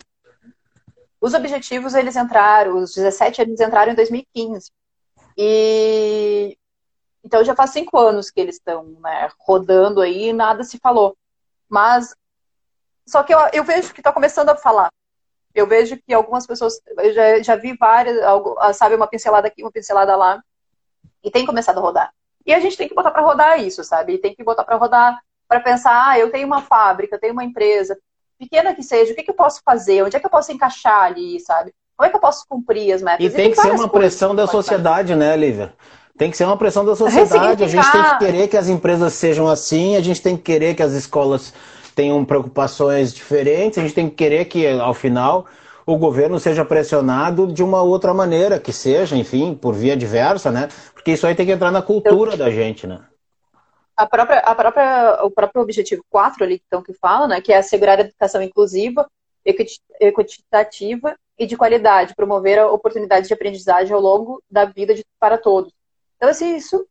Os 1.22 1.36
objetivos, 1.36 1.94
eles 1.94 2.16
entraram, 2.16 2.78
os 2.78 2.96
17 2.96 3.42
eles 3.42 3.60
entraram 3.60 3.92
em 3.92 3.96
2015. 3.96 4.72
E 5.38 6.58
então 7.24 7.44
já 7.44 7.56
faz 7.56 7.72
cinco 7.72 7.96
anos 7.98 8.32
que 8.32 8.40
eles 8.40 8.56
estão 8.56 8.86
né, 9.04 9.30
rodando 9.40 10.02
aí 10.02 10.30
e 10.30 10.34
nada 10.34 10.64
se 10.64 10.80
falou. 10.80 11.16
Mas 11.70 12.16
só 13.08 13.24
que 13.24 13.34
eu, 13.34 13.40
eu 13.54 13.64
vejo 13.64 13.94
que 13.94 14.00
está 14.00 14.12
começando 14.12 14.50
a 14.50 14.56
falar. 14.56 14.90
Eu 15.54 15.68
vejo 15.68 15.98
que 15.98 16.14
algumas 16.14 16.46
pessoas, 16.46 16.80
eu 16.98 17.14
já, 17.14 17.42
já 17.42 17.56
vi 17.56 17.76
várias, 17.78 18.22
algo, 18.24 18.56
sabe, 18.74 18.96
uma 18.96 19.08
pincelada 19.08 19.48
aqui, 19.48 19.64
uma 19.64 19.72
pincelada 19.72 20.16
lá, 20.16 20.42
e 21.24 21.32
tem 21.32 21.46
começado 21.46 21.78
a 21.78 21.82
rodar. 21.82 22.14
E 22.46 22.54
a 22.54 22.60
gente 22.60 22.78
tem 22.78 22.88
que 22.88 22.94
botar 22.94 23.12
para 23.12 23.22
rodar 23.22 23.62
isso, 23.62 23.84
sabe? 23.84 24.18
Tem 24.18 24.36
que 24.36 24.44
botar 24.44 24.64
para 24.64 24.76
rodar 24.76 25.20
para 25.48 25.60
pensar, 25.60 26.10
ah, 26.10 26.20
eu 26.20 26.32
tenho 26.32 26.48
uma 26.48 26.62
fábrica, 26.62 27.16
eu 27.16 27.20
tenho 27.20 27.34
uma 27.34 27.44
empresa, 27.44 27.98
pequena 28.38 28.74
que 28.74 28.84
seja, 28.84 29.14
o 29.14 29.16
que, 29.16 29.24
que 29.24 29.32
eu 29.32 29.36
posso 29.36 29.62
fazer? 29.64 30.04
Onde 30.04 30.16
é 30.16 30.20
que 30.20 30.26
eu 30.26 30.30
posso 30.30 30.52
encaixar 30.52 31.04
ali, 31.04 31.40
sabe? 31.40 31.74
Como 31.96 32.08
é 32.08 32.10
que 32.10 32.16
eu 32.16 32.22
posso 32.22 32.46
cumprir 32.48 32.92
as 32.92 33.02
metas? 33.02 33.24
E, 33.24 33.28
e 33.28 33.32
tem, 33.32 33.52
que 33.52 33.58
ser 33.58 33.72
uma 33.72 33.88
pressão 33.88 34.36
da 34.36 34.48
sociedade, 34.48 35.14
fazer. 35.14 35.20
né, 35.20 35.38
Lívia? 35.38 35.74
Tem 36.18 36.32
que 36.32 36.38
ser 36.38 36.46
uma 36.46 36.58
pressão 36.58 36.86
da 36.86 36.96
sociedade. 36.96 37.64
A 37.64 37.68
gente 37.68 37.92
tem 37.92 38.04
que 38.04 38.18
querer 38.20 38.48
que 38.48 38.58
as 38.58 38.68
empresas 38.68 39.14
sejam 39.14 39.48
assim, 39.48 39.96
a 39.96 40.02
gente 40.02 40.22
tem 40.22 40.36
que 40.36 40.44
querer 40.44 40.76
que 40.76 40.84
as 40.84 40.94
escolas 40.94 41.54
tenham 41.96 42.24
preocupações 42.26 43.14
diferentes, 43.14 43.80
a 43.80 43.82
gente 43.82 43.96
tem 43.96 44.10
que 44.10 44.16
querer 44.16 44.46
que, 44.46 44.68
ao 44.68 44.94
final, 44.94 45.46
o 45.86 45.98
governo 45.98 46.40
seja 46.40 46.66
pressionado 46.66 47.52
de 47.52 47.64
uma 47.64 47.82
outra 47.82 48.14
maneira, 48.14 48.60
que 48.60 48.74
seja, 48.74 49.16
enfim, 49.16 49.56
por 49.56 49.74
via 49.74 49.96
diversa, 49.96 50.52
né? 50.52 50.68
Porque 50.94 51.12
isso 51.12 51.26
aí 51.26 51.34
tem 51.34 51.46
que 51.46 51.52
entrar 51.52 51.72
na 51.72 51.82
cultura 51.82 52.36
da 52.36 52.50
gente, 52.52 52.86
né? 52.86 53.02
A 53.96 54.06
própria, 54.06 54.40
a 54.40 54.54
própria, 54.54 55.24
o 55.24 55.32
próprio 55.32 55.62
objetivo 55.62 56.04
4 56.10 56.44
ali 56.44 56.62
então, 56.68 56.84
que 56.84 56.94
fala, 56.94 57.30
né, 57.30 57.40
que 57.40 57.54
é 57.54 57.58
assegurar 57.58 57.98
a 57.98 58.02
educação 58.02 58.42
inclusiva, 58.42 59.08
equitativa 60.02 61.16
e 61.40 61.46
de 61.46 61.56
qualidade, 61.56 62.14
promover 62.14 62.60
a 62.60 62.70
oportunidade 62.70 63.28
de 63.28 63.34
aprendizagem 63.34 63.94
ao 63.94 64.02
longo 64.02 64.44
da 64.52 64.66
vida 64.66 64.94
de, 64.94 65.06
para 65.18 65.38
todos. 65.38 65.72
Então, 66.18 66.30
assim, 66.30 66.58
isso 66.58 66.86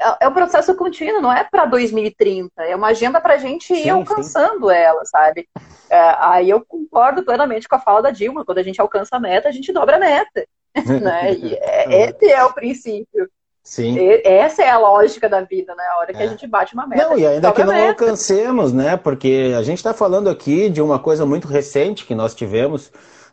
é, 0.00 0.24
é 0.24 0.28
um 0.28 0.32
processo 0.32 0.74
contínuo, 0.74 1.20
não 1.20 1.32
é 1.32 1.44
para 1.44 1.66
2030, 1.66 2.62
é 2.64 2.74
uma 2.74 2.88
agenda 2.88 3.20
para 3.20 3.34
a 3.34 3.38
gente 3.38 3.72
ir 3.72 3.82
sim, 3.82 3.90
alcançando 3.90 4.68
sim. 4.68 4.74
ela, 4.74 5.04
sabe? 5.04 5.46
É, 5.90 6.16
aí 6.18 6.48
eu 6.48 6.64
concordo 6.66 7.22
plenamente 7.22 7.68
com 7.68 7.76
a 7.76 7.80
fala 7.80 8.00
da 8.00 8.10
Dilma, 8.10 8.44
quando 8.44 8.58
a 8.58 8.62
gente 8.62 8.80
alcança 8.80 9.16
a 9.16 9.20
meta, 9.20 9.48
a 9.48 9.52
gente 9.52 9.72
dobra 9.72 9.96
a 9.96 10.00
meta. 10.00 10.46
né? 11.02 11.34
E 11.34 11.54
é, 11.54 12.08
esse 12.08 12.30
é 12.30 12.44
o 12.44 12.52
princípio. 12.52 13.28
Sim. 13.62 13.96
Essa 14.24 14.62
é 14.62 14.70
a 14.70 14.78
lógica 14.78 15.28
da 15.28 15.42
vida, 15.42 15.74
né? 15.74 15.84
A 15.92 15.98
hora 15.98 16.12
que 16.12 16.22
é. 16.22 16.24
a 16.24 16.28
gente 16.28 16.46
bate 16.46 16.74
uma 16.74 16.86
meta. 16.86 17.08
Não, 17.08 17.18
e 17.18 17.26
ainda 17.26 17.52
que 17.52 17.62
não 17.62 17.88
alcancemos, 17.88 18.72
né? 18.72 18.96
Porque 18.96 19.52
a 19.56 19.62
gente 19.62 19.78
está 19.78 19.92
falando 19.92 20.30
aqui 20.30 20.70
de 20.70 20.80
uma 20.80 20.98
coisa 20.98 21.26
muito 21.26 21.46
recente 21.46 22.06
que 22.06 22.14
nós 22.14 22.34
tivemos, 22.34 22.90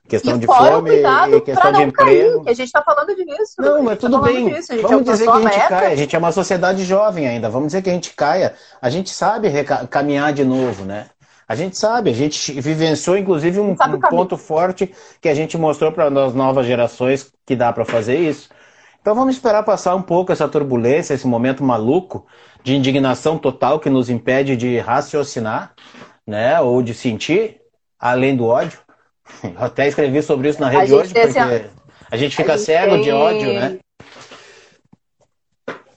questão 0.07 0.35
e 0.35 0.39
de 0.39 0.45
fome 0.47 0.91
e 0.91 1.41
questão 1.41 1.71
de 1.71 1.81
emprego. 1.83 1.93
Cair, 1.93 2.43
que 2.43 2.49
a 2.49 2.53
gente 2.53 2.67
está 2.67 2.81
falando 2.81 3.15
disso. 3.15 3.55
Não, 3.59 3.83
mas 3.83 3.99
tá 3.99 4.07
tudo 4.07 4.19
tá 4.19 4.25
bem. 4.27 4.53
Disso, 4.53 4.73
vamos 4.81 5.03
dizer 5.03 5.25
que 5.25 5.31
a 5.31 5.41
gente 5.41 5.67
caia. 5.67 5.89
A 5.89 5.95
gente 5.95 6.15
é 6.15 6.19
uma 6.19 6.31
sociedade 6.31 6.83
jovem 6.85 7.27
ainda. 7.27 7.49
Vamos 7.49 7.67
dizer 7.67 7.81
que 7.81 7.89
a 7.89 7.93
gente 7.93 8.13
caia. 8.15 8.53
A 8.81 8.89
gente 8.89 9.09
sabe 9.09 9.49
caminhar 9.89 10.33
de 10.33 10.43
novo, 10.43 10.85
né? 10.85 11.07
A 11.47 11.55
gente 11.55 11.77
sabe, 11.77 12.09
a 12.09 12.13
gente 12.13 12.59
vivenciou 12.59 13.17
inclusive 13.17 13.59
um, 13.59 13.71
um 13.71 13.99
ponto 14.09 14.35
forte 14.35 14.93
que 15.21 15.29
a 15.29 15.33
gente 15.33 15.57
mostrou 15.57 15.93
para 15.93 16.07
as 16.25 16.33
novas 16.33 16.65
gerações 16.65 17.31
que 17.45 17.55
dá 17.55 17.71
para 17.71 17.85
fazer 17.85 18.17
isso. 18.17 18.49
Então 18.99 19.15
vamos 19.15 19.35
esperar 19.35 19.63
passar 19.63 19.95
um 19.95 20.01
pouco 20.01 20.33
essa 20.33 20.49
turbulência, 20.49 21.13
esse 21.13 21.25
momento 21.25 21.63
maluco 21.63 22.25
de 22.61 22.75
indignação 22.75 23.37
total 23.37 23.79
que 23.79 23.89
nos 23.89 24.09
impede 24.09 24.57
de 24.57 24.77
raciocinar, 24.79 25.71
né, 26.27 26.59
ou 26.59 26.81
de 26.81 26.93
sentir, 26.93 27.61
além 27.97 28.35
do 28.35 28.45
ódio. 28.45 28.79
Eu 29.43 29.63
até 29.63 29.87
escrevi 29.87 30.21
sobre 30.21 30.49
isso 30.49 30.61
na 30.61 30.69
rede 30.69 30.93
hoje, 30.93 31.13
porque 31.13 31.69
a 32.09 32.17
gente 32.17 32.35
fica 32.35 32.53
a 32.53 32.57
gente 32.57 32.65
cego 32.65 32.91
tem... 32.93 33.01
de 33.01 33.11
ódio, 33.11 33.53
né? 33.53 33.79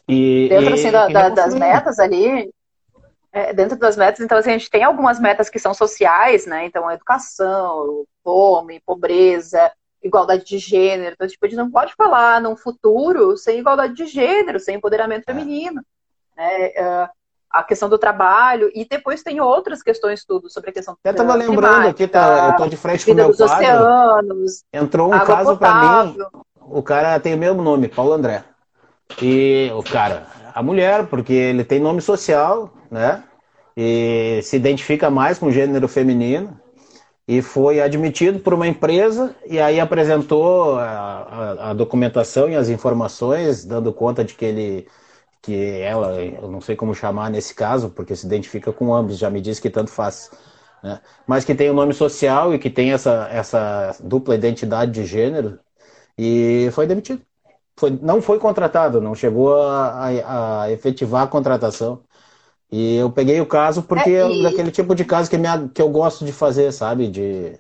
E, 0.08 0.48
Dentro 0.48 0.74
assim, 0.74 0.88
e, 0.88 0.90
da, 0.90 1.08
da, 1.08 1.28
das 1.28 1.54
metas 1.54 2.00
ali, 2.00 2.52
é, 3.32 3.52
dentro 3.54 3.78
das 3.78 3.96
metas, 3.96 4.20
então 4.20 4.36
assim, 4.38 4.50
a 4.50 4.58
gente 4.58 4.68
tem 4.68 4.82
algumas 4.82 5.20
metas 5.20 5.48
que 5.48 5.58
são 5.58 5.72
sociais, 5.72 6.46
né? 6.46 6.64
Então, 6.66 6.90
educação, 6.90 8.04
fome, 8.24 8.80
pobreza, 8.80 9.70
igualdade 10.02 10.44
de 10.44 10.58
gênero. 10.58 11.14
Então, 11.14 11.28
tipo, 11.28 11.46
a 11.46 11.48
gente 11.48 11.58
não 11.58 11.70
pode 11.70 11.94
falar 11.94 12.40
num 12.40 12.56
futuro 12.56 13.36
sem 13.36 13.60
igualdade 13.60 13.94
de 13.94 14.06
gênero, 14.06 14.58
sem 14.58 14.76
empoderamento 14.76 15.28
é. 15.28 15.32
feminino. 15.32 15.80
Né? 16.36 16.68
Uh, 16.68 17.08
a 17.50 17.64
questão 17.64 17.88
do 17.88 17.98
trabalho, 17.98 18.70
e 18.74 18.86
depois 18.88 19.22
tem 19.22 19.40
outras 19.40 19.82
questões 19.82 20.24
tudo 20.24 20.48
sobre 20.48 20.70
a 20.70 20.72
questão 20.72 20.96
Eu 21.04 21.10
estava 21.10 21.34
lembrando 21.34 21.88
aqui, 21.88 22.06
tá, 22.06 22.50
eu 22.52 22.56
tô 22.56 22.68
de 22.68 22.76
frente 22.76 23.04
com 23.04 23.12
o 23.12 23.14
meu 23.14 23.34
quadro. 23.34 23.44
Oceanos, 23.44 24.64
Entrou 24.72 25.12
um 25.12 25.18
caso 25.18 25.56
para 25.56 26.04
mim, 26.04 26.16
o 26.60 26.82
cara 26.82 27.18
tem 27.18 27.34
o 27.34 27.38
mesmo 27.38 27.60
nome, 27.60 27.88
Paulo 27.88 28.12
André. 28.12 28.44
E 29.20 29.68
o 29.74 29.82
cara, 29.82 30.26
a 30.54 30.62
mulher, 30.62 31.06
porque 31.06 31.32
ele 31.32 31.64
tem 31.64 31.80
nome 31.80 32.00
social, 32.00 32.70
né? 32.88 33.24
E 33.76 34.40
se 34.44 34.56
identifica 34.56 35.10
mais 35.10 35.38
com 35.38 35.46
o 35.46 35.52
gênero 35.52 35.88
feminino 35.88 36.56
e 37.26 37.42
foi 37.42 37.80
admitido 37.80 38.40
por 38.40 38.54
uma 38.54 38.66
empresa 38.66 39.34
e 39.46 39.60
aí 39.60 39.78
apresentou 39.78 40.78
a, 40.78 40.84
a, 40.84 41.70
a, 41.70 41.74
documentação 41.74 42.48
e 42.48 42.56
as 42.56 42.68
informações, 42.68 43.64
dando 43.64 43.92
conta 43.92 44.24
de 44.24 44.34
que 44.34 44.44
ele 44.44 44.88
que 45.42 45.80
ela, 45.80 46.22
eu 46.22 46.50
não 46.50 46.60
sei 46.60 46.76
como 46.76 46.94
chamar 46.94 47.30
nesse 47.30 47.54
caso, 47.54 47.90
porque 47.90 48.14
se 48.14 48.26
identifica 48.26 48.72
com 48.72 48.94
ambos, 48.94 49.18
já 49.18 49.30
me 49.30 49.40
disse 49.40 49.60
que 49.60 49.70
tanto 49.70 49.90
faz, 49.90 50.30
né? 50.82 51.00
mas 51.26 51.44
que 51.44 51.54
tem 51.54 51.70
o 51.70 51.72
um 51.72 51.76
nome 51.76 51.94
social 51.94 52.54
e 52.54 52.58
que 52.58 52.70
tem 52.70 52.92
essa, 52.92 53.28
essa 53.30 53.96
dupla 54.00 54.34
identidade 54.34 54.92
de 54.92 55.06
gênero, 55.06 55.58
e 56.18 56.68
foi 56.72 56.86
demitido. 56.86 57.22
Foi, 57.76 57.90
não 58.02 58.20
foi 58.20 58.38
contratado, 58.38 59.00
não 59.00 59.14
chegou 59.14 59.58
a, 59.62 60.08
a, 60.08 60.62
a 60.64 60.70
efetivar 60.70 61.22
a 61.22 61.26
contratação. 61.26 62.02
E 62.70 62.96
eu 62.96 63.10
peguei 63.10 63.40
o 63.40 63.46
caso 63.46 63.82
porque 63.82 64.10
é, 64.10 64.28
e... 64.30 64.40
é 64.40 64.42
daquele 64.42 64.70
tipo 64.70 64.94
de 64.94 65.04
caso 65.04 65.30
que, 65.30 65.38
minha, 65.38 65.68
que 65.68 65.80
eu 65.80 65.88
gosto 65.88 66.24
de 66.24 66.32
fazer, 66.32 66.70
sabe? 66.72 67.08
De 67.08 67.58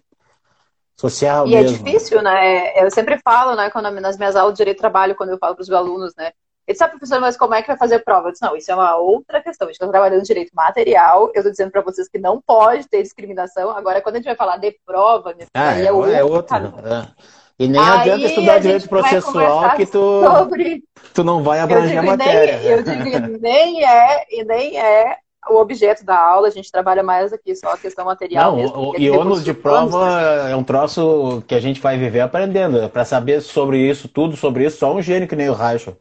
social 0.94 1.48
e 1.48 1.54
é 1.54 1.62
mesmo. 1.62 1.76
é 1.76 1.90
difícil, 1.90 2.22
né? 2.22 2.84
Eu 2.84 2.90
sempre 2.90 3.18
falo, 3.24 3.56
né, 3.56 3.70
quando, 3.70 3.90
nas 3.90 4.18
minhas 4.18 4.36
aulas 4.36 4.52
de 4.52 4.58
direito 4.58 4.76
de 4.76 4.82
trabalho, 4.82 5.16
quando 5.16 5.30
eu 5.30 5.38
falo 5.38 5.54
para 5.54 5.62
os 5.62 5.70
alunos, 5.70 6.14
né? 6.14 6.32
Ele 6.66 6.74
disse, 6.74 6.84
ah, 6.84 6.88
professor, 6.88 7.20
mas 7.20 7.36
como 7.36 7.54
é 7.54 7.62
que 7.62 7.68
vai 7.68 7.76
fazer 7.76 8.00
prova? 8.00 8.28
Eu 8.28 8.32
disse, 8.32 8.44
não, 8.44 8.56
isso 8.56 8.70
é 8.70 8.74
uma 8.74 8.96
outra 8.96 9.42
questão. 9.42 9.66
A 9.66 9.70
gente 9.70 9.80
está 9.80 9.88
trabalhando 9.88 10.22
direito 10.22 10.52
material. 10.54 11.30
Eu 11.34 11.40
estou 11.40 11.50
dizendo 11.50 11.70
para 11.70 11.82
vocês 11.82 12.08
que 12.08 12.18
não 12.18 12.40
pode 12.40 12.88
ter 12.88 13.02
discriminação. 13.02 13.70
Agora, 13.70 14.00
quando 14.00 14.16
a 14.16 14.18
gente 14.18 14.26
vai 14.26 14.36
falar 14.36 14.56
de 14.58 14.76
prova, 14.86 15.34
ah, 15.54 15.78
é, 15.78 15.86
é, 15.86 15.92
outra. 15.92 16.16
É 16.16 16.24
outra. 16.24 16.74
É. 16.84 17.40
E 17.60 17.68
nem 17.68 17.80
Aí 17.80 18.00
adianta 18.00 18.26
estudar 18.26 18.58
direito 18.58 18.88
processual 18.88 19.76
que 19.76 19.84
tu, 19.84 20.22
sobre... 20.22 20.82
tu 21.12 21.22
não 21.22 21.42
vai 21.42 21.60
abranger 21.60 21.98
a 21.98 22.02
matéria. 22.02 22.58
Nem, 22.58 22.70
eu 22.70 22.82
digo, 22.82 23.38
nem 23.38 23.84
é, 23.84 24.24
e 24.30 24.44
nem 24.44 24.78
é 24.78 25.18
o 25.48 25.56
objeto 25.56 26.04
da 26.04 26.18
aula, 26.18 26.48
a 26.48 26.50
gente 26.50 26.70
trabalha 26.70 27.02
mais 27.02 27.32
aqui 27.32 27.54
só 27.54 27.72
a 27.72 27.78
questão 27.78 28.04
material 28.04 28.52
não, 28.52 28.56
mesmo. 28.56 28.90
O, 28.90 28.98
e 28.98 29.10
ônus 29.10 29.44
de 29.44 29.52
prova 29.52 30.48
é 30.48 30.56
um 30.56 30.64
troço 30.64 31.42
que 31.46 31.54
a 31.54 31.60
gente 31.60 31.80
vai 31.80 31.98
viver 31.98 32.20
aprendendo. 32.20 32.88
Para 32.88 33.04
saber 33.04 33.40
sobre 33.40 33.78
isso, 33.78 34.08
tudo 34.08 34.36
sobre 34.36 34.64
isso, 34.64 34.78
só 34.78 34.94
um 34.94 35.02
gênio 35.02 35.28
que 35.28 35.36
nem 35.36 35.50
o 35.50 35.54
Raicho. 35.54 35.96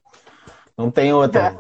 Não 0.80 0.90
tem 0.90 1.12
outra. 1.12 1.60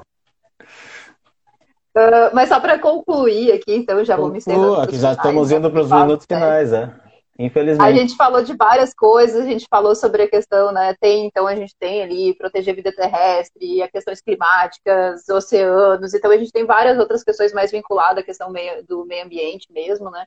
Uh, 1.93 2.31
mas 2.33 2.47
só 2.47 2.57
para 2.57 2.79
concluir 2.79 3.51
aqui, 3.51 3.75
então 3.75 4.01
já 4.05 4.15
vou 4.15 4.29
me. 4.29 4.39
Aqui 4.81 4.97
já 4.97 5.11
estamos 5.11 5.51
indo 5.51 5.69
para 5.69 5.81
os 5.81 5.91
minutos 5.91 6.25
finais, 6.25 6.71
é. 6.71 6.89
Infelizmente. 7.37 7.85
A 7.85 7.91
gente 7.91 8.15
falou 8.15 8.41
de 8.41 8.55
várias 8.55 8.93
coisas, 8.93 9.41
a 9.41 9.45
gente 9.45 9.65
falou 9.69 9.93
sobre 9.93 10.23
a 10.23 10.29
questão, 10.29 10.71
né? 10.71 10.95
Tem, 11.01 11.25
então 11.25 11.47
a 11.47 11.55
gente 11.55 11.75
tem 11.77 12.01
ali 12.01 12.33
proteger 12.33 12.73
a 12.73 12.75
vida 12.75 12.93
terrestre, 12.93 13.81
a 13.81 13.89
questões 13.89 14.21
climáticas, 14.21 15.27
oceanos, 15.27 16.13
então 16.13 16.31
a 16.31 16.37
gente 16.37 16.51
tem 16.51 16.65
várias 16.65 16.97
outras 16.97 17.21
questões 17.21 17.51
mais 17.51 17.71
vinculadas 17.71 18.23
à 18.23 18.25
questão 18.25 18.49
meio, 18.49 18.85
do 18.85 19.05
meio 19.05 19.25
ambiente 19.25 19.67
mesmo, 19.69 20.09
né? 20.09 20.25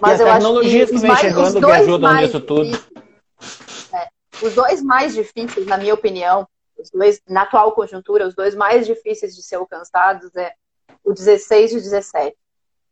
Mas 0.00 0.20
e 0.20 0.22
eu 0.22 0.30
acho 0.30 0.60
que, 0.60 0.86
que 0.86 0.98
vem 0.98 1.08
mais, 1.08 1.20
chegando 1.20 1.60
que 1.60 1.70
ajudam 1.70 2.14
nisso 2.14 2.40
tudo. 2.40 2.76
É, 3.94 4.08
os 4.42 4.54
dois 4.54 4.82
mais 4.82 5.14
difíceis, 5.14 5.66
na 5.66 5.78
minha 5.78 5.94
opinião, 5.94 6.46
os 6.78 6.90
dois, 6.90 7.20
na 7.28 7.42
atual 7.42 7.72
conjuntura, 7.72 8.26
os 8.26 8.34
dois 8.34 8.54
mais 8.54 8.86
difíceis 8.86 9.34
de 9.34 9.42
ser 9.42 9.56
alcançados 9.56 10.34
é 10.36 10.52
o 11.04 11.12
16 11.12 11.72
e 11.72 11.76
o 11.76 11.80
17, 11.80 12.36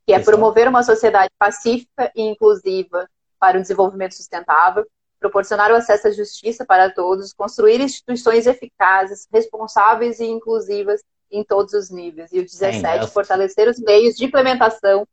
que 0.06 0.12
é 0.12 0.18
promover 0.18 0.68
uma 0.68 0.82
sociedade 0.82 1.30
pacífica 1.38 2.10
e 2.14 2.22
inclusiva 2.22 3.08
para 3.38 3.58
o 3.58 3.62
desenvolvimento 3.62 4.14
sustentável, 4.14 4.86
proporcionar 5.18 5.70
o 5.70 5.74
acesso 5.74 6.08
à 6.08 6.10
justiça 6.10 6.64
para 6.64 6.90
todos, 6.90 7.32
construir 7.32 7.80
instituições 7.80 8.46
eficazes, 8.46 9.26
responsáveis 9.32 10.20
e 10.20 10.26
inclusivas 10.26 11.02
em 11.30 11.42
todos 11.44 11.72
os 11.74 11.90
níveis. 11.90 12.32
E 12.32 12.38
o 12.38 12.44
17, 12.44 13.10
fortalecer 13.10 13.68
os 13.68 13.78
meios 13.78 14.14
de 14.14 14.24
implementação 14.24 15.06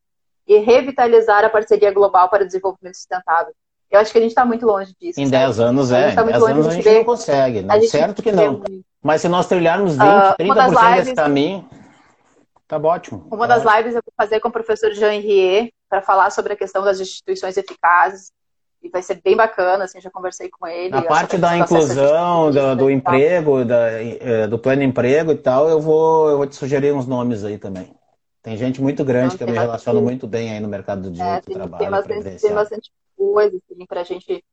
e 0.47 0.57
revitalizar 0.57 1.43
a 1.43 1.49
parceria 1.49 1.91
global 1.91 2.29
para 2.29 2.43
o 2.43 2.45
desenvolvimento 2.45 2.95
sustentável. 2.95 3.53
Eu 3.93 3.99
acho 3.99 4.11
que 4.11 4.17
a 4.17 4.21
gente 4.21 4.31
está 4.31 4.43
muito 4.43 4.65
longe 4.65 4.91
disso. 4.99 5.21
Em 5.21 5.29
10 5.29 5.59
anos, 5.59 5.91
é. 5.91 6.13
Em 6.13 6.15
10 6.15 6.43
anos 6.43 6.67
a 6.67 6.71
gente 6.71 6.89
não 6.89 7.03
consegue, 7.03 7.61
né? 7.61 7.79
certo 7.81 8.23
que 8.23 8.31
não. 8.31 8.63
Mas 9.03 9.21
se 9.21 9.29
nós 9.29 9.45
trilharmos 9.45 9.91
20, 9.91 10.01
uh, 10.01 10.35
30% 10.39 10.69
lives, 10.69 10.95
desse 11.03 11.15
caminho, 11.15 11.69
tá 12.67 12.77
ótimo. 12.77 13.27
Uma 13.29 13.47
tá 13.47 13.59
das 13.59 13.75
lives 13.75 13.93
eu 13.93 14.01
vou 14.03 14.13
fazer 14.17 14.39
com 14.39 14.47
o 14.47 14.51
professor 14.51 14.91
Jean 14.93 15.13
Henriet 15.13 15.71
para 15.87 16.01
falar 16.01 16.31
sobre 16.31 16.53
a 16.53 16.55
questão 16.55 16.83
das 16.83 16.99
instituições 16.99 17.55
eficazes. 17.55 18.31
e 18.81 18.89
vai 18.89 19.03
ser 19.03 19.21
bem 19.23 19.35
bacana, 19.35 19.83
assim, 19.83 20.01
já 20.01 20.09
conversei 20.09 20.49
com 20.49 20.65
ele. 20.65 20.89
Na 20.89 21.03
parte 21.03 21.37
da 21.37 21.55
inclusão, 21.55 22.49
do, 22.49 22.75
do 22.75 22.89
emprego, 22.89 23.63
da, 23.63 23.91
eh, 24.01 24.47
do 24.47 24.57
plano 24.57 24.81
de 24.81 24.87
emprego 24.87 25.31
e 25.33 25.37
tal, 25.37 25.69
eu 25.69 25.79
vou, 25.79 26.29
eu 26.31 26.37
vou 26.37 26.47
te 26.47 26.55
sugerir 26.55 26.93
uns 26.93 27.05
nomes 27.05 27.45
aí 27.45 27.59
também. 27.59 27.93
Tem 28.41 28.57
gente 28.57 28.81
muito 28.81 29.05
grande 29.05 29.37
que 29.37 29.43
eu 29.43 29.47
me 29.47 29.53
relaciono 29.53 30.01
muito 30.01 30.25
bem 30.25 30.51
aí 30.51 30.59
no 30.59 30.67
mercado 30.67 31.03
do 31.03 31.11
direito, 31.11 31.31
é, 31.31 31.41
tem, 31.41 31.55
trabalho, 31.55 31.83
tem 31.83 31.91
bastante, 31.91 32.41
tem 32.41 32.53
bastante 32.53 32.91
coisa, 33.31 33.57
assim, 33.57 33.85
pra 33.85 34.03
gente 34.03 34.43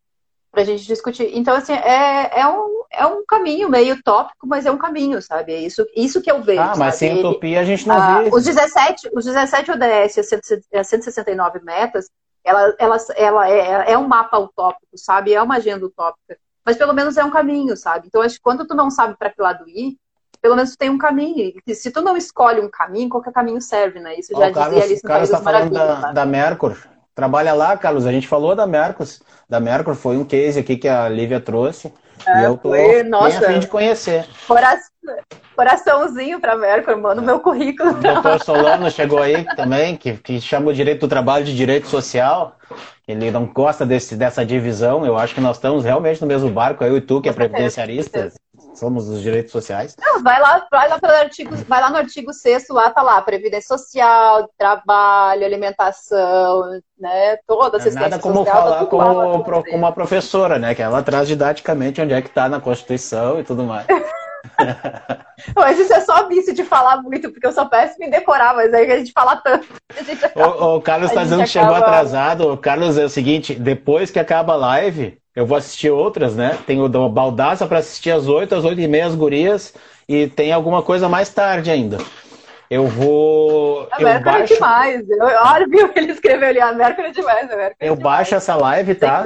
pra 0.50 0.64
gente 0.64 0.84
discutir. 0.84 1.30
Então, 1.34 1.54
assim, 1.54 1.72
é, 1.72 2.40
é, 2.40 2.46
um, 2.48 2.82
é 2.90 3.06
um 3.06 3.24
caminho 3.24 3.68
meio 3.68 4.02
tópico, 4.02 4.46
mas 4.46 4.66
é 4.66 4.70
um 4.70 4.76
caminho, 4.76 5.22
sabe? 5.22 5.52
É 5.52 5.60
isso, 5.60 5.86
isso 5.96 6.20
que 6.20 6.30
eu 6.30 6.42
vejo. 6.42 6.60
Ah, 6.60 6.74
mas 6.76 6.96
sabe? 6.96 6.96
sem 6.96 7.18
utopia 7.18 7.60
a 7.60 7.64
gente 7.64 7.86
não 7.86 7.96
ah, 7.96 8.22
vê. 8.22 8.30
Os 8.32 8.44
17, 8.44 9.10
os 9.14 9.24
17 9.24 9.70
ODS, 9.70 10.18
as 10.74 10.88
169 10.88 11.60
metas, 11.60 12.10
ela, 12.44 12.74
ela, 12.78 12.96
ela 13.16 13.48
é, 13.48 13.92
é 13.92 13.98
um 13.98 14.08
mapa 14.08 14.38
utópico, 14.38 14.96
sabe? 14.96 15.32
É 15.32 15.42
uma 15.42 15.56
agenda 15.56 15.86
utópica. 15.86 16.36
Mas 16.64 16.76
pelo 16.76 16.92
menos 16.92 17.16
é 17.16 17.24
um 17.24 17.30
caminho, 17.30 17.76
sabe? 17.76 18.08
Então, 18.08 18.22
acho 18.22 18.36
que 18.36 18.42
quando 18.42 18.66
tu 18.66 18.74
não 18.74 18.90
sabe 18.90 19.16
para 19.16 19.30
que 19.30 19.40
lado 19.40 19.68
ir, 19.68 19.96
pelo 20.42 20.56
menos 20.56 20.72
tu 20.72 20.78
tem 20.78 20.90
um 20.90 20.98
caminho. 20.98 21.52
E 21.66 21.74
se 21.74 21.90
tu 21.90 22.00
não 22.00 22.16
escolhe 22.16 22.60
um 22.60 22.70
caminho, 22.70 23.08
qualquer 23.08 23.32
caminho 23.32 23.60
serve, 23.60 24.00
né? 24.00 24.18
Isso 24.18 24.32
já 24.32 24.48
oh, 24.48 24.52
Carlos, 24.52 24.74
dizia 24.74 24.84
Alice 24.84 25.04
no 25.04 25.08
Carlos 25.08 25.30
está 25.30 25.42
falando 25.42 25.70
da, 25.70 26.12
da 26.12 26.26
Mercur. 26.26 26.76
Trabalha 27.14 27.52
lá, 27.52 27.76
Carlos. 27.76 28.06
A 28.06 28.12
gente 28.12 28.28
falou 28.28 28.54
da 28.54 28.66
Mercur. 28.66 29.06
Da 29.48 29.60
Mercur 29.60 29.94
foi 29.94 30.16
um 30.16 30.24
case 30.24 30.60
aqui 30.60 30.76
que 30.76 30.88
a 30.88 31.08
Lívia 31.08 31.40
trouxe. 31.40 31.92
É, 32.26 32.40
e 32.40 32.44
eu 32.44 32.56
tô 32.56 32.70
foi, 32.70 33.02
nossa, 33.02 33.38
a 33.38 33.52
fim 33.52 33.58
de 33.58 33.66
conhecer. 33.66 34.26
coraçãozinho 35.56 36.40
para 36.40 36.56
Mercur, 36.56 36.96
mano, 36.96 37.22
meu 37.22 37.40
currículo. 37.40 37.90
O 37.90 37.94
doutor 37.94 38.42
Solano 38.42 38.90
chegou 38.90 39.20
aí 39.20 39.44
também, 39.56 39.96
que, 39.96 40.14
que 40.14 40.40
chama 40.40 40.70
o 40.70 40.74
direito 40.74 41.00
do 41.00 41.08
trabalho 41.08 41.44
de 41.44 41.54
direito 41.54 41.86
social. 41.86 42.56
Ele 43.06 43.30
não 43.30 43.46
gosta 43.46 43.84
desse, 43.84 44.16
dessa 44.16 44.44
divisão. 44.44 45.04
Eu 45.04 45.18
acho 45.18 45.34
que 45.34 45.40
nós 45.40 45.56
estamos 45.56 45.84
realmente 45.84 46.20
no 46.20 46.26
mesmo 46.26 46.48
barco, 46.50 46.84
eu 46.84 46.96
e 46.96 47.00
tu, 47.00 47.20
que 47.20 47.28
é 47.28 47.32
previdenciarista 47.32 48.32
somos 48.80 49.08
os 49.08 49.20
direitos 49.20 49.52
sociais. 49.52 49.94
Não, 50.00 50.22
vai 50.22 50.40
lá, 50.40 50.66
vai 50.70 50.88
lá 50.88 50.98
pelo 50.98 51.12
artigo, 51.12 51.54
vai 51.68 51.80
lá 51.80 51.90
no 51.90 51.98
artigo 51.98 52.32
6 52.32 52.68
lá 52.70 52.90
tá 52.90 53.02
lá, 53.02 53.20
previdência 53.20 53.76
social, 53.76 54.50
trabalho, 54.56 55.44
alimentação, 55.44 56.80
né, 56.98 57.36
toda 57.46 57.76
assistência 57.76 58.06
é 58.06 58.10
Nada 58.10 58.22
como 58.22 58.36
social, 58.36 58.56
tá 58.56 58.86
falar 58.86 58.86
com, 58.86 59.62
com 59.62 59.76
uma 59.76 59.92
professora, 59.92 60.58
né, 60.58 60.74
que 60.74 60.82
ela 60.82 61.02
traz 61.02 61.28
didaticamente 61.28 62.00
onde 62.00 62.14
é 62.14 62.22
que 62.22 62.28
está 62.28 62.48
na 62.48 62.58
Constituição 62.58 63.38
e 63.38 63.44
tudo 63.44 63.64
mais. 63.64 63.86
mas 65.54 65.78
isso 65.78 65.92
é 65.92 66.00
só 66.00 66.26
vício 66.26 66.54
de 66.54 66.64
falar 66.64 67.02
muito, 67.02 67.30
porque 67.30 67.46
eu 67.46 67.52
sou 67.52 67.68
péssima 67.68 68.06
em 68.06 68.10
decorar, 68.10 68.54
mas 68.54 68.72
aí 68.72 68.90
a 68.90 68.98
gente 68.98 69.12
fala 69.12 69.36
tanto. 69.36 69.68
Gente 70.04 70.24
acaba, 70.24 70.64
o, 70.64 70.76
o, 70.76 70.80
Carlos 70.80 71.10
está 71.10 71.22
dizendo 71.22 71.44
que 71.44 71.58
acaba... 71.58 71.74
chegou 71.74 71.88
atrasado. 71.88 72.52
O 72.52 72.56
Carlos 72.56 72.96
é 72.96 73.04
o 73.04 73.08
seguinte: 73.08 73.54
depois 73.54 74.10
que 74.10 74.18
acaba 74.18 74.54
a 74.54 74.56
live, 74.56 75.19
eu 75.34 75.46
vou 75.46 75.56
assistir 75.56 75.90
outras, 75.90 76.34
né? 76.34 76.58
Tem 76.66 76.80
o 76.80 76.88
da 76.88 77.08
Baldaça 77.08 77.66
para 77.66 77.78
assistir 77.78 78.10
às 78.10 78.26
8, 78.26 78.54
às 78.54 78.64
8 78.64 78.80
e 78.80 78.88
meia 78.88 79.06
as 79.06 79.14
gurias, 79.14 79.74
e 80.08 80.26
tem 80.26 80.52
alguma 80.52 80.82
coisa 80.82 81.08
mais 81.08 81.30
tarde 81.30 81.70
ainda. 81.70 81.98
Eu 82.68 82.86
vou. 82.86 83.88
A 83.90 84.00
eu 84.00 84.20
baixo... 84.20 84.52
é 84.52 84.56
demais. 84.56 85.10
Eu, 85.10 85.18
olha, 85.20 85.66
viu? 85.68 85.90
Ele 85.94 86.12
escreveu 86.12 86.48
ali, 86.48 86.60
a 86.60 86.68
América 86.68 87.02
é 87.02 87.10
demais. 87.10 87.50
América 87.50 87.76
é 87.80 87.88
eu 87.88 87.96
demais. 87.96 88.16
baixo 88.16 88.34
essa 88.34 88.54
live, 88.54 88.94
tá? 88.94 89.24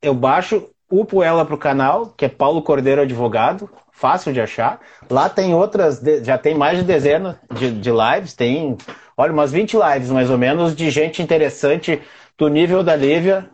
Eu 0.00 0.14
baixo, 0.14 0.68
upo 0.90 1.22
ela 1.22 1.44
pro 1.44 1.58
canal, 1.58 2.06
que 2.16 2.24
é 2.24 2.28
Paulo 2.28 2.62
Cordeiro 2.62 3.02
Advogado, 3.02 3.68
fácil 3.92 4.32
de 4.32 4.40
achar. 4.40 4.80
Lá 5.10 5.28
tem 5.28 5.54
outras, 5.54 6.00
já 6.22 6.38
tem 6.38 6.54
mais 6.54 6.78
de 6.78 6.84
dezena 6.84 7.38
de, 7.52 7.70
de 7.70 7.90
lives, 7.90 8.32
tem, 8.32 8.76
olha, 9.16 9.32
umas 9.32 9.52
20 9.52 9.74
lives 9.76 10.10
mais 10.10 10.30
ou 10.30 10.38
menos, 10.38 10.74
de 10.74 10.90
gente 10.90 11.22
interessante 11.22 12.00
do 12.38 12.48
nível 12.48 12.82
da 12.82 12.96
Lívia, 12.96 13.46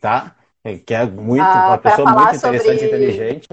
tá? 0.00 0.36
Que 0.76 0.94
é 0.94 1.06
muito, 1.06 1.42
ah, 1.42 1.68
uma 1.68 1.78
pessoa 1.78 2.10
muito 2.10 2.36
interessante 2.36 2.82
e 2.82 2.86
inteligente. 2.86 3.48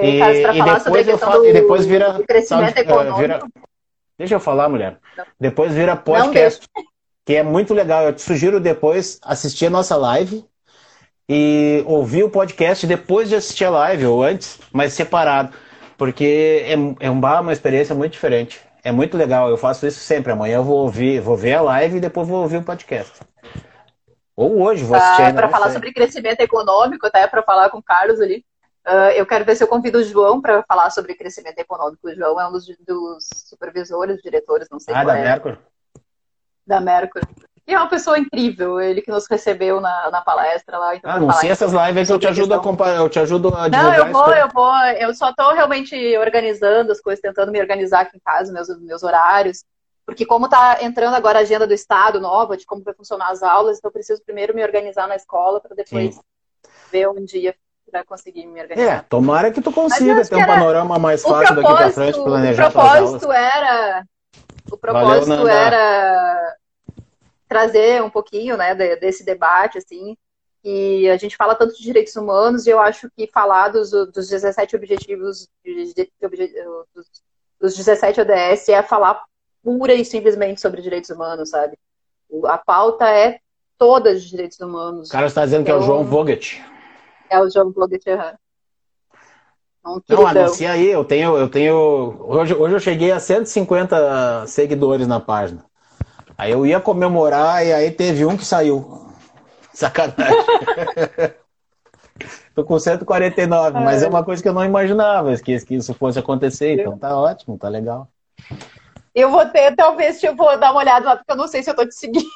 E, 0.00 0.20
e, 0.20 0.62
depois 0.62 1.08
eu 1.08 1.18
falo, 1.18 1.44
e 1.44 1.52
depois 1.52 1.84
vira, 1.84 2.20
sabe. 2.46 2.72
Vira, 3.18 3.40
deixa 4.16 4.34
eu 4.34 4.40
falar, 4.40 4.68
mulher. 4.68 4.98
Não. 5.16 5.24
Depois 5.40 5.72
vira 5.72 5.96
podcast, 5.96 6.68
que 7.26 7.34
é 7.34 7.42
muito 7.42 7.74
legal. 7.74 8.04
Eu 8.04 8.12
te 8.12 8.22
sugiro 8.22 8.60
depois 8.60 9.18
assistir 9.22 9.66
a 9.66 9.70
nossa 9.70 9.96
live 9.96 10.44
e 11.28 11.82
ouvir 11.86 12.22
o 12.22 12.30
podcast 12.30 12.86
depois 12.86 13.28
de 13.28 13.36
assistir 13.36 13.64
a 13.64 13.70
live, 13.70 14.06
ou 14.06 14.22
antes, 14.22 14.58
mas 14.72 14.92
separado. 14.92 15.52
Porque 15.96 16.64
é, 16.64 17.06
é 17.06 17.10
uma 17.10 17.52
experiência 17.52 17.94
muito 17.94 18.12
diferente. 18.12 18.60
É 18.84 18.92
muito 18.92 19.16
legal, 19.16 19.50
eu 19.50 19.56
faço 19.56 19.86
isso 19.86 19.98
sempre. 19.98 20.32
Amanhã 20.32 20.56
eu 20.56 20.64
vou 20.64 20.78
ouvir, 20.78 21.20
vou 21.20 21.36
ver 21.36 21.54
a 21.54 21.60
live 21.60 21.96
e 21.96 22.00
depois 22.00 22.28
vou 22.28 22.40
ouvir 22.40 22.58
o 22.58 22.62
podcast. 22.62 23.12
Ou 24.38 24.62
hoje 24.62 24.84
assistir 24.94 25.22
ainda. 25.22 25.40
Para 25.40 25.48
falar 25.48 25.64
sei. 25.64 25.74
sobre 25.74 25.92
crescimento 25.92 26.40
econômico, 26.40 27.04
até 27.04 27.26
para 27.26 27.42
falar 27.42 27.70
com 27.70 27.78
o 27.78 27.82
Carlos 27.82 28.20
ali. 28.20 28.44
Uh, 28.86 29.10
eu 29.16 29.26
quero 29.26 29.44
ver 29.44 29.56
se 29.56 29.64
eu 29.64 29.68
convido 29.68 29.98
o 29.98 30.04
João 30.04 30.40
para 30.40 30.62
falar 30.62 30.90
sobre 30.90 31.16
crescimento 31.16 31.58
econômico. 31.58 32.06
O 32.06 32.14
João 32.14 32.40
é 32.40 32.46
um 32.46 32.52
dos, 32.52 32.64
dos 32.86 33.28
supervisores, 33.46 34.22
diretores, 34.22 34.68
não 34.70 34.78
sei 34.78 34.94
ah, 34.94 34.98
qual 34.98 35.06
da 35.06 35.18
é. 35.18 35.24
Mercury. 35.24 35.58
Da 36.64 36.80
Mercury. 36.80 37.26
E 37.66 37.74
é 37.74 37.78
uma 37.78 37.88
pessoa 37.88 38.16
incrível, 38.16 38.80
ele 38.80 39.02
que 39.02 39.10
nos 39.10 39.26
recebeu 39.28 39.80
na, 39.80 40.08
na 40.10 40.22
palestra 40.22 40.78
lá. 40.78 40.94
Então, 40.94 41.10
ah, 41.10 41.18
não 41.18 41.32
sei 41.32 41.50
essas 41.50 41.72
lives, 41.72 42.08
eu 42.08 42.18
te 42.18 42.28
ajudo 42.28 42.54
a 42.54 42.60
comparar, 42.60 42.96
eu 42.96 43.08
te 43.10 43.18
ajudo 43.18 43.52
a 43.54 43.68
Não, 43.68 43.92
eu 43.92 44.06
vou, 44.12 44.32
eu 44.32 44.48
vou, 44.54 44.74
eu 45.00 45.12
só 45.14 45.30
estou 45.30 45.52
realmente 45.52 46.16
organizando 46.16 46.92
as 46.92 47.00
coisas, 47.00 47.20
tentando 47.20 47.50
me 47.50 47.60
organizar 47.60 48.02
aqui 48.02 48.16
em 48.16 48.20
casa, 48.20 48.52
meus, 48.52 48.68
meus 48.80 49.02
horários. 49.02 49.64
Porque 50.08 50.24
como 50.24 50.46
está 50.46 50.82
entrando 50.82 51.14
agora 51.16 51.38
a 51.38 51.42
agenda 51.42 51.66
do 51.66 51.74
Estado 51.74 52.18
nova, 52.18 52.56
de 52.56 52.64
como 52.64 52.82
vai 52.82 52.94
funcionar 52.94 53.28
as 53.28 53.42
aulas, 53.42 53.76
então 53.76 53.90
eu 53.90 53.92
preciso 53.92 54.22
primeiro 54.24 54.54
me 54.54 54.62
organizar 54.64 55.06
na 55.06 55.14
escola 55.14 55.60
para 55.60 55.76
depois 55.76 56.14
Sim. 56.14 56.20
ver 56.90 57.10
um 57.10 57.22
dia 57.22 57.54
para 57.90 58.02
conseguir 58.06 58.46
me 58.46 58.58
organizar. 58.58 58.90
É, 58.90 59.04
tomara 59.06 59.52
que 59.52 59.60
tu 59.60 59.70
consiga 59.70 60.26
ter 60.26 60.36
um 60.36 60.46
panorama 60.46 60.98
mais 60.98 61.20
fácil 61.20 61.54
daqui 61.54 61.68
para 61.68 61.90
frente, 61.90 62.14
planejar 62.22 62.68
O 62.68 62.72
propósito 62.72 63.30
era... 63.30 64.04
O 64.72 64.78
propósito 64.78 65.26
Valeu, 65.26 65.46
era 65.46 66.56
trazer 67.46 68.02
um 68.02 68.08
pouquinho 68.08 68.56
né, 68.56 68.74
desse 68.74 69.22
debate, 69.22 69.76
assim, 69.76 70.16
e 70.64 71.06
a 71.10 71.18
gente 71.18 71.36
fala 71.36 71.54
tanto 71.54 71.76
de 71.76 71.82
direitos 71.82 72.16
humanos, 72.16 72.66
e 72.66 72.70
eu 72.70 72.80
acho 72.80 73.10
que 73.14 73.26
falar 73.26 73.68
dos, 73.68 73.90
dos 73.90 74.26
17 74.30 74.74
objetivos, 74.74 75.46
de, 75.62 75.92
de, 75.92 75.94
de, 75.94 76.54
dos, 76.94 77.06
dos 77.60 77.76
17 77.76 78.22
ODS 78.22 78.70
é 78.70 78.82
falar 78.82 79.27
pura 79.62 79.94
e 79.94 80.04
simplesmente 80.04 80.60
sobre 80.60 80.82
direitos 80.82 81.10
humanos, 81.10 81.50
sabe? 81.50 81.78
A 82.46 82.58
pauta 82.58 83.08
é 83.08 83.38
toda 83.78 84.14
de 84.14 84.28
direitos 84.28 84.60
humanos. 84.60 85.08
O 85.08 85.12
cara 85.12 85.26
está 85.26 85.44
dizendo 85.44 85.62
então, 85.62 85.76
que 85.76 85.80
é 85.80 85.82
o 85.82 85.86
João 85.86 86.04
Vogt. 86.04 86.62
É 87.30 87.40
o 87.40 87.50
João 87.50 87.72
Vogt. 87.72 88.04
Um 89.86 90.00
não, 90.08 90.26
anuncia 90.26 90.72
aí, 90.72 90.88
eu 90.88 91.04
tenho, 91.04 91.36
eu 91.36 91.48
tenho. 91.48 92.16
Hoje, 92.20 92.54
hoje 92.54 92.74
eu 92.74 92.80
cheguei 92.80 93.10
a 93.10 93.18
150 93.18 94.46
seguidores 94.46 95.06
na 95.06 95.18
página. 95.18 95.64
Aí 96.36 96.52
eu 96.52 96.66
ia 96.66 96.78
comemorar 96.78 97.64
e 97.64 97.72
aí 97.72 97.90
teve 97.90 98.26
um 98.26 98.36
que 98.36 98.44
saiu. 98.44 99.08
Sacanagem. 99.72 100.36
Tô 102.54 102.64
com 102.64 102.78
149, 102.78 103.78
é. 103.78 103.80
mas 103.80 104.02
é 104.02 104.08
uma 104.08 104.24
coisa 104.24 104.42
que 104.42 104.48
eu 104.48 104.52
não 104.52 104.64
imaginava 104.64 105.36
que, 105.36 105.64
que 105.64 105.76
isso 105.76 105.94
fosse 105.94 106.18
acontecer, 106.18 106.80
então 106.80 106.98
tá 106.98 107.16
ótimo, 107.16 107.56
tá 107.56 107.68
legal. 107.68 108.08
Eu 109.18 109.30
vou 109.30 109.44
ter, 109.46 109.74
talvez, 109.74 110.22
eu 110.22 110.36
vou 110.36 110.56
dar 110.56 110.70
uma 110.70 110.78
olhada 110.80 111.04
lá, 111.04 111.16
porque 111.16 111.32
eu 111.32 111.36
não 111.36 111.48
sei 111.48 111.60
se 111.60 111.68
eu 111.68 111.74
tô 111.74 111.84
te 111.84 111.92
seguindo. 111.92 112.28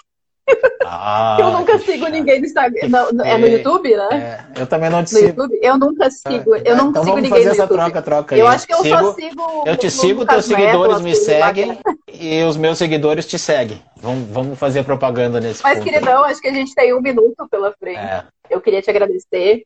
Ah, 0.84 1.36
eu 1.40 1.52
nunca 1.52 1.78
sigo 1.78 2.04
chato. 2.04 2.12
ninguém 2.12 2.40
no 2.40 2.46
Instagram. 2.46 2.80
É 3.24 3.38
no 3.38 3.46
YouTube, 3.46 3.96
né? 3.96 4.08
É, 4.56 4.60
eu 4.62 4.66
também 4.66 4.90
não 4.90 5.04
te 5.04 5.12
no 5.12 5.18
sigo. 5.20 5.28
YouTube? 5.28 5.60
Eu 5.62 5.78
nunca 5.78 6.10
sigo. 6.10 6.56
Eu 6.56 6.76
não 6.76 6.90
então 6.90 7.04
sigo 7.04 7.16
ninguém 7.18 7.30
fazer 7.30 7.44
no 7.44 7.50
essa 7.52 7.62
YouTube. 7.62 7.78
troca, 7.78 8.02
troca 8.02 8.34
aí. 8.34 8.40
Eu 8.40 8.48
acho 8.48 8.66
que 8.66 8.74
eu 8.74 8.82
sigo, 8.82 8.98
só 8.98 9.14
sigo. 9.14 9.64
Eu 9.64 9.76
te 9.76 9.90
sigo, 9.92 10.26
teus 10.26 10.44
seguidores 10.44 11.00
me 11.00 11.14
seguem 11.14 11.78
e 12.12 12.42
os 12.42 12.56
meus 12.56 12.78
seguidores 12.78 13.26
te 13.26 13.38
seguem. 13.38 13.80
Vamos, 13.98 14.28
vamos 14.30 14.58
fazer 14.58 14.82
propaganda 14.82 15.40
nesse 15.40 15.62
Mas, 15.62 15.78
ponto. 15.78 15.88
queridão, 15.88 16.24
acho 16.24 16.40
que 16.40 16.48
a 16.48 16.52
gente 16.52 16.74
tem 16.74 16.92
um 16.92 17.00
minuto 17.00 17.46
pela 17.48 17.72
frente. 17.78 18.00
É. 18.00 18.24
Eu 18.50 18.60
queria 18.60 18.82
te 18.82 18.90
agradecer. 18.90 19.64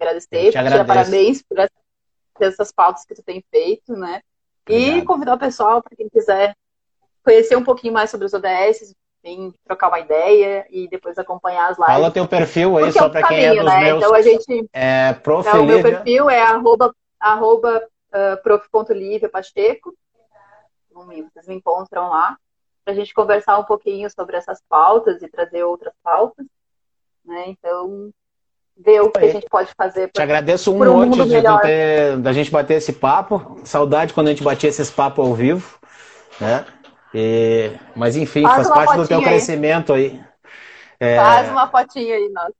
Agradecer, 0.00 0.50
te 0.50 0.52
te 0.52 0.84
parabéns 0.86 1.42
por 1.42 1.58
essas 2.40 2.72
pautas 2.72 3.04
que 3.04 3.14
tu 3.14 3.22
tem 3.22 3.44
feito, 3.50 3.92
né? 3.92 4.22
E 4.68 5.02
convidar 5.02 5.34
o 5.34 5.38
pessoal, 5.38 5.82
para 5.82 5.96
quem 5.96 6.08
quiser 6.08 6.56
conhecer 7.22 7.56
um 7.56 7.64
pouquinho 7.64 7.92
mais 7.92 8.10
sobre 8.10 8.26
os 8.26 8.34
ODS, 8.34 8.94
vem 9.22 9.54
trocar 9.64 9.88
uma 9.88 10.00
ideia 10.00 10.66
e 10.70 10.86
depois 10.88 11.18
acompanhar 11.18 11.70
as 11.70 11.78
lives. 11.78 11.94
Fala 11.94 12.10
teu 12.10 12.28
perfil 12.28 12.76
aí, 12.76 12.84
Porque 12.84 12.98
só 12.98 13.06
é 13.06 13.10
para 13.10 13.28
quem 13.28 13.44
é 13.44 13.54
dos 13.54 13.64
né? 13.64 13.80
meus. 13.80 14.02
Então 14.02 14.14
a 14.14 14.22
gente. 14.22 14.68
É, 14.72 15.12
prof. 15.14 15.48
Então, 15.48 15.62
o 15.62 15.66
meu 15.66 15.82
perfil 15.82 16.28
é 16.28 16.42
arroba, 16.42 16.94
arroba 17.18 17.88
uh, 18.10 18.42
prof.liviapacheco. 18.42 19.94
Vocês 20.92 21.48
me 21.48 21.56
encontram 21.56 22.10
lá 22.10 22.36
para 22.84 22.92
a 22.92 22.96
gente 22.96 23.14
conversar 23.14 23.58
um 23.58 23.64
pouquinho 23.64 24.08
sobre 24.10 24.36
essas 24.36 24.62
pautas 24.68 25.22
e 25.22 25.28
trazer 25.28 25.64
outras 25.64 25.94
pautas. 26.02 26.46
Né? 27.24 27.46
Então, 27.48 28.12
ver 28.76 29.00
o 29.00 29.10
que 29.10 29.24
a 29.24 29.28
gente 29.28 29.46
pode 29.48 29.70
fazer. 29.76 30.08
Pra, 30.08 30.20
Te 30.20 30.22
agradeço 30.22 30.72
um, 30.72 30.82
um 30.82 31.06
monte 31.06 31.28
de 31.28 31.42
ter, 31.62 32.16
da 32.18 32.32
gente 32.32 32.50
bater 32.50 32.74
esse 32.74 32.92
papo. 32.92 33.60
Saudade 33.64 34.12
quando 34.12 34.28
a 34.28 34.30
gente 34.30 34.42
batia 34.42 34.68
esses 34.68 34.90
papos 34.90 35.24
ao 35.24 35.34
vivo. 35.34 35.78
Né? 36.40 36.64
E, 37.14 37.70
mas 37.94 38.16
enfim, 38.16 38.42
faz, 38.42 38.66
faz 38.66 38.68
parte 38.68 38.96
do 38.96 39.06
teu 39.06 39.18
aí. 39.18 39.24
crescimento 39.24 39.92
aí. 39.92 40.20
É, 40.98 41.16
faz 41.16 41.48
uma 41.50 41.68
fotinha 41.68 42.16
aí, 42.16 42.28
nossa. 42.30 42.52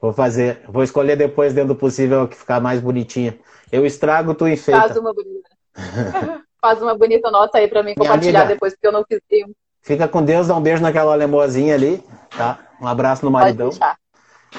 Vou 0.00 0.12
fazer, 0.12 0.62
vou 0.68 0.84
escolher 0.84 1.16
depois 1.16 1.52
dentro 1.52 1.74
do 1.74 1.76
possível 1.76 2.28
que 2.28 2.36
ficar 2.36 2.60
mais 2.60 2.80
bonitinha. 2.80 3.36
Eu 3.72 3.84
estrago, 3.84 4.34
tu 4.34 4.46
enfeita. 4.46 4.80
Faz 4.80 4.96
uma 4.96 5.12
bonita. 5.12 5.50
faz 6.60 6.80
uma 6.80 6.96
bonita 6.96 7.30
nota 7.30 7.58
aí 7.58 7.66
pra 7.66 7.82
mim 7.82 7.94
compartilhar 7.94 8.40
amiga, 8.40 8.54
depois, 8.54 8.74
porque 8.74 8.86
eu 8.86 8.92
não 8.92 9.04
fiz 9.04 9.20
nenhum. 9.30 9.52
Fica 9.82 10.06
com 10.06 10.22
Deus, 10.22 10.46
dá 10.46 10.56
um 10.56 10.60
beijo 10.60 10.82
naquela 10.82 11.12
alemoazinha 11.12 11.74
ali, 11.74 12.02
tá? 12.36 12.58
Um 12.80 12.86
abraço 12.86 13.24
no 13.24 13.30
maridão. 13.30 13.70
Pode. 13.70 13.96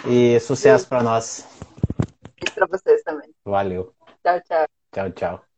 E 0.08 0.40
sucesso 0.40 0.88
para 0.88 1.04
nós. 1.04 1.46
Para 2.56 2.68
vocês 2.68 3.02
também. 3.04 3.30
Valeu. 3.46 3.94
Tchau, 4.24 4.42
tchau. 4.42 4.66
Tchau, 4.92 5.12
tchau. 5.12 5.49